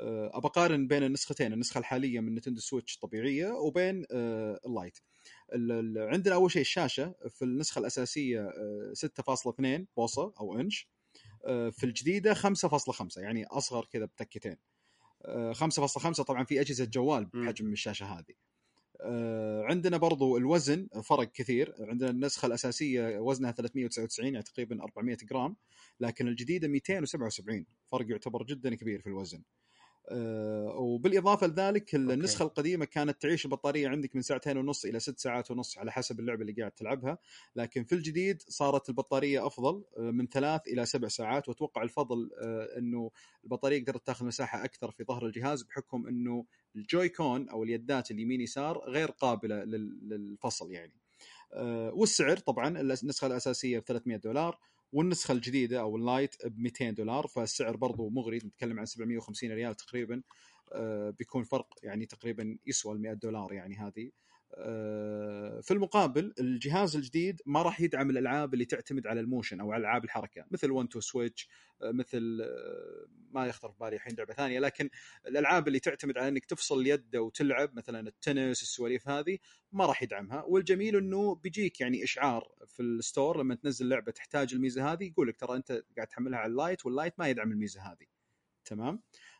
ابى 0.00 0.46
أقارن 0.46 0.86
بين 0.86 1.02
النسختين 1.02 1.52
النسخة 1.52 1.78
الحالية 1.78 2.20
من 2.20 2.34
نتندو 2.34 2.60
سويتش 2.60 2.94
الطبيعيه 2.94 3.46
وبين 3.46 4.04
آه، 4.10 4.60
اللايت. 4.66 4.98
عندنا 6.12 6.34
أول 6.34 6.50
شيء 6.50 6.60
الشاشة 6.60 7.14
في 7.30 7.42
النسخة 7.42 7.78
الأساسية 7.78 8.50
6.2 8.92 9.64
آه، 9.64 9.86
بوصة 9.96 10.34
أو 10.40 10.60
إنش. 10.60 10.88
في 11.46 11.84
الجديدة 11.84 12.34
5.5 12.34 13.20
يعني 13.20 13.46
أصغر 13.46 13.84
كذا 13.84 14.04
بتكتين. 14.04 14.56
5.5 15.52 16.22
طبعا 16.22 16.44
في 16.44 16.60
أجهزة 16.60 16.84
جوال 16.84 17.24
بحجم 17.24 17.72
الشاشة 17.72 18.06
هذه. 18.06 18.34
عندنا 19.70 19.96
برضو 19.96 20.36
الوزن 20.36 20.88
فرق 21.04 21.32
كثير. 21.32 21.74
عندنا 21.80 22.10
النسخة 22.10 22.46
الأساسية 22.46 23.18
وزنها 23.18 23.52
399 23.52 24.32
يعني 24.32 24.42
تقريبا 24.42 24.82
400 24.82 25.16
جرام 25.16 25.56
لكن 26.00 26.28
الجديدة 26.28 26.68
277 26.68 27.66
فرق 27.86 28.10
يعتبر 28.10 28.42
جدا 28.42 28.74
كبير 28.74 29.00
في 29.00 29.06
الوزن. 29.06 29.38
آه، 29.38 29.63
وبالإضافة 30.76 31.46
لذلك 31.46 31.94
النسخه 31.94 32.42
okay. 32.42 32.52
القديمة 32.52 32.84
كانت 32.84 33.22
تعيش 33.22 33.44
البطاريه 33.44 33.88
عندك 33.88 34.16
من 34.16 34.22
ساعتين 34.22 34.56
ونص 34.58 34.84
إلى 34.84 35.00
ست 35.00 35.18
ساعات 35.18 35.50
ونص 35.50 35.78
على 35.78 35.92
حسب 35.92 36.20
اللعبة 36.20 36.40
اللي 36.42 36.52
قاعد 36.52 36.70
تلعبها. 36.70 37.18
لكن 37.56 37.84
في 37.84 37.94
الجديد 37.94 38.42
صارت 38.48 38.88
البطارية 38.88 39.46
أفضل 39.46 39.84
آه، 39.98 40.00
من 40.10 40.26
ثلاث 40.26 40.60
إلى 40.68 40.86
سبع 40.86 41.08
ساعات. 41.08 41.48
وأتوقع 41.48 41.82
الفضل 41.82 42.30
آه، 42.42 42.78
إنه 42.78 43.10
البطارية 43.44 43.82
قدرت 43.82 44.06
تاخذ 44.06 44.26
مساحة 44.26 44.64
أكثر 44.64 44.90
في 44.90 45.04
ظهر 45.04 45.26
الجهاز 45.26 45.62
بحكم 45.62 46.06
إنه 46.06 46.44
ال 46.76 47.08
Joy-Con 47.08 47.48
أو 47.48 47.62
اليدات 47.62 48.10
اليمين 48.10 48.40
يسار 48.40 48.78
غير 48.78 49.10
قابلة 49.10 49.64
للفصل 49.64 50.72
يعني. 50.72 50.92
والسعر 51.92 52.36
طبعا 52.36 52.80
النسخة 52.80 53.26
الأساسية 53.26 53.78
ب 53.78 53.84
300 53.84 54.16
دولار. 54.16 54.58
والنسخة 54.94 55.32
الجديدة 55.32 55.80
أو 55.80 55.96
ال 55.96 56.06
Lite 56.06 56.46
ب 56.46 56.58
200 56.58 56.90
دولار 56.90 57.26
فالسعر 57.26 57.76
برضو 57.76 58.08
مغري. 58.08 58.36
نتكلم 58.38 58.78
عن 58.78 58.86
750 58.86 59.52
ريال 59.52 59.74
تقريبا 59.74 60.22
آه، 60.72 61.10
بيكون 61.10 61.44
فرق 61.44 61.74
يعني 61.82 62.06
تقريبا 62.06 62.58
يسوى 62.66 62.94
ال 62.94 63.02
100 63.02 63.12
دولار 63.12 63.52
يعني 63.52 63.76
هذه. 63.76 64.10
في 65.62 65.70
المقابل 65.70 66.34
الجهاز 66.40 66.96
الجديد 66.96 67.40
ما 67.46 67.62
راح 67.62 67.80
يدعم 67.80 68.10
الألعاب 68.10 68.54
اللي 68.54 68.64
تعتمد 68.64 69.06
على 69.06 69.20
ال 69.20 69.26
motion 69.26 69.60
أو 69.60 69.74
ألعاب 69.74 70.04
الحركة 70.04 70.44
مثل 70.50 70.70
1 70.70 70.88
2 70.88 71.00
سويتش 71.00 71.48
مثل 71.82 72.40
آه، 72.42 73.06
ما 73.30 73.46
يخطر 73.46 73.72
في 73.72 73.78
بالي 73.80 73.96
الحين 73.96 74.14
لعبة 74.16 74.34
ثانية 74.34 74.60
لكن 74.60 74.90
الألعاب 75.26 75.68
اللي 75.68 75.80
تعتمد 75.80 76.18
على 76.18 76.28
إنك 76.28 76.44
تفصل 76.44 76.80
اليد 76.80 77.16
وتلعب 77.16 77.76
مثلا 77.76 78.08
التنس 78.08 78.62
السواليف 78.62 79.08
هذه 79.08 79.38
ما 79.72 79.86
راح 79.86 80.02
يدعمها. 80.02 80.44
والجميل 80.48 80.96
إنه 80.96 81.34
بيجيك 81.34 81.80
يعني 81.80 82.04
إشعار 82.04 82.48
في 82.68 82.82
ال 82.82 82.91
store 82.91 83.38
لما 83.38 83.54
تنزل 83.54 83.88
لعبة 83.88 84.12
تحتاج 84.12 84.54
الميزة 84.54 84.92
هذه 84.92 85.04
يقول 85.04 85.28
لك 85.28 85.36
ترى 85.36 85.56
أنت 85.56 85.82
قاعد 85.96 86.06
تحملها 86.08 86.38
على 86.38 86.50
ال 86.50 86.57
Lite 86.57 86.86
وال 86.86 86.95
Lite 86.95 87.14
ما 87.18 87.28
يدعم 87.28 87.52
الميزة 87.52 87.80
هذه. 87.80 88.06
تمام؟ 88.64 88.94
آه، 88.94 89.33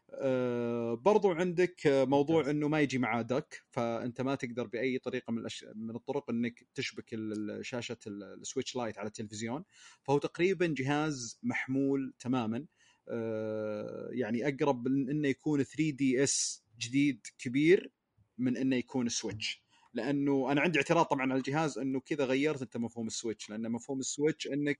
برضو 0.94 1.32
عندك 1.32 1.80
موضوع 1.86 2.50
إنه 2.50 2.68
ما 2.68 2.80
يجي 2.80 2.98
معاه 2.98 3.22
dock 3.22 3.62
فأنت 3.70 4.20
ما 4.20 4.34
تقدر 4.34 4.66
بأي 4.66 4.98
طريقة 4.98 5.30
من 5.30 5.38
الأش... 5.38 5.64
من 5.74 5.96
الطرق 5.96 6.30
إنك 6.30 6.66
تشبك 6.74 7.16
شاشة 7.60 7.96
السويتش 8.06 8.76
Lite 8.76 8.98
على 8.98 9.06
التلفزيون. 9.06 9.64
فهو 10.02 10.18
تقريبا 10.18 10.66
جهاز 10.66 11.38
محمول 11.42 12.14
تماما. 12.18 12.66
آه، 13.08 14.08
يعني 14.12 14.48
أقرب 14.48 14.88
من 14.88 15.10
إنه 15.10 15.28
يكون 15.28 15.62
3DS 15.62 16.64
جديد 16.80 17.26
كبير 17.38 17.90
من 18.38 18.56
إنه 18.56 18.76
يكون 18.76 19.08
سويتش. 19.08 19.64
لأنه 19.94 20.52
أنا 20.52 20.60
عندي 20.60 20.78
اعتراض 20.78 21.04
طبعا 21.04 21.22
على 21.22 21.34
الجهاز 21.38 21.78
إنه 21.78 22.00
كذا 22.00 22.24
غيرت 22.24 22.62
أنت 22.62 22.76
مفهوم 22.76 23.06
السويتش 23.06 23.50
لأن 23.50 23.72
مفهوم 23.72 24.00
السويتش 24.00 24.46
إنك 24.46 24.78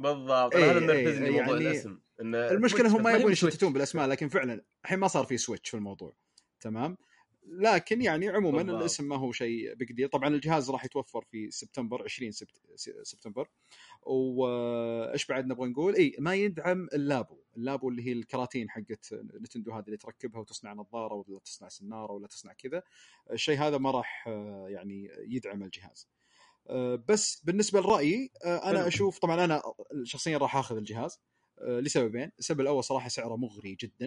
بالضبط. 0.00 0.54
إيه، 0.56 0.70
هذا 0.70 0.78
إيه، 0.78 0.86
منرفزني 0.86 1.30
موضوع 1.30 1.46
يعني 1.46 1.68
الاسم 1.68 2.00
إن 2.20 2.34
المشكلة 2.34 2.96
هم 2.96 3.02
ما 3.02 3.12
يبون. 3.12 3.32
يشتتون 3.32 3.72
بالأسماء 3.72 4.06
لكن 4.08 4.28
فعلا 4.28 4.64
الحين 4.84 4.98
ما 4.98 5.08
صار 5.08 5.24
في 5.24 5.36
سويتش 5.36 5.70
في 5.70 5.76
الموضوع. 5.76 6.16
تمام؟ 6.60 6.96
لكن 7.46 8.02
يعني 8.02 8.28
عموما 8.28 8.62
بالضبط. 8.62 8.80
الاسم 8.80 9.08
ما 9.08 9.16
هو 9.16 9.32
شيء 9.32 9.74
big 9.74 9.92
deal 9.92 10.08
طبعا 10.08 10.28
الجهاز 10.28 10.70
راح 10.70 10.84
يتوفر 10.84 11.24
في 11.24 11.50
سبتمبر 11.50 12.02
20 12.02 12.32
سبت... 12.32 12.50
سبتمبر. 13.02 13.48
وإيش 14.02 15.26
بعد 15.26 15.46
نبغى 15.46 15.68
نقول؟ 15.68 15.94
اي 15.94 16.16
ما 16.18 16.34
يدعم 16.34 16.88
اللابو. 16.94 17.36
اللابو 17.56 17.88
اللي 17.88 18.06
هي 18.06 18.12
الكراتين 18.12 18.70
حقت 18.70 19.14
نتندو 19.40 19.72
هذه 19.72 19.84
اللي 19.86 19.96
تركبها 19.96 20.40
وتصنع 20.40 20.72
نظارة 20.72 21.24
ولا 21.28 21.38
تصنع 21.38 21.68
سنارة 21.68 22.12
ولا 22.12 22.26
تصنع 22.26 22.52
كذا. 22.52 22.82
الشيء 23.32 23.58
هذا 23.58 23.78
ما 23.78 23.90
راح 23.90 24.28
يعني 24.68 25.10
يدعم 25.18 25.62
الجهاز. 25.62 26.08
بس 27.08 27.40
بالنسبة 27.44 27.80
لرأيي 27.80 28.30
آه، 28.44 28.70
أنا. 28.70 28.86
أشوف 28.86 29.18
طبعا 29.18 29.44
أنا 29.44 29.62
شخصيا 30.04 30.38
راح 30.38 30.56
آخذ 30.56 30.76
الجهاز 30.76 31.20
آه، 31.58 31.80
لسببين. 31.80 32.30
السبب 32.38 32.60
الأول 32.60 32.84
صراحة 32.84 33.08
سعره 33.08 33.36
مغري 33.36 33.74
جدا. 33.74 34.06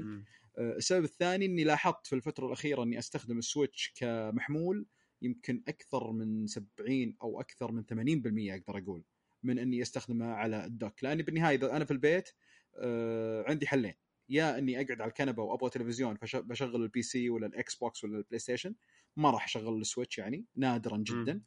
آه، 0.57 0.75
السبب 0.75 1.03
الثاني 1.03 1.45
إني 1.45 1.63
لاحظت 1.63 2.07
في 2.07 2.15
الفترة 2.15 2.47
الأخيرة 2.47 2.83
إني 2.83 2.99
أستخدم 2.99 3.37
السويتش 3.37 3.93
كمحمول 3.95 4.85
يمكن 5.21 5.63
أكثر 5.67 6.11
من 6.11 6.47
70 6.47 7.15
أو 7.21 7.41
أكثر 7.41 7.71
من 7.71 7.83
80% 7.83 8.53
أقدر 8.53 8.77
أقول 8.83 9.03
من 9.43 9.59
إني 9.59 9.81
أستخدمه 9.81 10.25
على 10.25 10.65
ال 10.65 10.72
dock. 10.72 11.03
لأني 11.03 11.23
بالنهاية 11.23 11.55
إذا 11.55 11.75
أنا 11.75 11.85
في 11.85 11.91
البيت 11.91 12.29
آه، 12.77 13.45
عندي 13.47 13.67
حلين. 13.67 13.93
يا 14.29 14.57
إني 14.57 14.75
أقعد 14.81 15.01
على 15.01 15.09
الكنبة 15.09 15.43
وأبغى 15.43 15.69
تلفزيون 15.69 16.15
فبشغل 16.15 16.83
ال 16.83 17.01
PC 17.01 17.29
ولا 17.29 17.47
ال 17.47 17.75
Xbox 17.75 18.03
ولا 18.03 18.17
ال 18.17 18.39
PlayStation 18.39 18.75
ما 19.15 19.31
راح 19.31 19.45
أشغل 19.45 19.81
السويتش 19.81 20.17
يعني 20.17 20.45
نادرا 20.55 20.97
جدا. 20.97 21.31
آه، 21.31 21.41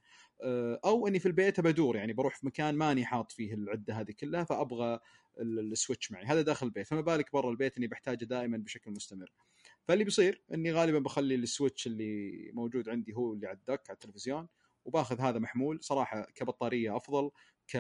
أو 0.85 1.07
إني 1.07 1.19
في 1.19 1.27
البيت 1.27 1.61
بدور 1.61 1.97
يعني 1.97 2.13
بروح 2.13 2.37
في 2.37 2.47
مكان 2.47 2.75
ماني 2.75 3.05
حاط 3.05 3.33
فيه 3.33 3.55
العدة 3.55 3.95
هذه 4.01 4.13
كلها 4.21 4.45
فأبغى 4.45 5.01
ال- 5.41 5.73
السويتش 5.73 6.13
معي. 6.13 6.25
هذا 6.25 6.43
داخل 6.43 6.67
البيت. 6.67 6.87
فما 6.87 7.01
بالك 7.01 7.33
برا 7.33 7.51
البيت 7.51 7.77
إني 7.79 7.87
بحتاجه 7.87 8.25
دائما 8.25 8.57
بشكل 8.57 8.91
مستمر. 8.91 9.33
فاللي 9.85 10.05
بيصير 10.05 10.43
إني 10.55 10.73
غالبا 10.73 10.99
بخلي 10.99 11.35
السويتش 11.35 11.87
اللي 11.87 12.33
موجود 12.53 12.89
عندي 12.89 13.15
هو 13.15 13.33
اللي 13.33 13.47
على 13.47 13.57
ال 13.57 13.62
dock 13.62 13.83
على 13.91 13.95
التلفزيون 13.95 14.49
وباخذ 14.85 15.21
هذا 15.21 15.39
محمول. 15.39 15.79
صراحة 15.83 16.27
كبطارية 16.35 16.97
أفضل 16.97 17.31
ك 17.69 17.77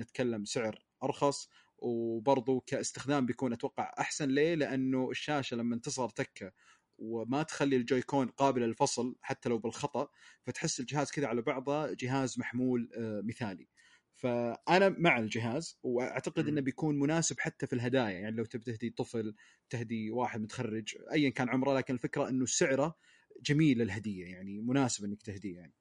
نتكلم 0.00 0.44
سعر 0.44 0.86
أرخص 1.02 1.50
وبرضو 1.78 2.60
كاستخدام 2.60 3.26
بيكون 3.26 3.52
أتوقع 3.52 3.94
أحسن 3.98 4.28
ليه؟ 4.28 4.54
لأنه 4.54 5.10
الشاشة 5.10 5.56
لما 5.56 5.76
تصغر 5.76 6.08
تكة 6.08 6.52
وما 6.98 7.42
تخلي 7.42 7.76
ال 7.76 7.82
Joy-Con 7.82 8.28
قابل 8.28 8.60
للفصل 8.62 9.16
حتى 9.22 9.48
لو 9.48 9.58
بالخطأ 9.58 10.08
فتحس 10.42 10.80
الجهاز 10.80 11.10
كذا 11.10 11.26
على 11.26 11.42
بعضه 11.42 11.92
جهاز 11.92 12.38
محمول 12.38 12.90
آه، 12.98 13.20
مثالي 13.24 13.68
فأنا 14.14 14.88
مع 14.88 15.18
الجهاز 15.18 15.78
وأعتقد. 15.82 16.48
إنه 16.48 16.60
بيكون 16.60 16.98
مناسب 16.98 17.40
حتى 17.40 17.66
في 17.66 17.72
الهدايا 17.72 18.10
يعني 18.18 18.36
لو 18.36 18.44
تبي 18.44 18.64
تهدي 18.64 18.90
طفل 18.90 19.34
تهدي 19.70 20.10
واحد 20.10 20.40
متخرج 20.40 20.96
ايا 21.12 21.30
كان 21.30 21.48
عمره 21.48 21.74
لكن 21.74 21.94
الفكرة 21.94 22.28
إنه 22.28 22.46
سعره 22.46 22.96
جميل 23.42 23.82
الهديه 23.82 24.26
يعني 24.26 24.60
مناسب 24.60 25.04
إنك 25.04 25.22
تهديه 25.22 25.56
يعني 25.56 25.74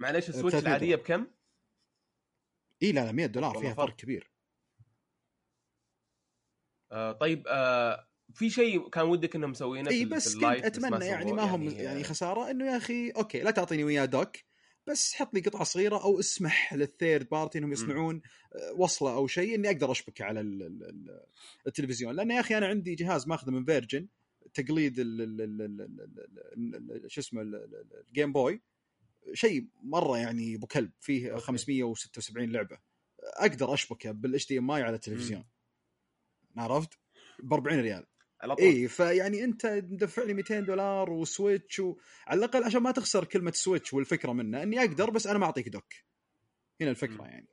معليش 0.00 0.28
السويتش 0.28 0.50
300 0.50 0.68
العادية. 0.68 0.96
بكم؟ 0.96 1.26
إي 2.82 2.92
لا 2.92 3.04
لا 3.04 3.12
100 3.12 3.26
دولار 3.26 3.58
فيها 3.58 3.74
فرق. 3.74 3.86
فرق 3.86 3.96
كبير 3.96 4.32
آه 6.92 7.12
طيب 7.12 7.46
آه 7.48 8.07
في 8.34 8.50
شيء 8.50 8.88
كان 8.88 9.04
ودك 9.04 9.36
انهم 9.36 9.50
مسوينه 9.50 9.90
اي 9.90 10.04
بس 10.04 10.28
في 10.34 10.40
كنت 10.40 10.64
اتمنى 10.64 11.04
يعني 11.04 11.32
ما 11.32 11.42
هم 11.42 11.68
يعني 11.68 12.04
خساره 12.04 12.50
انه 12.50 12.66
يا 12.66 12.76
أخي 12.76 13.10
okay 13.10 13.40
لا 13.40 13.50
تعطيني 13.50 13.84
وياه 13.84 14.04
dock 14.04 14.36
بس 14.86 15.14
حط 15.14 15.34
لي 15.34 15.40
قطعه 15.40 15.64
صغيره 15.64 16.02
أو 16.02 16.20
اسمح 16.20 16.74
لل 16.74 16.89
third 16.89 17.28
party 17.28 17.58
انهم 17.58 17.72
يصنعون 17.72 18.22
آه، 18.54 18.72
وصله 18.72 19.14
أو 19.14 19.26
شيء 19.26 19.54
اني 19.54 19.68
أقدر 19.70 19.90
اشبكه 19.90 20.24
على 20.24 20.40
ال- 20.40 20.62
ال- 20.62 20.84
ال- 20.84 21.24
التلفزيون 21.66 22.14
لأن 22.14 22.30
يا 22.30 22.40
أخي 22.40 22.58
أنا 22.58 22.66
عندي 22.66 22.94
جهاز 22.94 23.28
ماخذه 23.28 23.50
من 23.50 23.64
فيرجن 23.64 24.08
تقليد 24.54 24.96
شو 27.06 27.20
اسمه 27.20 27.42
ال- 27.42 27.54
ال- 27.54 27.74
ال- 27.74 28.04
ال 28.08 28.13
Game 28.13 28.32
Boy 28.32 28.62
شيء 29.32 29.66
مره 29.82 30.18
يعني 30.18 30.54
ابو 30.54 30.66
كلب 30.66 30.90
فيه 31.00 31.30
okay. 31.30 31.44
576 31.44 32.52
لعبه 32.52 32.78
أقدر 33.22 33.74
اشبكه 33.74 34.10
بال 34.10 34.48
HDMI 34.48 34.82
على 34.82 34.94
التلفزيون 34.94 35.44
عرفت 36.56 36.98
ب 37.42 37.52
40 37.52 37.80
ريال 37.80 38.06
على 38.42 38.56
طول 38.56 38.64
اي 38.66 38.88
فيعني 38.88 39.44
أنت 39.44 39.66
مدفع 39.66 40.22
لي 40.22 40.34
200 40.34 40.60
دولار 40.60 41.10
وسويتش 41.10 41.80
و... 41.80 41.96
على 42.26 42.38
الأقل 42.38 42.64
عشان 42.64 42.82
ما 42.82 42.90
تخسر 42.90 43.24
كلمة 43.24 43.52
سويتش 43.52 43.94
والفكرة 43.94 44.32
منه 44.32 44.62
إني 44.62 44.80
أقدر 44.80 45.10
بس 45.10 45.26
أنا 45.26 45.38
ما 45.38 45.46
أعطيك 45.46 45.68
dock 45.68 45.94
هنا 46.80 46.90
الفكرة 46.90 47.22
مم. 47.22 47.28
يعني 47.28 47.48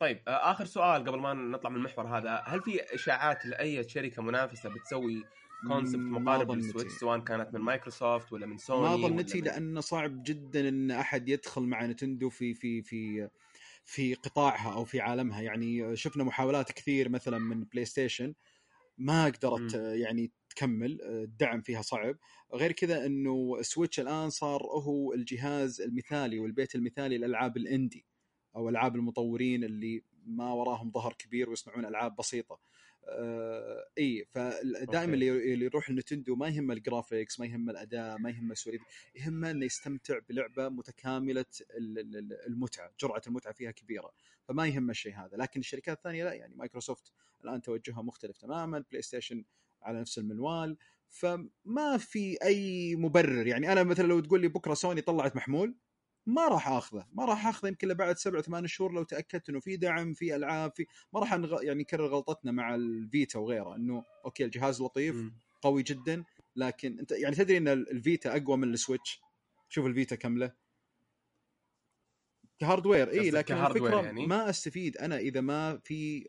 طيب 0.00 0.22
آه 0.28 0.50
آخر 0.50 0.64
سؤال 0.64 1.04
قبل 1.04 1.18
ما 1.20 1.34
نطلع 1.34 1.70
من 1.70 1.76
المحور 1.76 2.18
هذا 2.18 2.42
هل 2.46 2.62
في 2.62 2.94
إشاعات 2.94 3.46
لأي 3.46 3.88
شركة 3.88 4.22
منافسة 4.22 4.68
بتسوي 4.68 5.24
concept 5.68 5.96
مقارب. 6.00 6.50
للسويتش 6.50 6.92
سواء 6.92 7.18
كانت 7.18 7.54
من 7.54 7.60
مايكروسوفت 7.60 8.32
ولا 8.32 8.46
من 8.46 8.58
سوني 8.58 9.02
ما 9.02 9.08
ظنتي 9.08 9.38
من- 9.38 9.44
لأنه 9.44 9.80
صعب 9.80 10.22
جدا 10.22 10.68
إن 10.68 10.90
أحد 10.90 11.28
يدخل 11.28 11.62
مع 11.62 11.86
نتندو 11.86 12.28
في 12.30 12.54
في 12.54 12.82
في 12.82 13.28
في 13.90 14.14
قطاعها 14.14 14.74
أو 14.74 14.84
في 14.84 15.00
عالمها. 15.00 15.42
يعني 15.42 15.96
شفنا 15.96 16.24
محاولات 16.24 16.72
كثير 16.72 17.08
مثلا 17.08 17.38
من 17.38 17.64
PlayStation 17.64 18.34
ما 18.98 19.24
قدرت 19.26 19.74
مم. 19.74 19.80
يعني 19.94 20.32
تكمل 20.50 21.02
الدعم 21.02 21.62
فيها 21.62 21.82
صعب. 21.82 22.16
غير 22.54 22.72
كذا 22.72 23.06
إنه 23.06 23.62
سويتش 23.62 24.00
الآن 24.00 24.30
صار 24.30 24.62
هو 24.62 25.12
الجهاز 25.14 25.80
المثالي 25.80 26.40
والبيت 26.40 26.74
المثالي 26.74 27.18
للالعاب 27.18 27.56
ال 27.56 27.64
indie 27.64 28.06
أو 28.56 28.68
ألعاب 28.68 28.96
المطورين 28.96 29.64
اللي 29.64 30.04
ما 30.26 30.52
وراهم 30.52 30.90
ظهر 30.92 31.12
كبير 31.14 31.50
ويصنعون 31.50 31.86
ألعاب 31.86 32.16
بسيطة. 32.16 32.60
آه 33.12 33.86
اي 33.98 34.24
فدائما. 34.30 35.14
اللي 35.14 35.52
اللي 35.54 35.64
يروح 35.64 35.88
النتندو 35.88 36.36
ما 36.36 36.48
يهم 36.48 36.70
ال 36.70 36.78
graphics 36.78 37.40
ما 37.40 37.46
يهم 37.46 37.70
الأداء 37.70 38.18
ما 38.18 38.30
يهم 38.30 38.52
السواليف 38.52 38.82
يهمه 39.14 39.50
إنه 39.50 39.64
يستمتع 39.66 40.18
بلعبة 40.28 40.68
متكاملة 40.68 41.44
ال- 41.70 41.98
ال- 41.98 42.16
ال- 42.16 42.46
المتعة 42.46 42.92
جرعة 43.00 43.22
المتعة 43.26 43.52
فيها 43.52 43.70
كبيرة 43.70 44.12
فما 44.44 44.66
يهم 44.66 44.90
الشيء 44.90 45.14
هذا 45.14 45.36
لكن 45.36 45.60
الشركات 45.60 45.96
الثانية 45.96 46.24
لا 46.24 46.32
يعني 46.32 46.54
مايكروسوفت 46.54 47.12
الآن 47.44 47.62
توجهها 47.62 48.02
مختلف 48.02 48.36
تماما 48.38 48.84
PlayStation 48.90 49.44
على 49.82 50.00
نفس 50.00 50.18
المنوال 50.18 50.76
فما 51.08 51.96
في 51.98 52.36
أي 52.42 52.96
مبرر 52.96 53.46
يعني 53.46 53.72
أنا 53.72 53.82
مثلا 53.82 54.06
لو 54.06 54.20
تقول 54.20 54.40
لي 54.40 54.48
بكرة 54.48 54.74
سوني 54.74 55.00
طلعت 55.00 55.36
محمول 55.36 55.74
ما 56.26 56.48
راح 56.48 56.68
آخذه 56.68 57.06
ما 57.12 57.24
راح 57.24 57.46
آخذه 57.46 57.68
يمكن 57.68 57.94
بعد 57.94 58.16
سبع 58.16 58.40
ثمان 58.40 58.66
شهور 58.66 58.92
لو 58.92 59.02
تأكدت 59.02 59.48
إنه 59.48 59.60
في 59.60 59.76
دعم 59.76 60.14
في 60.14 60.36
ألعاب 60.36 60.72
في 60.76 60.86
ما 61.12 61.20
راح 61.20 61.34
نغ... 61.34 61.62
يعني 61.62 61.80
نكرر 61.80 62.06
غلطتنا 62.06 62.52
مع 62.52 62.74
الفيتا 62.74 63.38
وغيره 63.38 63.76
إنه 63.76 64.04
okay 64.24 64.44
الجهاز 64.44 64.82
لطيف 64.82 65.16
مم. 65.16 65.34
قوي 65.62 65.82
جدا 65.82 66.24
لكن 66.56 66.98
أنت 66.98 67.12
يعني 67.12 67.36
تدري 67.36 67.56
إن 67.56 67.68
الفيتا 67.68 68.36
أقوى 68.36 68.56
من 68.56 68.74
السويتش 68.74 69.20
شوف 69.68 69.86
الفيتا 69.86 70.16
كامله 70.16 70.52
كهاردوير 72.58 73.10
إي 73.10 73.30
لكن 73.30 73.54
الفكرة 73.54 74.02
يعني؟ 74.02 74.26
ما 74.26 74.50
أستفيد 74.50 74.96
أنا 74.96 75.18
إذا 75.18 75.40
ما 75.40 75.80
في 75.84 76.28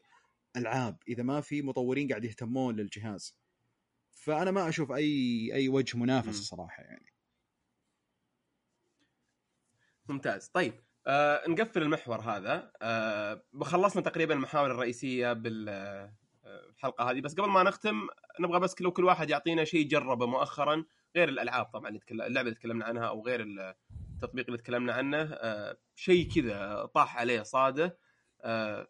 ألعاب 0.58 0.98
إذا 1.08 1.24
ما 1.24 1.42
في 1.42 1.62
مطورين 1.62 2.08
قاعد 2.08 2.26
يهتمون 2.26 2.76
للجهاز 2.76 3.36
فأنا 4.12 4.52
ما 4.52 4.70
أشوف 4.70 4.92
أي 4.92 5.50
أي 5.54 5.70
وجه 5.70 5.98
منافسه. 5.98 6.44
صراحة 6.44 6.84
يعني 6.84 7.11
ممتاز 10.10 10.47
طيب 10.47 10.74
آه 11.08 11.43
نقفل 11.47 11.82
المحور 11.82 12.22
هذا 12.22 12.72
آه 12.82 13.43
خلصنا 13.62 14.02
تقريبا 14.02 14.34
المحاور 14.34 14.72
الرئيسية 14.72 15.34
بالحلقة 15.34 17.12
هذه 17.12 17.22
بس 17.22 17.34
قبل 17.36 17.49
ما 17.49 17.64
نختم 17.64 18.08
نبغى 18.39 18.60
بس 18.60 18.82
لو 18.82 18.91
كل 18.91 19.04
واحد 19.04 19.30
يعطينا 19.30 19.64
شيء 19.64 19.88
جربه 19.88 20.26
مؤخرا 20.26 20.86
غير 21.16 21.30
الألعاب 21.30 21.66
طبعا. 21.66 21.99
اللعبة 22.12 22.47
اللي 22.47 22.56
تكلمنا 22.60 22.86
عنها 22.86 23.08
أو 23.08 23.26
غير 23.26 23.41
التطبيق 23.41 24.45
اللي 24.45 24.58
تكلمنا 24.58 24.93
عنه 24.93 25.18
آه 25.34 25.78
شيء 25.95 26.30
كذا 26.36 26.86
طاح 26.86 27.18
عليه 27.18 27.43
صاده 27.43 27.97
آه. 28.41 28.88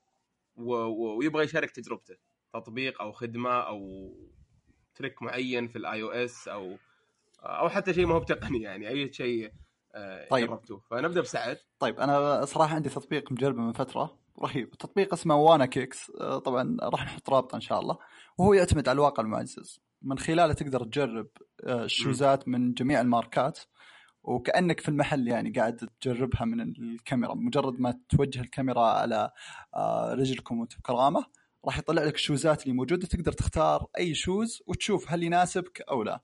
ويبغى 0.55 1.43
يشارك 1.43 1.71
تجربته 1.71 2.15
تطبيق 2.53 3.01
أو 3.01 3.11
خدمة 3.11 3.49
أو 3.49 4.11
trick 4.95 5.21
معين 5.21 5.67
في 5.67 5.75
ال 5.75 6.01
iOS 6.01 6.47
أو 6.47 6.77
أو 7.39 7.69
حتى 7.69 7.93
شيء 7.93 8.05
ما 8.05 8.15
هو 8.15 8.19
بتقني 8.19 8.61
يعني 8.61 8.87
أي 8.89 9.13
شيء 9.13 9.45
آه 9.45 9.51
طيب. 10.29 10.47
جربتوه. 10.47 10.81
فنبدأ 10.89 11.21
بسعد. 11.21 11.57
طيب 11.79 11.99
أنا 11.99 12.45
صراحة 12.45 12.75
عندي 12.75 12.89
تطبيق 12.89 13.31
مجربه 13.31 13.61
من 13.61 13.71
فترة. 13.73 14.17
رهيب. 14.39 14.69
تطبيق 14.69 15.13
اسمه 15.13 15.35
Wanna 15.35 15.65
Kicks. 15.65 16.11
آه، 16.21 16.39
طبعا 16.39 16.77
راح 16.83 17.05
نحط 17.05 17.29
رابطه 17.29 17.55
إن 17.55 17.61
شاء 17.61 17.79
الله. 17.79 17.97
وهو 18.37 18.53
يعتمد 18.53 18.89
على 18.89 18.95
الواقع 18.95 19.23
المعزز. 19.23 19.81
من 20.01 20.19
خلاله 20.19 20.53
تقدر 20.53 20.83
تجرب 20.83 21.27
آه، 21.63 21.83
الشوزات 21.83 22.47
من 22.47 22.73
جميع 22.73 23.01
الماركات. 23.01 23.59
وكأنك 24.23 24.79
في 24.79 24.89
المحل 24.89 25.27
يعني 25.27 25.51
قاعد 25.51 25.89
تجربها 26.01 26.45
من 26.45 26.61
الكاميرا. 26.61 27.33
مجرد 27.33 27.79
ما 27.79 27.99
توجه 28.09 28.41
الكاميرا 28.41 28.81
على 28.81 29.31
آه، 29.75 30.13
رجلكم 30.13 30.59
وانت 30.59 30.77
بكرامة 30.77 31.25
راح 31.65 31.77
يطلع 31.77 32.03
لك 32.03 32.15
الشوزات 32.15 32.63
اللي 32.63 32.73
موجودة. 32.73 33.07
تقدر 33.07 33.31
تختار 33.31 33.87
أي 33.97 34.13
shoes 34.13 34.63
وتشوف 34.67 35.11
هل 35.11 35.23
يناسبك 35.23 35.81
أو 35.81 36.03
لا. 36.03 36.21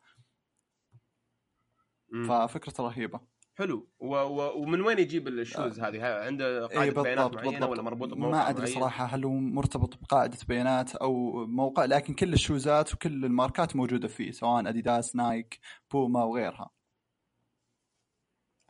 مم. 2.09 2.27
ففكرته 2.27 2.83
رهيبة. 2.83 3.19
حلو 3.57 3.87
و... 3.99 4.15
و... 4.15 4.61
ومن 4.61 4.81
وين 4.81 4.99
يجيب 4.99 5.27
ال 5.27 5.36
shoes 5.36 5.79
هذه؟ 5.79 6.05
ها- 6.07 6.25
عنده 6.25 6.69
اي 6.71 6.75
قاعدة 6.75 7.01
بيانات 7.01 7.17
بالضبط 7.31 7.35
معينة 7.35 7.51
بالضبط 7.51 7.69
ولا 7.71 7.81
مربوط 7.81 8.13
بموقع 8.13 8.31
ما 8.31 8.49
أدري 8.49 8.61
معين؟ 8.61 8.75
صراحة 8.79 9.05
هل 9.05 9.25
هو 9.25 9.31
مرتبط 9.31 9.97
بقاعدة 10.01 10.37
بيانات 10.47 10.95
أو 10.95 11.45
موقع 11.45 11.85
لكن 11.85 12.13
كل 12.13 12.33
الشوزات 12.33 12.93
وكل 12.93 13.25
الماركات 13.25 13.75
موجودة 13.75 14.07
فيه 14.07 14.31
سواء 14.31 14.69
Adidas 14.69 15.15
Nike 15.15 15.59
Puma 15.91 16.23
وغيرها 16.23 16.69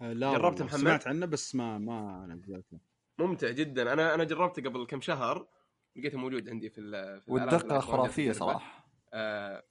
آه، 0.01 0.13
لا 0.13 0.31
جربت. 0.33 0.61
محمد؟ 0.61 0.79
سمعت 0.79 1.07
عنه 1.07 1.25
بس 1.25 1.55
ما 1.55 1.77
ما 1.77 2.25
نزلته 2.29 2.79
ممتع 3.19 3.51
جدا 3.51 3.93
أنا 3.93 4.13
أنا 4.13 4.23
جربته 4.23 4.61
قبل 4.69 4.85
كم 4.85 5.01
شهر 5.01 5.47
لقيته 5.95 6.17
موجود 6.17 6.49
عندي 6.49 6.69
في, 6.69 6.81
ال... 6.81 7.21
في 7.21 7.31
والدقة 7.31 7.79
خرافية. 7.79 8.31
صراحة 8.31 8.89
آه 9.13 9.63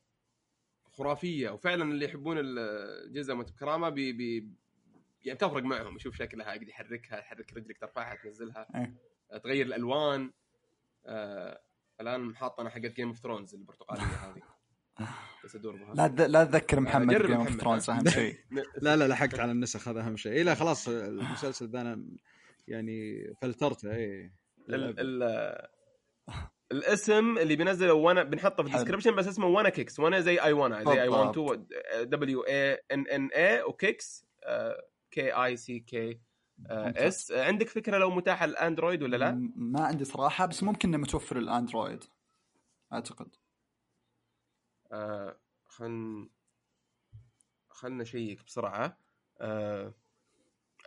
خرافية 0.93 1.51
وفعلا 1.51 1.85
اللي 1.85 2.05
يحبون 2.05 2.37
الجزم 2.41 3.35
بكرامه 3.35 3.89
بي 3.89 4.13
بي 4.13 4.51
يعني 5.25 5.39
تفرق 5.39 5.63
معهم 5.63 5.97
يشوف 5.97 6.17
شكلها 6.17 6.55
يقدر 6.55 6.69
يحركها 6.69 7.19
يحرك 7.19 7.53
رجلك 7.57 7.79
ترفعها 7.79 8.15
تنزلها. 8.25 8.67
إيه. 8.75 8.95
آه، 9.33 9.39
تغير 9.39 9.67
الألوان. 9.67 10.33
آه 11.07 11.61
الآن 12.01 12.37
حاط 12.37 12.61
أنا 12.61 12.71
حقت 12.71 12.87
Game 12.93 13.09
of 13.09 13.19
Thrones 13.19 13.55
البرتقالية 13.55 14.03
هذه. 14.27 14.43
بس 15.45 15.57
أدور 15.57 15.77
بها. 15.77 15.95
لا 15.95 16.09
تذ- 16.09 16.31
لا 16.31 16.45
تذكر 16.45 16.81
محمد 16.81 17.23
Game 17.27 17.37
of. 17.37 17.51
Thrones 17.61 17.91
أهم 17.91 18.09
شيء. 18.21 18.37
لا 18.77 18.97
لا 18.97 19.09
لحقت 19.09 19.41
على 19.41 19.53
النسخ 19.53 19.89
هذا 19.89 20.01
أهم 20.01 20.17
شيء. 20.17 20.33
إيه 20.33 20.43
لا 20.43 20.55
خلاص 20.55 20.89
المسلسل 20.89 21.69
ذا 21.71 21.81
أنا 21.81 22.07
يعني 22.69 23.25
فلترته 23.43 23.95
اي 23.95 24.33
ال 24.69 25.01
ال 25.01 25.69
الاسم 26.73 27.39
اللي 27.39 27.57
بينزله 27.57 27.93
وأنا 27.95 28.23
بنحطه 28.23 28.63
في. 28.63 28.69
ال 28.71 28.75
description 28.75 29.15
بس 29.17 29.27
اسمه 29.29 29.47
Wanna 29.47 29.69
Kicks. 29.69 30.01
Wanna 30.01 30.21
زي 30.21 30.41
I 30.41 30.53
wanna 30.53 30.85
زي 30.85 31.03
I 31.03 31.09
want. 31.09 31.29
2 31.29 31.67
W 32.11 32.41
A 32.43 32.73
N 32.93 33.07
N 33.07 33.29
A 33.31 33.63
و 33.63 33.72
Kicks. 33.72 34.27
K 35.17 35.31
I 35.33 35.57
C 35.57 35.81
K 35.81 36.21
S 36.71 37.33
عندك 37.33 37.69
فكرة 37.69 37.99
لو 37.99 38.11
متاح 38.11 38.43
ال 38.43 38.50
Android 38.50 39.03
ولا 39.03 39.17
لا؟ 39.17 39.51
ما 39.57 39.81
عندي 39.87 40.05
صراحة 40.05 40.47
بس 40.47 40.63
ممكن 40.63 40.89
إنه 40.89 40.99
متوفر 40.99 41.39
الاندرويد 41.39 42.05
أعتقد. 42.93 43.29
آه 44.93 45.37
خل 45.65 46.29
خلنا 47.71 48.03
نشيك 48.03 48.45
بسرعة. 48.45 48.99
آه 49.41 49.95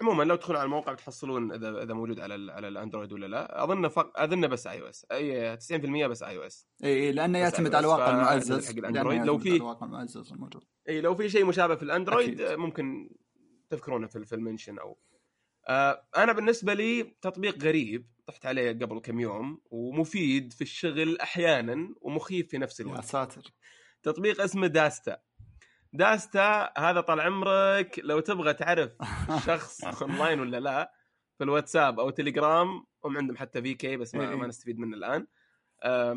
عموما 0.01 0.23
لو 0.23 0.35
تدخلون 0.35 0.57
على 0.57 0.65
الموقع 0.65 0.93
بتحصلون 0.93 1.51
إذا 1.51 1.83
إذا 1.83 1.93
موجود 1.93 2.19
على 2.19 2.51
على 2.51 2.67
ال 2.67 2.73
Android 2.73 3.13
ولا 3.13 3.25
لا. 3.25 3.63
أظن 3.63 3.87
فق... 3.87 4.19
أظن 4.19 4.47
بس 4.47 4.67
iOS 4.67 5.05
إي 5.11 5.57
90% 5.57 6.07
بس 6.09 6.23
iOS 6.23 6.67
إي 6.83 7.11
لأنه 7.11 7.37
يعتمد 7.39 7.75
على 7.75 7.83
الواقع 7.85 8.09
المعزز. 8.09 8.67
حق 8.69 8.75
لأنه 8.75 8.89
ال 8.89 8.93
Android. 8.93 9.21
لو 9.25 9.37
في- 9.37 9.55
الواقع 9.55 9.85
المعزز 9.85 10.31
الموجود. 10.33 10.63
إي 10.89 11.01
لو 11.01 11.15
في 11.15 11.29
شيء 11.29 11.45
مشابه 11.45 11.75
في 11.75 11.83
ال 11.83 11.90
Android 11.90 12.41
أكيد. 12.41 12.57
ممكن 12.59 13.09
تذكرونه 13.69 14.07
في 14.07 14.25
في 14.25 14.35
ال 14.35 14.41
mention 14.41 14.79
أو. 14.79 14.97
آه 15.67 16.07
أنا 16.17 16.33
بالنسبة 16.33 16.73
لي 16.73 17.03
تطبيق 17.21 17.63
غريب 17.63 18.07
طحت 18.27 18.45
عليه 18.45 18.71
قبل 18.71 18.99
كم 18.99 19.19
يوم 19.19 19.61
ومفيد 19.71 20.53
في 20.53 20.61
الشغل 20.61 21.17
أحيانا 21.19 21.95
ومخيف 22.01 22.47
في 22.47 22.57
نفس 22.57 22.79
يا 22.79 22.85
الوقت. 22.85 23.03
ساتر. 23.05 23.41
تطبيق 24.03 24.41
اسمه 24.41 24.67
Dasta. 24.67 25.17
Dasta 25.93 26.73
هذا 26.77 27.01
طال 27.01 27.21
عمرك 27.21 27.99
لو 28.03 28.19
تبغى 28.19 28.53
تعرف 28.53 28.91
الشخص 29.31 29.83
أونلاين 30.01 30.39
ولا 30.39 30.59
لا 30.59 30.93
في 31.37 31.43
الواتساب 31.43 31.99
أو 31.99 32.09
تليجرام 32.09 32.85
هم 33.05 33.17
عندهم 33.17 33.37
حتى 33.37 33.61
VK 33.61 33.97
بس 33.97 34.15
ما, 34.15 34.29
إيه. 34.29 34.35
ما 34.35 34.47
نستفيد 34.47 34.79
منه 34.79 34.97
الآن. 34.97 35.27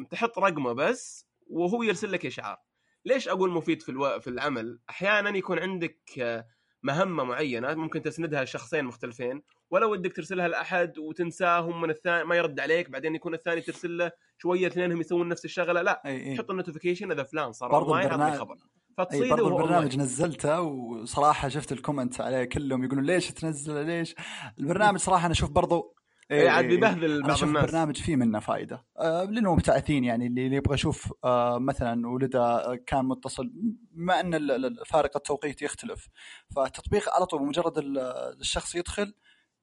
تحط 0.09 0.39
رقمه 0.39 0.73
بس 0.73 1.29
وهو 1.47 1.83
يرسل 1.83 2.13
لك 2.13 2.27
إشعار. 2.27 2.59
ليش 3.05 3.29
أقول 3.29 3.51
مفيد 3.51 3.83
في 3.83 3.89
ألو... 3.89 4.21
في 4.21 4.31
العمل؟ 4.31 4.81
أحيانا 4.91 5.37
يكون 5.37 5.59
عندك 5.59 5.99
آه، 6.19 6.47
مهمة 6.83 7.25
معينة 7.25 7.75
ممكن 7.75 8.03
تسندها 8.03 8.45
لشخصين 8.45 8.85
مختلفين 8.85 9.43
ولا 9.71 9.87
ودك 9.87 10.13
ترسلها 10.17 10.49
لأحد 10.49 10.99
وتنساهم 10.99 11.81
من 11.81 11.91
الثاني 11.91 12.25
ما 12.25 12.37
يرد 12.37 12.61
عليك 12.61 12.91
بعدين 12.91 13.15
يكون 13.15 13.35
الثاني 13.35 13.61
ترسل 13.61 13.99
له 13.99 14.11
شوية 14.39 14.67
اثنينهم 14.67 15.01
يسوون 15.01 15.29
نفس 15.29 15.45
الشغلة 15.45 15.83
لا 15.83 16.03
إي 16.07 16.37
تحط 16.37 16.51
ال 16.51 16.56
notification 16.56 17.13
إذا 17.13 17.23
فلان 17.23 17.53
صار 17.53 17.71
برضو 17.71 17.95
البرنامج- 17.97 18.39
خبر. 18.39 18.57
فتصيده 18.99 19.29
برضو 19.37 19.49
البرنامج. 19.49 19.99
نزلته 19.99 20.61
وصراحة 20.61 21.49
شفت 21.49 21.73
ال 21.73 21.79
comment 21.79 22.21
عليه 22.21 22.45
كلهم 22.45 22.85
يقولون 22.85 23.05
ليش 23.05 23.31
تنزله 23.31 23.83
ليش؟ 23.83 24.15
البرنامج 24.59 24.99
صراحة 24.99 25.25
أنا 25.27 25.33
أشوف 25.33 25.51
برضو 25.51 25.95
إيه 26.31 26.51
عاد 26.51 26.65
إي- 26.65 26.67
إي- 26.67 26.71
بيبهذل 26.71 27.23
بعض 27.23 27.43
الناس. 27.43 27.43
البرنامج 27.65 27.97
فيه 27.97 28.17
منه 28.17 28.41
فائده 28.41 28.85
آه 28.99 29.25
لأنه 29.25 29.55
مبتعثين 29.55 30.05
يعني 30.05 30.27
اللي 30.27 30.57
يبغى 30.57 30.75
يشوف 30.75 31.13
آه 31.25 31.59
مثلا 31.59 32.09
ولده 32.09 32.77
كان 32.87 33.05
متصل 33.05 33.51
بما 33.91 34.21
أن 34.21 34.75
فارق 34.87 35.17
التوقيت 35.17 35.63
يختلف. 35.63 36.09
فالتطبيق 36.57 37.15
على 37.15 37.27
طول 37.27 37.43
مجرد 37.43 37.79
ال- 37.79 37.99
الشخص 38.41 38.75
يدخل 38.75 39.15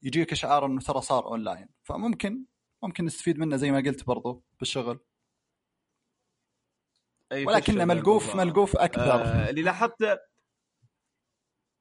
يجيك 0.04 0.32
إشعار 0.32 0.66
إنه 0.66 0.82
ترى 0.82 1.02
صار 1.02 1.26
أونلاين. 1.28 1.70
فممكن 1.84 2.46
ممكن 2.84 3.06
نستفيد 3.06 3.40
منه 3.40 3.56
زي 3.56 3.72
ما 3.72 3.78
قلت 3.78 4.06
برضو 4.06 4.44
بالشغل. 4.60 5.00
أي 7.32 7.46
ولكنه 7.46 7.86
ملقوف. 7.86 8.36
ملقوف 8.36 8.76
أكثر 8.78 9.22
آه 9.22 9.50
اللي 9.50 9.62
لاحظته 9.62 10.18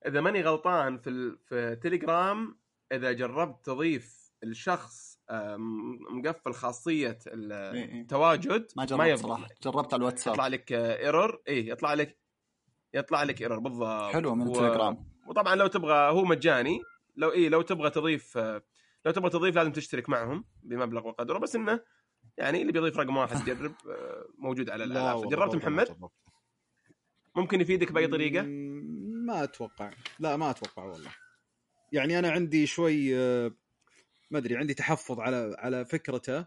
إذا 0.06 0.20
ماني 0.20 0.42
غلطان 0.42 0.98
في. 0.98 1.36
في 1.44 1.76
تليجرام 1.82 2.58
إذا 2.92 3.12
جربت 3.12 3.66
تضيف 3.66 4.17
الشخص 4.42 5.18
آه 5.30 5.56
مقفل 6.10 6.52
خاصية 6.52 7.18
ال- 7.26 7.52
إي 7.52 7.92
إي. 7.92 8.00
التواجد 8.00 8.66
ما 8.76 8.84
جربت 8.84 9.18
صراحة. 9.18 9.48
جربت 9.62 9.92
على 9.94 10.00
الواتساب. 10.00 10.34
يطلع 10.34 10.46
لك 10.46 10.72
error 10.72 11.42
إي 11.48 11.68
يطلع 11.68 11.94
لك 11.94 12.18
يطلع 12.94 13.22
لك 13.22 13.42
error 13.42 13.58
بالضبط. 13.58 14.12
حلو 14.12 14.34
من 14.34 14.46
و- 14.46 14.52
التليجرام. 14.52 15.06
وطبعا 15.26 15.54
لو 15.54 15.66
تبغى 15.66 16.10
هو 16.10 16.24
مجاني. 16.24 16.80
لو 17.16 17.32
إي 17.32 17.48
لو 17.48 17.62
تبغى 17.62 17.90
تضيف 17.90 18.38
آه، 18.38 18.62
لو 19.06 19.12
تبغى 19.12 19.30
تضيف 19.30 19.56
لازم 19.56 19.72
تشترك 19.72 20.08
معهم 20.08 20.44
بمبلغ 20.62 21.06
وقدره. 21.08 21.38
بس 21.38 21.56
إنه 21.56 21.80
يعني 22.38 22.60
اللي 22.62 22.72
بيضيف 22.72 22.96
رقم 22.98 23.16
واحد 23.16 23.48
يجرب 23.48 23.74
آه، 23.90 24.26
موجود 24.38 24.70
على 24.70 24.84
والله 24.84 25.28
جربت 25.28 25.54
محمد. 25.54 25.96
ممكن 27.36 27.60
يفيدك 27.60 27.92
بأي 27.92 28.06
طريقة؟ 28.06 28.42
ما 29.26 29.44
أتوقع. 29.44 29.90
لا 30.18 30.36
ما 30.36 30.50
أتوقع 30.50 30.84
والله. 30.84 31.10
يعني 31.92 32.18
أنا 32.18 32.30
عندي 32.30 32.66
شوي 32.66 33.16
آه، 33.18 33.52
ما 34.30 34.38
أدري 34.38 34.56
عندي 34.56 34.74
تحفظ 34.74 35.20
على 35.20 35.56
على 35.58 35.84
فكرته. 35.84 36.46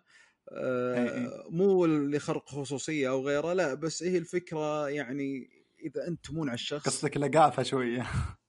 آه، 0.49 0.95
إي 0.95 1.25
إي. 1.25 1.43
مو 1.49 1.85
لخرق 1.85 2.49
خصوصية 2.49 3.09
أو 3.09 3.27
غيره 3.27 3.53
لا 3.53 3.73
بس 3.73 4.03
هي 4.03 4.17
الفكرة 4.17 4.89
يعني 4.89 5.49
إذا 5.85 6.07
أنت 6.07 6.25
تمون 6.25 6.49
على 6.49 6.55
الشخص 6.55 6.85
قصدك 6.85 7.17
لقافة 7.17 7.63
شوية. 7.63 8.07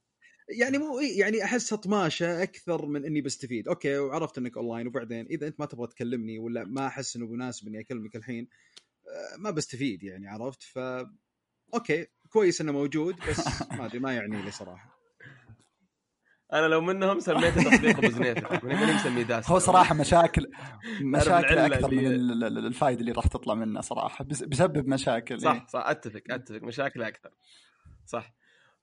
يعني 0.59 0.77
مو 0.77 0.99
يعني 0.99 1.43
احسها 1.43 1.75
طماشه 1.75 2.43
أكثر 2.43 2.85
من 2.85 3.05
إني 3.05 3.21
بستفيد. 3.21 3.67
okay 3.67 3.97
وعرفت 3.97 4.37
إنك 4.37 4.57
أونلاين 4.57 4.87
وبعدين 4.87 5.25
إذا 5.25 5.47
أنت 5.47 5.59
ما 5.59 5.65
تبغى 5.65 5.87
تكلمني 5.87 6.39
ولا 6.39 6.63
ما 6.63 6.87
أحس 6.87 7.15
إنه 7.15 7.25
مناسب 7.25 7.67
إني 7.67 7.79
أكلمك 7.79 8.15
الحين 8.15 8.47
آه، 9.07 9.37
ما 9.37 9.51
بستفيد 9.51 10.03
يعني 10.03 10.27
عرفت؟ 10.27 10.63
ف 10.63 10.79
أوكي 11.73 12.07
كويس 12.29 12.61
إنه 12.61 12.71
موجود 12.71 13.15
بس 13.29 13.39
ما 13.77 13.85
أدري 13.85 13.99
ما 13.99 14.13
يعني 14.13 14.41
لي 14.41 14.51
صراحة. 14.51 14.92
أنا 16.53 16.65
لو 16.67 16.81
منهم 16.81 17.19
سميته 17.19 17.63
تطبيق 17.75 17.97
ابو 17.97 18.09
زنيفه 18.09 18.59
ماني 18.67 18.93
مسميه 18.95 19.23
داس. 19.23 19.49
هو 19.51 19.59
صراحة 19.59 19.95
مشاكل 19.95 20.47
مشاكل 21.01 21.57
أكثر 21.57 21.89
اللي- 21.89 22.01
من 22.09 22.15
ال- 22.15 22.43
ال- 22.43 22.65
الفائده 22.65 23.01
اللي 23.01 23.11
راح 23.11 23.27
تطلع 23.27 23.53
منه 23.53 23.81
صراحة 23.81 24.25
بس- 24.25 24.43
بسبب 24.43 24.87
مشاكل 24.87 25.41
صح 25.41 25.51
إيه. 25.51 25.65
صح 25.69 25.83
أتفق 25.87 26.21
أتفق. 26.29 26.63
مشاكل 26.63 27.03
أكثر. 27.03 27.29
صح. 28.05 28.33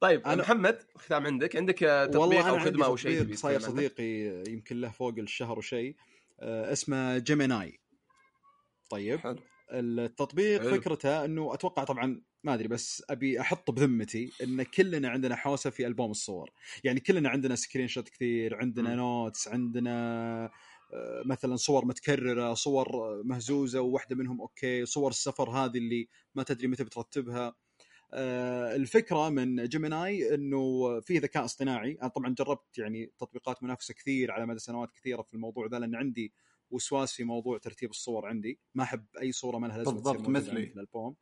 طيب 0.00 0.24
أنا- 0.26 0.28
محمد 0.28 0.78
ختام 0.96 1.26
عندك؟ 1.26 1.56
عندك 1.56 1.78
تطبيق 2.12 2.46
أو 2.46 2.58
خدمة 2.58 2.86
أو 2.86 2.96
شيء 2.96 3.34
صاير؟ 3.34 3.60
صديقي 3.60 4.42
يمكن 4.52 4.80
له 4.80 4.90
فوق 4.90 5.14
الشهر 5.18 5.58
وشيء 5.58 5.96
آه، 6.40 6.72
اسمه 6.72 7.18
Gemini. 7.18 7.80
طيب. 8.90 9.18
حلو. 9.20 9.36
التطبيق 9.72 10.60
حلو. 10.62 10.70
فكرته 10.80 11.24
إنه 11.24 11.54
أتوقع 11.54 11.84
طبعا 11.84 12.22
ما 12.44 12.54
أدري 12.54 12.68
بس 12.68 13.02
أبي 13.10 13.40
أحط 13.40 13.70
بذمتي 13.70 14.32
إن 14.42 14.62
كلنا 14.62 15.08
عندنا 15.08 15.36
حوسة 15.36 15.70
في 15.70 15.86
ألبوم 15.86 16.10
الصور. 16.10 16.50
يعني 16.84 17.00
كلنا 17.00 17.28
عندنا 17.28 17.54
screenshot 17.54 18.08
كثير 18.08 18.56
عندنا 18.56 18.88
مم. 18.90 18.96
notes 18.96 19.48
عندنا 19.48 20.50
آه، 20.92 21.22
مثلا 21.24 21.56
صور 21.56 21.84
متكررة 21.84 22.54
صور 22.54 22.88
مهزوزة 23.24 23.80
وواحدة 23.80 24.16
منهم 24.16 24.40
okay 24.40 24.86
صور 24.86 25.10
السفر 25.10 25.50
هذه 25.50 25.78
اللي 25.78 26.08
ما 26.34 26.42
تدري 26.42 26.68
متى 26.68 26.84
بترتبها. 26.84 27.54
آه، 28.12 28.76
الفكرة 28.76 29.28
من 29.28 29.64
Gemini 29.64 30.34
إنه 30.34 31.00
في 31.00 31.18
ذكاء 31.18 31.44
اصطناعي. 31.44 31.98
أنا 32.02 32.08
طبعا 32.08 32.34
جربت 32.34 32.78
يعني 32.78 33.12
تطبيقات 33.18 33.62
منافسة 33.62 33.94
كثير 33.94 34.30
على 34.32 34.46
مدى 34.46 34.58
سنوات 34.58 34.90
كثيرة 34.90 35.22
في 35.22 35.34
الموضوع 35.34 35.66
ذا 35.66 35.78
لأن 35.78 35.94
عندي 35.94 36.32
وسواس 36.70 37.12
في 37.12 37.24
موضوع 37.24 37.58
ترتيب 37.58 37.90
الصور 37.90 38.26
عندي. 38.26 38.58
ما 38.74 38.82
أحب 38.82 39.04
أي 39.20 39.32
صورة 39.32 39.58
ما 39.58 39.66
لها 39.66 39.78
لازمة 39.78 39.94
بالضبط، 39.94 40.28
مثلي. 40.28 40.62
الألبوم. 40.62 41.16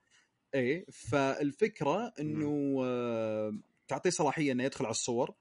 إيه 0.55 0.87
فالفكرة 0.93 2.13
إنه 2.21 2.83
آه، 2.85 3.59
تعطيه 3.89 4.11
صلاحية 4.11 4.53
إنه 4.53 4.65
يدخل 4.65 4.85
على 4.85 4.91
الصور. 4.93 5.35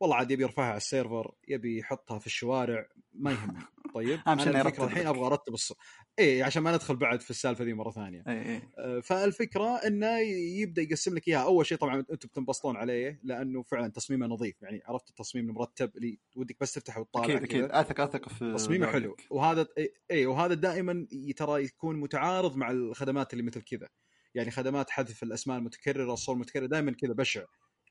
والله 0.00 0.16
عاد 0.16 0.30
يبي 0.30 0.42
يرفعها 0.42 0.66
على 0.66 0.76
السيرفر 0.76 1.34
يبي 1.48 1.78
يحطها 1.78 2.18
في 2.18 2.26
الشوارع 2.26 2.88
ما 3.12 3.32
يهمني. 3.32 3.58
طيب 3.94 4.20
شيء 4.38 4.48
إنه 4.48 4.60
الفكرة 4.60 4.84
الحين. 4.84 5.06
أبغى 5.06 5.26
أرتب 5.26 5.54
الص... 5.54 5.72
اي 6.18 6.42
عشان 6.42 6.62
ما 6.62 6.72
ندخل 6.72 6.96
بعد 6.96 7.20
في 7.20 7.30
السالفة 7.30 7.64
ذي 7.64 7.72
مرة 7.72 7.90
ثانية. 7.90 8.24
اي 8.28 8.54
اي 8.54 8.62
آه، 8.78 9.00
فالفكرة 9.00 9.76
إنه 9.86 10.18
يبدأ 10.60 10.82
يقسم 10.82 11.14
لك 11.14 11.28
إياها. 11.28 11.42
أول 11.44 11.66
شيء 11.66 11.78
طبعا 11.78 11.98
أنتم 11.98 12.28
بتنبسطون 12.28 12.76
عليه 12.76 13.20
لأنه 13.22 13.62
فعلا 13.62 13.88
تصميمه 13.88 14.26
نظيف. 14.26 14.62
يعني 14.62 14.82
عرفت 14.86 15.08
التصميم 15.10 15.48
المرتب 15.48 15.96
اللي 15.96 16.18
ودك 16.36 16.56
بس 16.60 16.72
تفتحه 16.72 17.00
وتطالع 17.00 17.24
أكيد. 17.24 17.42
أكيد. 17.42 17.64
أثق 17.64 18.00
أثق 18.00 18.28
في 18.28 18.52
تصميمه. 18.54 18.86
حلو. 18.86 19.16
وهذا 19.30 19.66
إي 19.78 19.94
إي، 20.10 20.26
وهذا 20.26 20.54
دائما 20.54 21.06
ترى 21.36 21.64
يكون 21.64 22.00
متعارض 22.00 22.56
مع 22.56 22.70
الخدمات 22.70 23.32
اللي 23.32 23.44
مثل 23.44 23.62
كذا. 23.62 23.88
يعني 24.34 24.50
خدمات 24.50 24.90
حذف 24.90 25.22
الأسماء 25.22 25.58
المتكررة 25.58 26.12
الصور 26.12 26.34
المتكررة 26.34 26.66
دائما 26.66 26.92
كذا 26.92 27.12
بشع. 27.12 27.44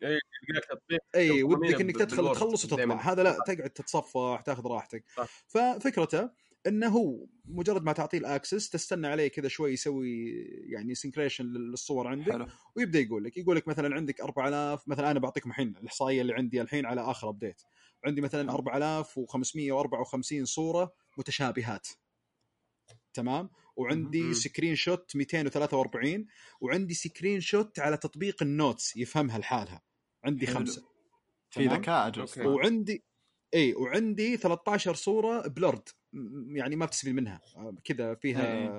إي 0.04 0.20
تصميمه 1.30 1.56
ودك 1.56 1.82
إنك 1.82 1.98
تدخل 1.98 2.32
تخلص 2.32 2.66
وتطلع. 2.66 2.96
هذا 2.96 3.24
لا 3.24 3.38
تقعد 3.48 3.70
تتصفح 3.70 4.42
تاخذ 4.46 4.68
راحتك. 4.68 5.04
ففكرته 5.48 6.30
إنه 6.68 6.88
هو 6.88 7.26
مجرد 7.46 7.84
ما 7.84 7.94
تعطيه 7.94 8.18
ال 8.18 8.25
access 8.25 8.70
تستنى 8.70 9.08
عليه 9.08 9.28
كذا 9.28 9.48
شوي 9.48 9.74
يسوي 9.74 10.30
يعني 10.70 10.96
synchronization 10.96 11.46
للصور 11.46 12.08
عندك 12.08 12.32
حلو. 12.32 12.48
ويبدأ 12.76 13.00
يقول 13.00 13.24
لك 13.24 13.38
يقول 13.38 13.56
لك 13.56 13.68
مثلا 13.68 13.96
عندك 13.96 14.22
4000 14.22 14.88
مثلا 14.88 15.12
أنا 15.12 15.20
بعطيكم 15.20 15.50
الحين 15.50 15.76
الإحصائية 15.82 16.22
اللي 16.22 16.34
عندي 16.34 16.62
الحين 16.62 16.86
على 16.86 17.02
آخر 17.02 17.30
update 17.30 17.62
عندي 18.06 18.22
مثلا 18.22 18.52
4554 18.52 20.46
صورة 20.46 20.94
متشابهات. 21.18 21.88
تمام؟ 23.14 23.50
وعندي. 23.80 24.34
screenshot 24.34 25.16
243 25.16 26.26
وعندي 26.62 26.94
screenshot 26.94 27.80
على 27.80 27.98
تطبيق 27.98 28.44
ال 28.44 28.53
notes 28.53 28.98
يفهمها 28.98 29.38
لحالها 29.38 29.82
عندي 30.24 30.48
حلو. 30.48 30.56
خمسة 30.56 30.84
في؟ 31.50 31.68
ذكاء 31.68 32.08
أجل. 32.08 32.48
وعندي 32.48 33.04
إي 33.54 33.74
وعندي 33.74 34.38
13 34.38 34.94
صورة 34.94 35.48
blurred 35.48 35.90
يعني 36.48 36.76
ما 36.76 36.86
بتستفيد 36.86 37.16
منها 37.16 37.42
كذا 37.84 38.16
فيها 38.16 38.70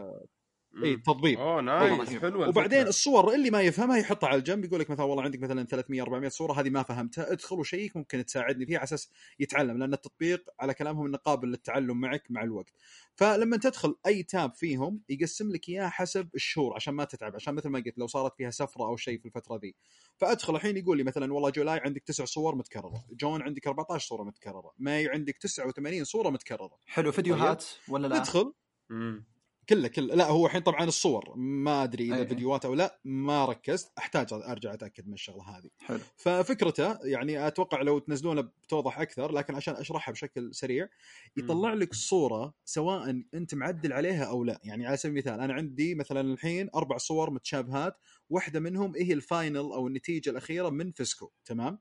إي 0.85 0.97
تضبيب 0.97 1.39
اوه 1.39 1.61
nice. 1.61 2.09
حلوة 2.09 2.49
وبعدين 2.49 2.79
الفكرة. 2.79 2.89
الصور 2.89 3.35
اللي 3.35 3.51
ما 3.51 3.61
يفهمها 3.63 3.97
يحطها 3.97 4.29
على 4.29 4.39
الجنب 4.39 4.65
يقول 4.65 4.81
لك 4.81 4.91
مثلا 4.91 5.05
والله 5.07 5.23
عندك 5.23 5.41
مثلا 5.41 5.67
300 5.67 6.03
400 6.03 6.29
صورة 6.29 6.61
هذه 6.61 6.71
ما 6.71 6.83
فهمتها 6.83 7.33
ادخل 7.33 7.59
وشيك 7.59 7.97
ممكن 7.97 8.25
تساعدني 8.25 8.67
فيها 8.67 8.79
على 8.79 8.85
أساس 8.85 9.11
يتعلم 9.41 9.79
لأن 9.79 9.93
التطبيق 9.93 10.51
على 10.61 10.75
كلامهم 10.75 11.07
إنه 11.07 11.19
قابل 11.19 11.49
للتعلم 11.49 12.01
معك 12.01 12.23
مع 12.31 12.43
الوقت. 12.43 12.73
فلما 13.15 13.57
تدخل 13.57 13.97
أي 14.07 14.23
tab 14.23 14.55
فيهم 14.55 15.01
يقسم 15.09 15.53
لك 15.53 15.69
إياه 15.69 15.89
حسب 15.89 16.29
الشهور 16.35 16.75
عشان 16.75 16.95
ما 16.95 17.05
تتعب 17.05 17.35
عشان 17.35 17.55
مثل 17.55 17.69
ما 17.69 17.83
قلت 17.87 17.99
لو 17.99 18.07
صارت 18.07 18.37
فيها 18.37 18.51
سفرة 18.51 18.85
أو 18.85 18.97
شيء 18.97 19.19
في 19.19 19.27
الفترة 19.27 19.57
ذي. 19.57 19.75
فأدخل 20.17 20.57
الحين 20.57 20.77
يقول 20.77 20.97
لي 20.97 21.05
مثلا 21.05 21.33
والله 21.35 21.51
July 21.51 21.81
عندك 21.81 22.03
تسع 22.03 22.25
صور 22.25 22.55
متكررة 22.55 23.05
June 23.13 23.43
عندك 23.43 23.67
14 23.67 24.09
صورة 24.09 24.23
متكررة 24.23 24.73
May 24.79 25.09
عندك 25.09 25.37
89 25.37 26.05
صورة 26.05 26.31
متكررة. 26.31 26.79
حلو. 26.87 27.13
فيديوهات 27.13 27.65
ولا 27.89 28.07
لا؟ 28.07 28.19
تدخل 28.19 28.53
مم. 28.91 29.30
كله 29.71 29.89
كله. 29.89 30.15
لا 30.15 30.27
هو 30.29 30.47
الحين 30.47 30.61
طبعا 30.61 30.85
الصور. 30.85 31.35
ما 31.37 31.83
أدري 31.83 32.05
إذا 32.05 32.17
أي. 32.17 32.27
فيديوهات 32.27 32.65
أو 32.65 32.75
لا 32.75 33.01
ما 33.05 33.45
ركزت. 33.45 33.93
أحتاج 33.99 34.27
أرجع 34.33 34.75
أتأكد 34.75 35.07
من 35.07 35.15
الشغلة 35.15 35.43
هذه. 35.43 35.71
حلو. 35.79 36.01
ففكرته 36.17 36.99
يعني 37.07 37.47
أتوقع 37.47 37.83
لو 37.83 37.99
تنزلونه 37.99 38.41
بتوضح 38.41 39.01
أكثر 39.01 39.33
لكن 39.33 39.55
عشان 39.55 39.75
أشرحها 39.75 40.13
بشكل 40.13 40.55
سريع 40.55 40.89
يطلع 41.37 41.75
لك 41.75 41.91
الصورة 41.91 42.55
سواء 42.65 43.23
أنت 43.35 43.55
معدل 43.55 43.93
عليها 43.93 44.25
أو 44.25 44.45
لا. 44.45 44.61
يعني 44.65 44.87
على 44.87 44.97
سبيل 44.97 45.13
المثال 45.13 45.41
أنا 45.41 45.55
عندي 45.55 45.95
مثلا 45.95 46.21
الحين 46.21 46.71
أربع 46.75 46.97
صور 46.97 47.31
متشابهات 47.31 47.97
واحدة 48.31 48.61
منهم 48.61 48.93
هي 48.97 49.13
ال 49.13 49.20
final 49.20 49.57
أو 49.57 49.87
النتيجة 49.87 50.31
الأخيرة 50.31 50.69
من 50.69 50.93
VSCO 50.93 51.31
تمام؟ 51.45 51.79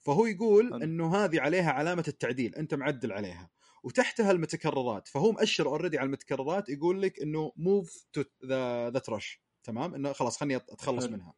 فهو 0.00 0.26
يقول. 0.26 0.82
إنه 0.82 1.16
هذه 1.16 1.40
عليها 1.40 1.70
علامة 1.70 2.04
التعديل 2.08 2.54
أنت 2.54 2.74
معدل 2.74 3.12
عليها. 3.12 3.50
وتحتها 3.82 4.30
المتكررات 4.30 5.08
فهو 5.08 5.32
مؤشر 5.32 5.66
already 5.66 5.98
على 5.98 6.06
المتكررات 6.06 6.68
يقول 6.68 7.02
لك 7.02 7.20
إنه 7.22 7.52
move 7.56 8.06
to 8.12 8.22
the 8.44 8.98
trash 8.98 9.42
تمام؟ 9.62 9.94
إنه 9.94 10.12
خلاص 10.12 10.38
خلني 10.38 10.56
أتخلص. 10.56 11.04
منها. 11.04 11.34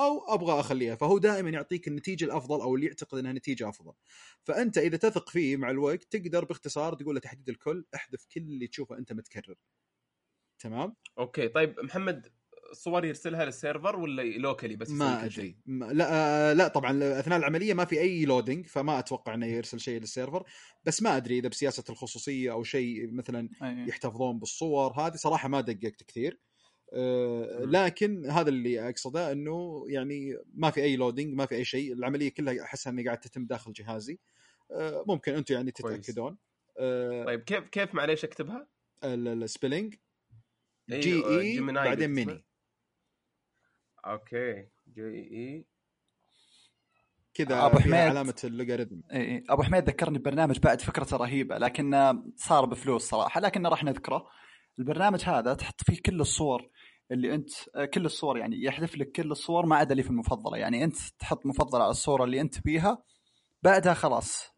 أو 0.00 0.34
أبغى 0.34 0.60
أخليها 0.60 0.94
فهو 0.94 1.18
دائما 1.18 1.50
يعطيك 1.50 1.88
النتيجة 1.88 2.24
الأفضل 2.24 2.60
أو 2.60 2.74
اللي 2.74 2.86
يعتقد 2.86 3.18
إنها 3.18 3.32
نتيجة 3.32 3.68
أفضل. 3.68 3.92
فأنت 4.44 4.78
إذا 4.78 4.96
تثق 4.96 5.28
فيه 5.28 5.56
مع 5.56 5.70
الوقت 5.70 6.04
تقدر 6.04 6.44
باختصار 6.44 6.94
تقول 6.94 7.14
له 7.14 7.20
تحديد 7.20 7.48
الكل 7.48 7.84
احذف 7.94 8.26
كل 8.34 8.40
اللي 8.40 8.66
تشوفه 8.66 8.98
أنت 8.98 9.12
متكرر. 9.12 9.54
تمام؟ 10.58 10.96
okay 11.18 11.48
طيب 11.48 11.80
محمد 11.80 12.32
الصور 12.70 13.04
يرسلها 13.04 13.44
لل 13.44 13.57
server 13.57 13.96
ولا 13.96 14.22
locally 14.22 14.76
بس 14.76 14.90
ما؟ 14.90 15.24
أدري 15.24 15.56
لا 15.66 16.06
آه، 16.12 16.52
لا 16.52 16.68
طبعا 16.68 17.20
اثناء 17.20 17.38
العملية 17.38 17.74
ما 17.74 17.84
في 17.84 18.00
أي 18.00 18.24
loading 18.24 18.66
فما 18.66 18.98
أتوقع 18.98 19.34
إنه 19.34 19.46
يرسل 19.46 19.80
شيء 19.80 20.00
لل 20.00 20.11
server 20.11 20.44
بس 20.84 21.02
ما 21.02 21.16
أدري 21.16 21.38
إذا 21.38 21.48
بسياسة 21.48 21.84
الخصوصية 21.90 22.52
أو 22.52 22.62
شيء 22.62 23.12
مثلا. 23.12 23.48
يحتفظون 23.62 24.38
بالصور 24.38 24.92
هذه 24.92 25.14
صراحة 25.14 25.48
ما 25.48 25.60
دققت 25.60 26.02
كثير 26.02 26.40
آه،. 26.92 27.64
لكن 27.64 28.26
هذا 28.26 28.48
اللي 28.48 28.88
أقصده 28.88 29.32
إنه 29.32 29.84
يعني 29.88 30.36
ما 30.54 30.70
في 30.70 30.82
أي 30.82 30.96
loading 30.96 31.34
ما 31.34 31.46
في 31.46 31.54
أي 31.54 31.64
شيء 31.64 31.92
العملية 31.92 32.28
كلها 32.30 32.62
أحسها 32.62 32.90
انها 32.90 33.04
قاعدة 33.04 33.20
تتم 33.20 33.46
داخل 33.46 33.72
جهازي 33.72 34.18
آه، 34.70 35.04
ممكن 35.08 35.34
أنتم 35.34 35.54
يعني. 35.54 35.70
تتأكدون 35.70 36.36
طيب 37.26 37.40
كيف 37.40 37.68
كيف 37.68 37.94
معليش 37.94 38.24
أكتبها؟ 38.24 38.68
ال 39.04 39.14
spelling 39.14 39.94
G 40.90 41.24
E 41.26 41.60
بعدين. 41.60 42.10
mini 42.10 42.44
okay 44.06 44.66
G 44.94 45.02
E. 45.02 45.66
كذا 47.34 47.66
أبو 47.66 47.76
فيها 47.78 47.84
حميد. 47.84 47.94
علامة 47.94 48.34
اللوغاريتم 48.44 49.02
إي. 49.12 49.44
أبو 49.48 49.62
حميد 49.62 49.84
ذكرني 49.84 50.18
ببرنامج 50.18 50.58
بعد 50.58 50.80
فكرته 50.80 51.16
رهيبة 51.16 51.58
لكن 51.58 52.12
صار 52.36 52.64
بفلوس 52.64 53.02
صراحة 53.02 53.40
لكن 53.40 53.66
راح 53.66 53.84
نذكره. 53.84 54.26
البرنامج 54.78 55.24
هذا 55.24 55.54
تحط 55.54 55.84
فيه 55.84 56.02
كل 56.02 56.20
الصور 56.20 56.70
اللي 57.12 57.34
أنت 57.34 57.50
كل 57.94 58.04
الصور 58.04 58.38
يعني 58.38 58.64
يحذف 58.64 58.96
لك 58.98 59.12
كل 59.12 59.30
الصور 59.30 59.66
ما 59.66 59.76
عدا 59.76 59.92
اللي 59.92 60.02
في 60.02 60.10
المفضلة. 60.10 60.58
يعني 60.58 60.84
أنت 60.84 60.96
تحط 61.18 61.46
مفضلة 61.46 61.82
على 61.82 61.90
الصورة 61.90 62.24
اللي 62.24 62.40
أنت 62.40 62.60
بيها 62.64 63.02
بعدها 63.62 63.94
خلاص 63.94 64.50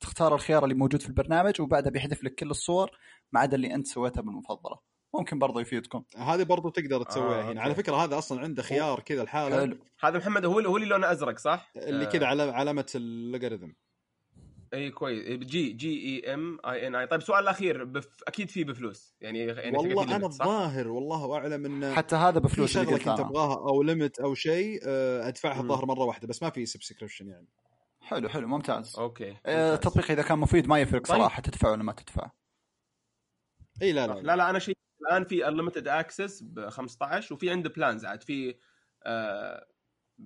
تختار 0.00 0.34
الخيار 0.34 0.64
اللي 0.64 0.74
موجود 0.74 1.02
في 1.02 1.08
البرنامج 1.08 1.60
وبعدها 1.60 1.90
بيحذف 1.90 2.24
لك 2.24 2.34
كل 2.34 2.50
الصور 2.50 2.90
ما 3.32 3.40
عدا 3.40 3.56
اللي 3.56 3.74
أنت 3.74 3.86
سويتها 3.86 4.20
بالمفضلة. 4.20 4.89
ممكن 5.14 5.38
برضو 5.38 5.60
يفيدكم. 5.60 6.04
هذه 6.16 6.42
برضو 6.42 6.68
تقدر 6.68 7.02
تسويها 7.02 7.48
آه، 7.48 7.52
هنا. 7.52 7.62
على. 7.62 7.74
فكرة 7.74 7.96
هذا 7.96 8.18
أصلا 8.18 8.40
عنده 8.40 8.62
خيار 8.62 9.00
كذا 9.00 9.22
الحاله 9.22 9.60
حلو. 9.60 9.78
هذا 10.00 10.18
محمد 10.18 10.44
هو 10.44 10.60
هو 10.60 10.76
اللي 10.76 10.88
لونه 10.88 11.12
أزرق 11.12 11.38
صح؟ 11.38 11.72
اللي 11.76 12.06
آه، 12.06 12.08
كذا 12.08 12.26
على 12.26 12.42
علامة 12.42 12.86
اللوغاريتم 12.94 13.72
اي 14.74 14.90
كويس. 14.90 15.38
G 15.38 15.72
G 15.72 16.24
E 16.26 16.34
M 16.34 16.58
I 16.66 16.86
N 16.86 16.94
I. 16.94 17.06
طيب 17.06 17.22
سؤال 17.22 17.42
الأخير 17.42 17.84
بف... 17.84 18.08
أكيد 18.28 18.50
فيه 18.50 18.64
بفلوس. 18.64 19.14
يعني 19.20 19.38
يعني 19.38 19.78
والله 19.78 20.16
أنا؟ 20.16 20.26
الظاهر 20.26 20.88
والله 20.88 21.36
أعلم 21.36 21.66
انه 21.66 21.94
حتى 21.94 22.16
هذا 22.16 22.38
بفلوس 22.38 22.76
اللي 22.76 22.86
شغلة 22.86 22.98
قلت 22.98 23.08
كنت 23.08 23.20
أبغاها 23.20 23.54
أو 23.54 23.82
limit 23.82 24.20
أو 24.20 24.34
شيء 24.34 24.80
آه، 24.86 25.28
أدفعها. 25.28 25.60
الظاهر 25.60 25.86
مرة 25.86 26.04
واحدة 26.04 26.28
بس 26.28 26.42
ما 26.42 26.50
في 26.50 26.66
subscription 26.66 27.28
يعني. 27.28 27.48
حلو 28.00 28.28
حلو 28.28 28.48
ممتاز. 28.48 28.96
okay 28.98 29.30
آه، 29.30 29.34
ممتاز. 29.34 29.72
التطبيق 29.72 30.10
إذا 30.10 30.22
كان 30.22 30.38
مفيد 30.38 30.68
ما 30.68 30.80
يفرق 30.80 31.06
طيب. 31.06 31.18
صراحة 31.18 31.42
تدفع 31.42 31.70
ولا 31.70 31.82
ما 31.82 31.92
تدفع. 31.92 32.30
إي 33.82 33.92
لا 33.92 34.06
لا, 34.06 34.12
لا 34.12 34.36
لا 34.36 34.50
أنا 34.50 34.58
شيء 34.58 34.76
الآن 35.02 35.24
في 35.24 35.48
unlimited 35.48 35.88
access 35.88 36.42
ب 36.42 36.68
15 36.68 37.34
وفي 37.34 37.50
عنده 37.50 37.70
plans 37.70 38.04
عاد 38.04 38.22
في 38.22 38.54
آه 39.02 39.66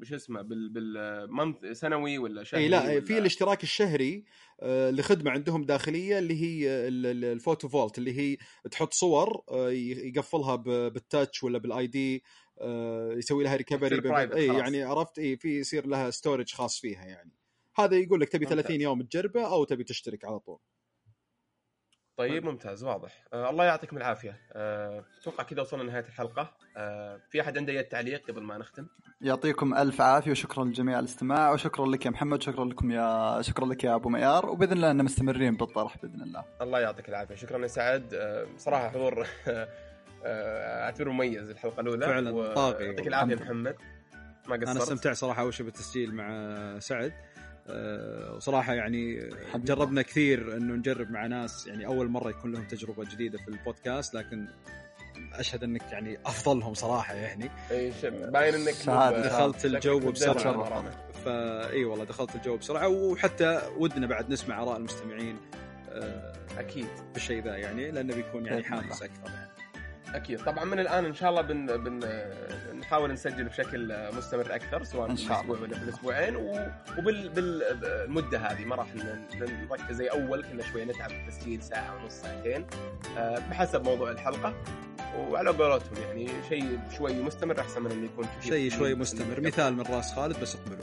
شو 0.03 0.14
اسمه 0.14 0.43
بال 0.43 0.68
بال 0.69 0.96
month 0.96 1.65
سنوي 1.66 2.18
ولا 2.18 2.45
شهري 2.45 2.64
اي 2.64 2.68
لا 2.68 2.83
ولا... 2.85 3.01
في 3.01 3.18
الاشتراك 3.18 3.62
الشهري 3.62 4.25
آه، 4.61 4.91
لخدمة 4.91 5.31
عندهم 5.31 5.64
داخلية 5.64 6.18
اللي 6.18 6.43
هي 6.43 6.89
ال- 6.89 7.07
ال- 7.07 7.25
ال 7.25 7.32
photo 7.32 7.69
vault 7.69 7.99
اللي 7.99 8.18
هي 8.18 8.37
تحط 8.70 8.93
صور 8.93 9.43
آه، 9.51 9.70
يقفلها 9.70 10.57
بال 10.57 10.82
touch 10.82 11.45
ولا 11.45 11.59
بال 11.59 11.87
ID 11.87 12.25
آه، 12.59 13.12
يسوي 13.12 13.45
لها 13.45 13.57
recovery 13.57 14.35
اي. 14.35 14.47
يعني 14.47 14.83
عرفت 14.83 15.18
اي 15.18 15.37
في 15.37 15.59
يصير 15.61 15.87
لها 15.87 16.11
storage 16.11 16.53
خاص 16.53 16.81
فيها 16.81 17.05
يعني 17.05 17.33
هذا 17.77 17.97
يقول 17.97 18.20
لك 18.20 18.29
تبي 18.29 18.45
ممتاز. 18.45 18.61
30 18.61 18.81
يوم 18.81 19.03
تجربه 19.03 19.47
أو 19.47 19.64
تبي 19.64 19.85
تشترك 19.85 20.25
على 20.25 20.39
طول 20.39 20.59
طيب 22.17 22.45
ممتاز 22.45 22.85
واضح. 22.85 23.25
آه 23.33 23.51
الله 23.51 23.65
يعطيكم 23.65 23.97
العافية. 23.97 24.37
آه، 24.53 25.05
أتوقع 25.21 25.45
كذا 25.45 25.61
وصلنا 25.61 25.83
لنهاية 25.83 26.05
الحلقة. 26.05 26.51
آه 26.77 27.21
في 27.31 27.41
أحد 27.41 27.59
عنده 27.59 27.73
أي 27.73 27.83
تعليق 27.83 28.27
قبل 28.31 28.43
ما 28.43 28.59
نختم؟ 28.59 28.87
يعطيكم 29.21 29.75
ألف 29.75 30.01
عافية 30.01 30.31
وشكرا 30.31 30.65
للجميع 30.65 30.97
على 30.97 31.05
الاستماع 31.05 31.53
وشكرا 31.53 31.87
لك 31.87 32.07
يا 32.07 32.11
محمد 32.11 32.43
شكرا 32.43 32.65
لكم 32.65 32.91
يا 32.91 33.43
شكرا 33.43 33.67
لك 33.67 33.85
يا 33.85 33.95
أبو 33.95 34.09
ميار 34.09 34.47
وبإذن 34.51 34.73
الله 34.73 34.91
ان 34.91 35.05
مستمرين 35.05 35.57
بالطرح 35.57 35.97
بإذن 36.03 36.23
الله. 36.23 36.45
الله 36.61 36.81
يعطيك 36.81 37.09
العافية. 37.09 37.35
شكرا 37.35 37.59
يا 37.62 37.67
سعد. 37.67 38.15
آه 38.15 38.47
صراحة 38.57 38.89
حضور 38.89 39.27
آه، 40.27 40.85
أعتبره 40.85 41.11
مميز 41.11 41.51
الحلقة 41.51 41.81
الأولى. 41.81 42.07
فعلاً 42.07 42.31
و- 42.31 42.55
طاغي. 42.55 42.85
يعطيك 42.85 43.07
العافية 43.07 43.35
محمد. 43.35 43.77
ما 44.49 44.55
أنا 44.55 44.67
قصرت؟ 44.71 44.83
استمتعت 44.83 45.17
صراحة 45.17 45.43
اول 45.43 45.55
شيء 45.55 45.67
بالتسجيل 45.67 46.15
مع 46.15 46.79
سعد. 46.79 47.12
وصراحه 48.37 48.75
يعني 48.75 49.31
حبيبي. 49.53 49.67
جربنا 49.67 50.03
كثير 50.03 50.57
إنه 50.57 50.75
نجرب 50.75 51.11
مع 51.11 51.27
ناس 51.27 51.67
يعني 51.67 51.87
أول 51.87 52.09
مرة 52.09 52.31
يكون 52.31 52.53
لهم 52.53 52.65
تجربة 52.65 53.05
جديدة 53.05 53.39
في 53.39 53.49
البودكاست 53.49 54.15
لكن 54.15 54.47
أشهد 55.33 55.65
إنك 55.65 55.83
يعني 55.93 56.19
أفضلهم 56.27 56.75
صراحة 56.75 57.15
يعني 57.15 57.51
إي 57.71 57.93
باين 58.11 58.55
إنك 58.55 58.75
دخلت 59.11 59.65
الجو. 59.65 59.99
بالمرامة. 59.99 60.91
فاي 61.25 61.85
والله 61.85 62.05
دخلت 62.05 62.35
الجو 62.35 62.57
بسرعة 62.57 62.89
وحتى 62.89 63.61
ودنا 63.79 64.07
بعد 64.07 64.31
نسمع 64.31 64.62
آراء 64.62 64.77
المستمعين 64.77 65.37
آه، 65.93 66.33
أكيد 66.59 66.89
بالشيء 67.15 67.43
ذا 67.45 67.57
يعني 67.57 67.91
لأنه 67.91 68.15
بيكون 68.15 68.47
يعني 68.47 68.65
حامس 68.65 69.03
أكثر 69.03 69.31
يعني. 69.31 69.54
أكيد. 70.15 70.41
طبعا 70.45 70.65
من 70.65 70.79
الآن 70.79 71.05
إن 71.05 71.15
شاء 71.15 71.31
الله 71.31 71.43
بن, 71.43 71.67
بن 71.67 72.01
نحاول 72.81 73.12
نسجل 73.12 73.45
بشكل 73.45 73.97
مستمر 74.17 74.55
أكثر 74.55 74.85
سواء 74.85 75.11
إن 75.11 75.17
في 75.17 75.23
شاء 75.23 75.33
الأسبوع 75.41 75.59
ولا 75.61 75.75
في 75.77 75.83
الاسبوعين 75.83 76.37
و- 76.37 76.69
وبال 76.99 77.29
بالمدة 77.29 78.39
هذه 78.39 78.65
ما 78.65 78.77
راح 78.77 78.87
نركز 79.35 79.95
زي 79.97 80.07
أول 80.07 80.45
كنا 80.45 80.62
شوي 80.62 80.85
نتعب 80.85 81.11
في 81.11 81.17
التسجيل 81.17 81.62
ساعة 81.62 82.03
ونص 82.03 82.12
ساعتين 82.12 82.67
آه، 83.19 83.39
بحسب 83.39 83.85
موضوع 83.85 84.11
الحلقة 84.11 84.55
وعلى 85.19 85.51
قولتهم 85.51 86.03
يعني 86.03 86.29
شيء 86.49 86.79
شوي 86.99 87.12
مستمر 87.23 87.61
أحسن 87.61 87.83
من 87.83 87.91
إنه 87.91 88.05
يكون 88.05 88.25
كثير. 88.41 88.53
شيء 88.53 88.71
شوي 88.71 88.95
مستمر. 88.95 89.41
مثال 89.41 89.75
من 89.77 89.83
رأس 89.83 90.12
خالد 90.15 90.41
بس 90.41 90.57
اقبلوا. 90.57 90.79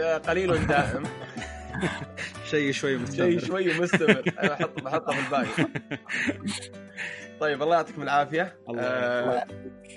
آه، 0.00 0.18
قليل 0.18 0.66
دائم. 0.66 1.02
شيء 2.50 2.72
شوي 2.72 2.96
مستمر. 2.96 3.26
شيء 3.30 3.38
شوي 3.38 3.80
مستمر. 3.80 4.22
أنا 4.42 4.48
بحط 4.54 4.82
بحطه 4.82 5.12
في 5.12 5.20
الباقي. 5.26 5.68
طيب 7.42 7.62
الله 7.62 7.76
يعطيكم 7.76 8.02
العافية. 8.02 8.56
الله 8.68 8.82
آه 8.82 9.46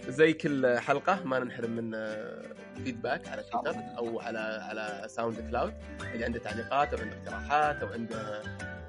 زي 0.08 0.34
كل 0.34 0.80
حلقة 0.80 1.24
ما 1.24 1.39
ننحرم 1.39 1.72
من 1.72 1.96
آه، 1.96 2.41
feedback 2.84 3.28
على 3.28 3.43
تويتر 3.43 3.80
أو 3.98 4.20
على 4.20 4.39
على 4.39 5.04
SoundCloud 5.08 5.74
اللي 6.14 6.26
عنده 6.26 6.39
تعليقات 6.39 6.93
أو 6.93 7.00
عنده 7.00 7.16
اقتراحات 7.18 7.84
أو 7.84 7.88
عنده 7.88 8.41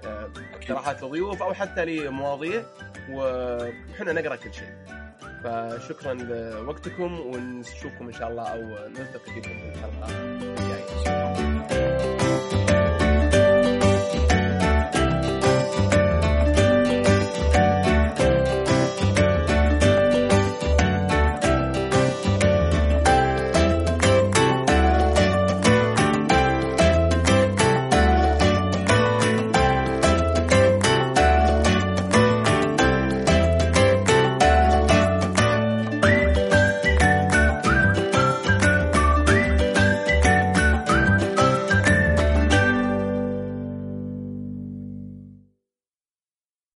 آه، 0.05 0.33
اقتراحات 0.55 1.03
لضيوف 1.03 1.43
أو 1.43 1.55
حتى 1.55 1.85
لمواضيع. 1.85 2.63
وحنا 3.11 4.13
نقرأ 4.13 4.37
كل 4.37 4.55
شيء. 4.55 4.75
فشكرا 5.45 6.15
لوقتكم 6.15 7.21
ونشوفكم 7.21 8.07
إن 8.07 8.13
شاء 8.13 8.31
الله 8.31 8.43
أو 8.43 8.89
نلتقي 8.89 9.33
فيكم 9.35 9.49
في 9.49 9.73
الحلقة 9.75 10.09
الجاية. 10.11 11.46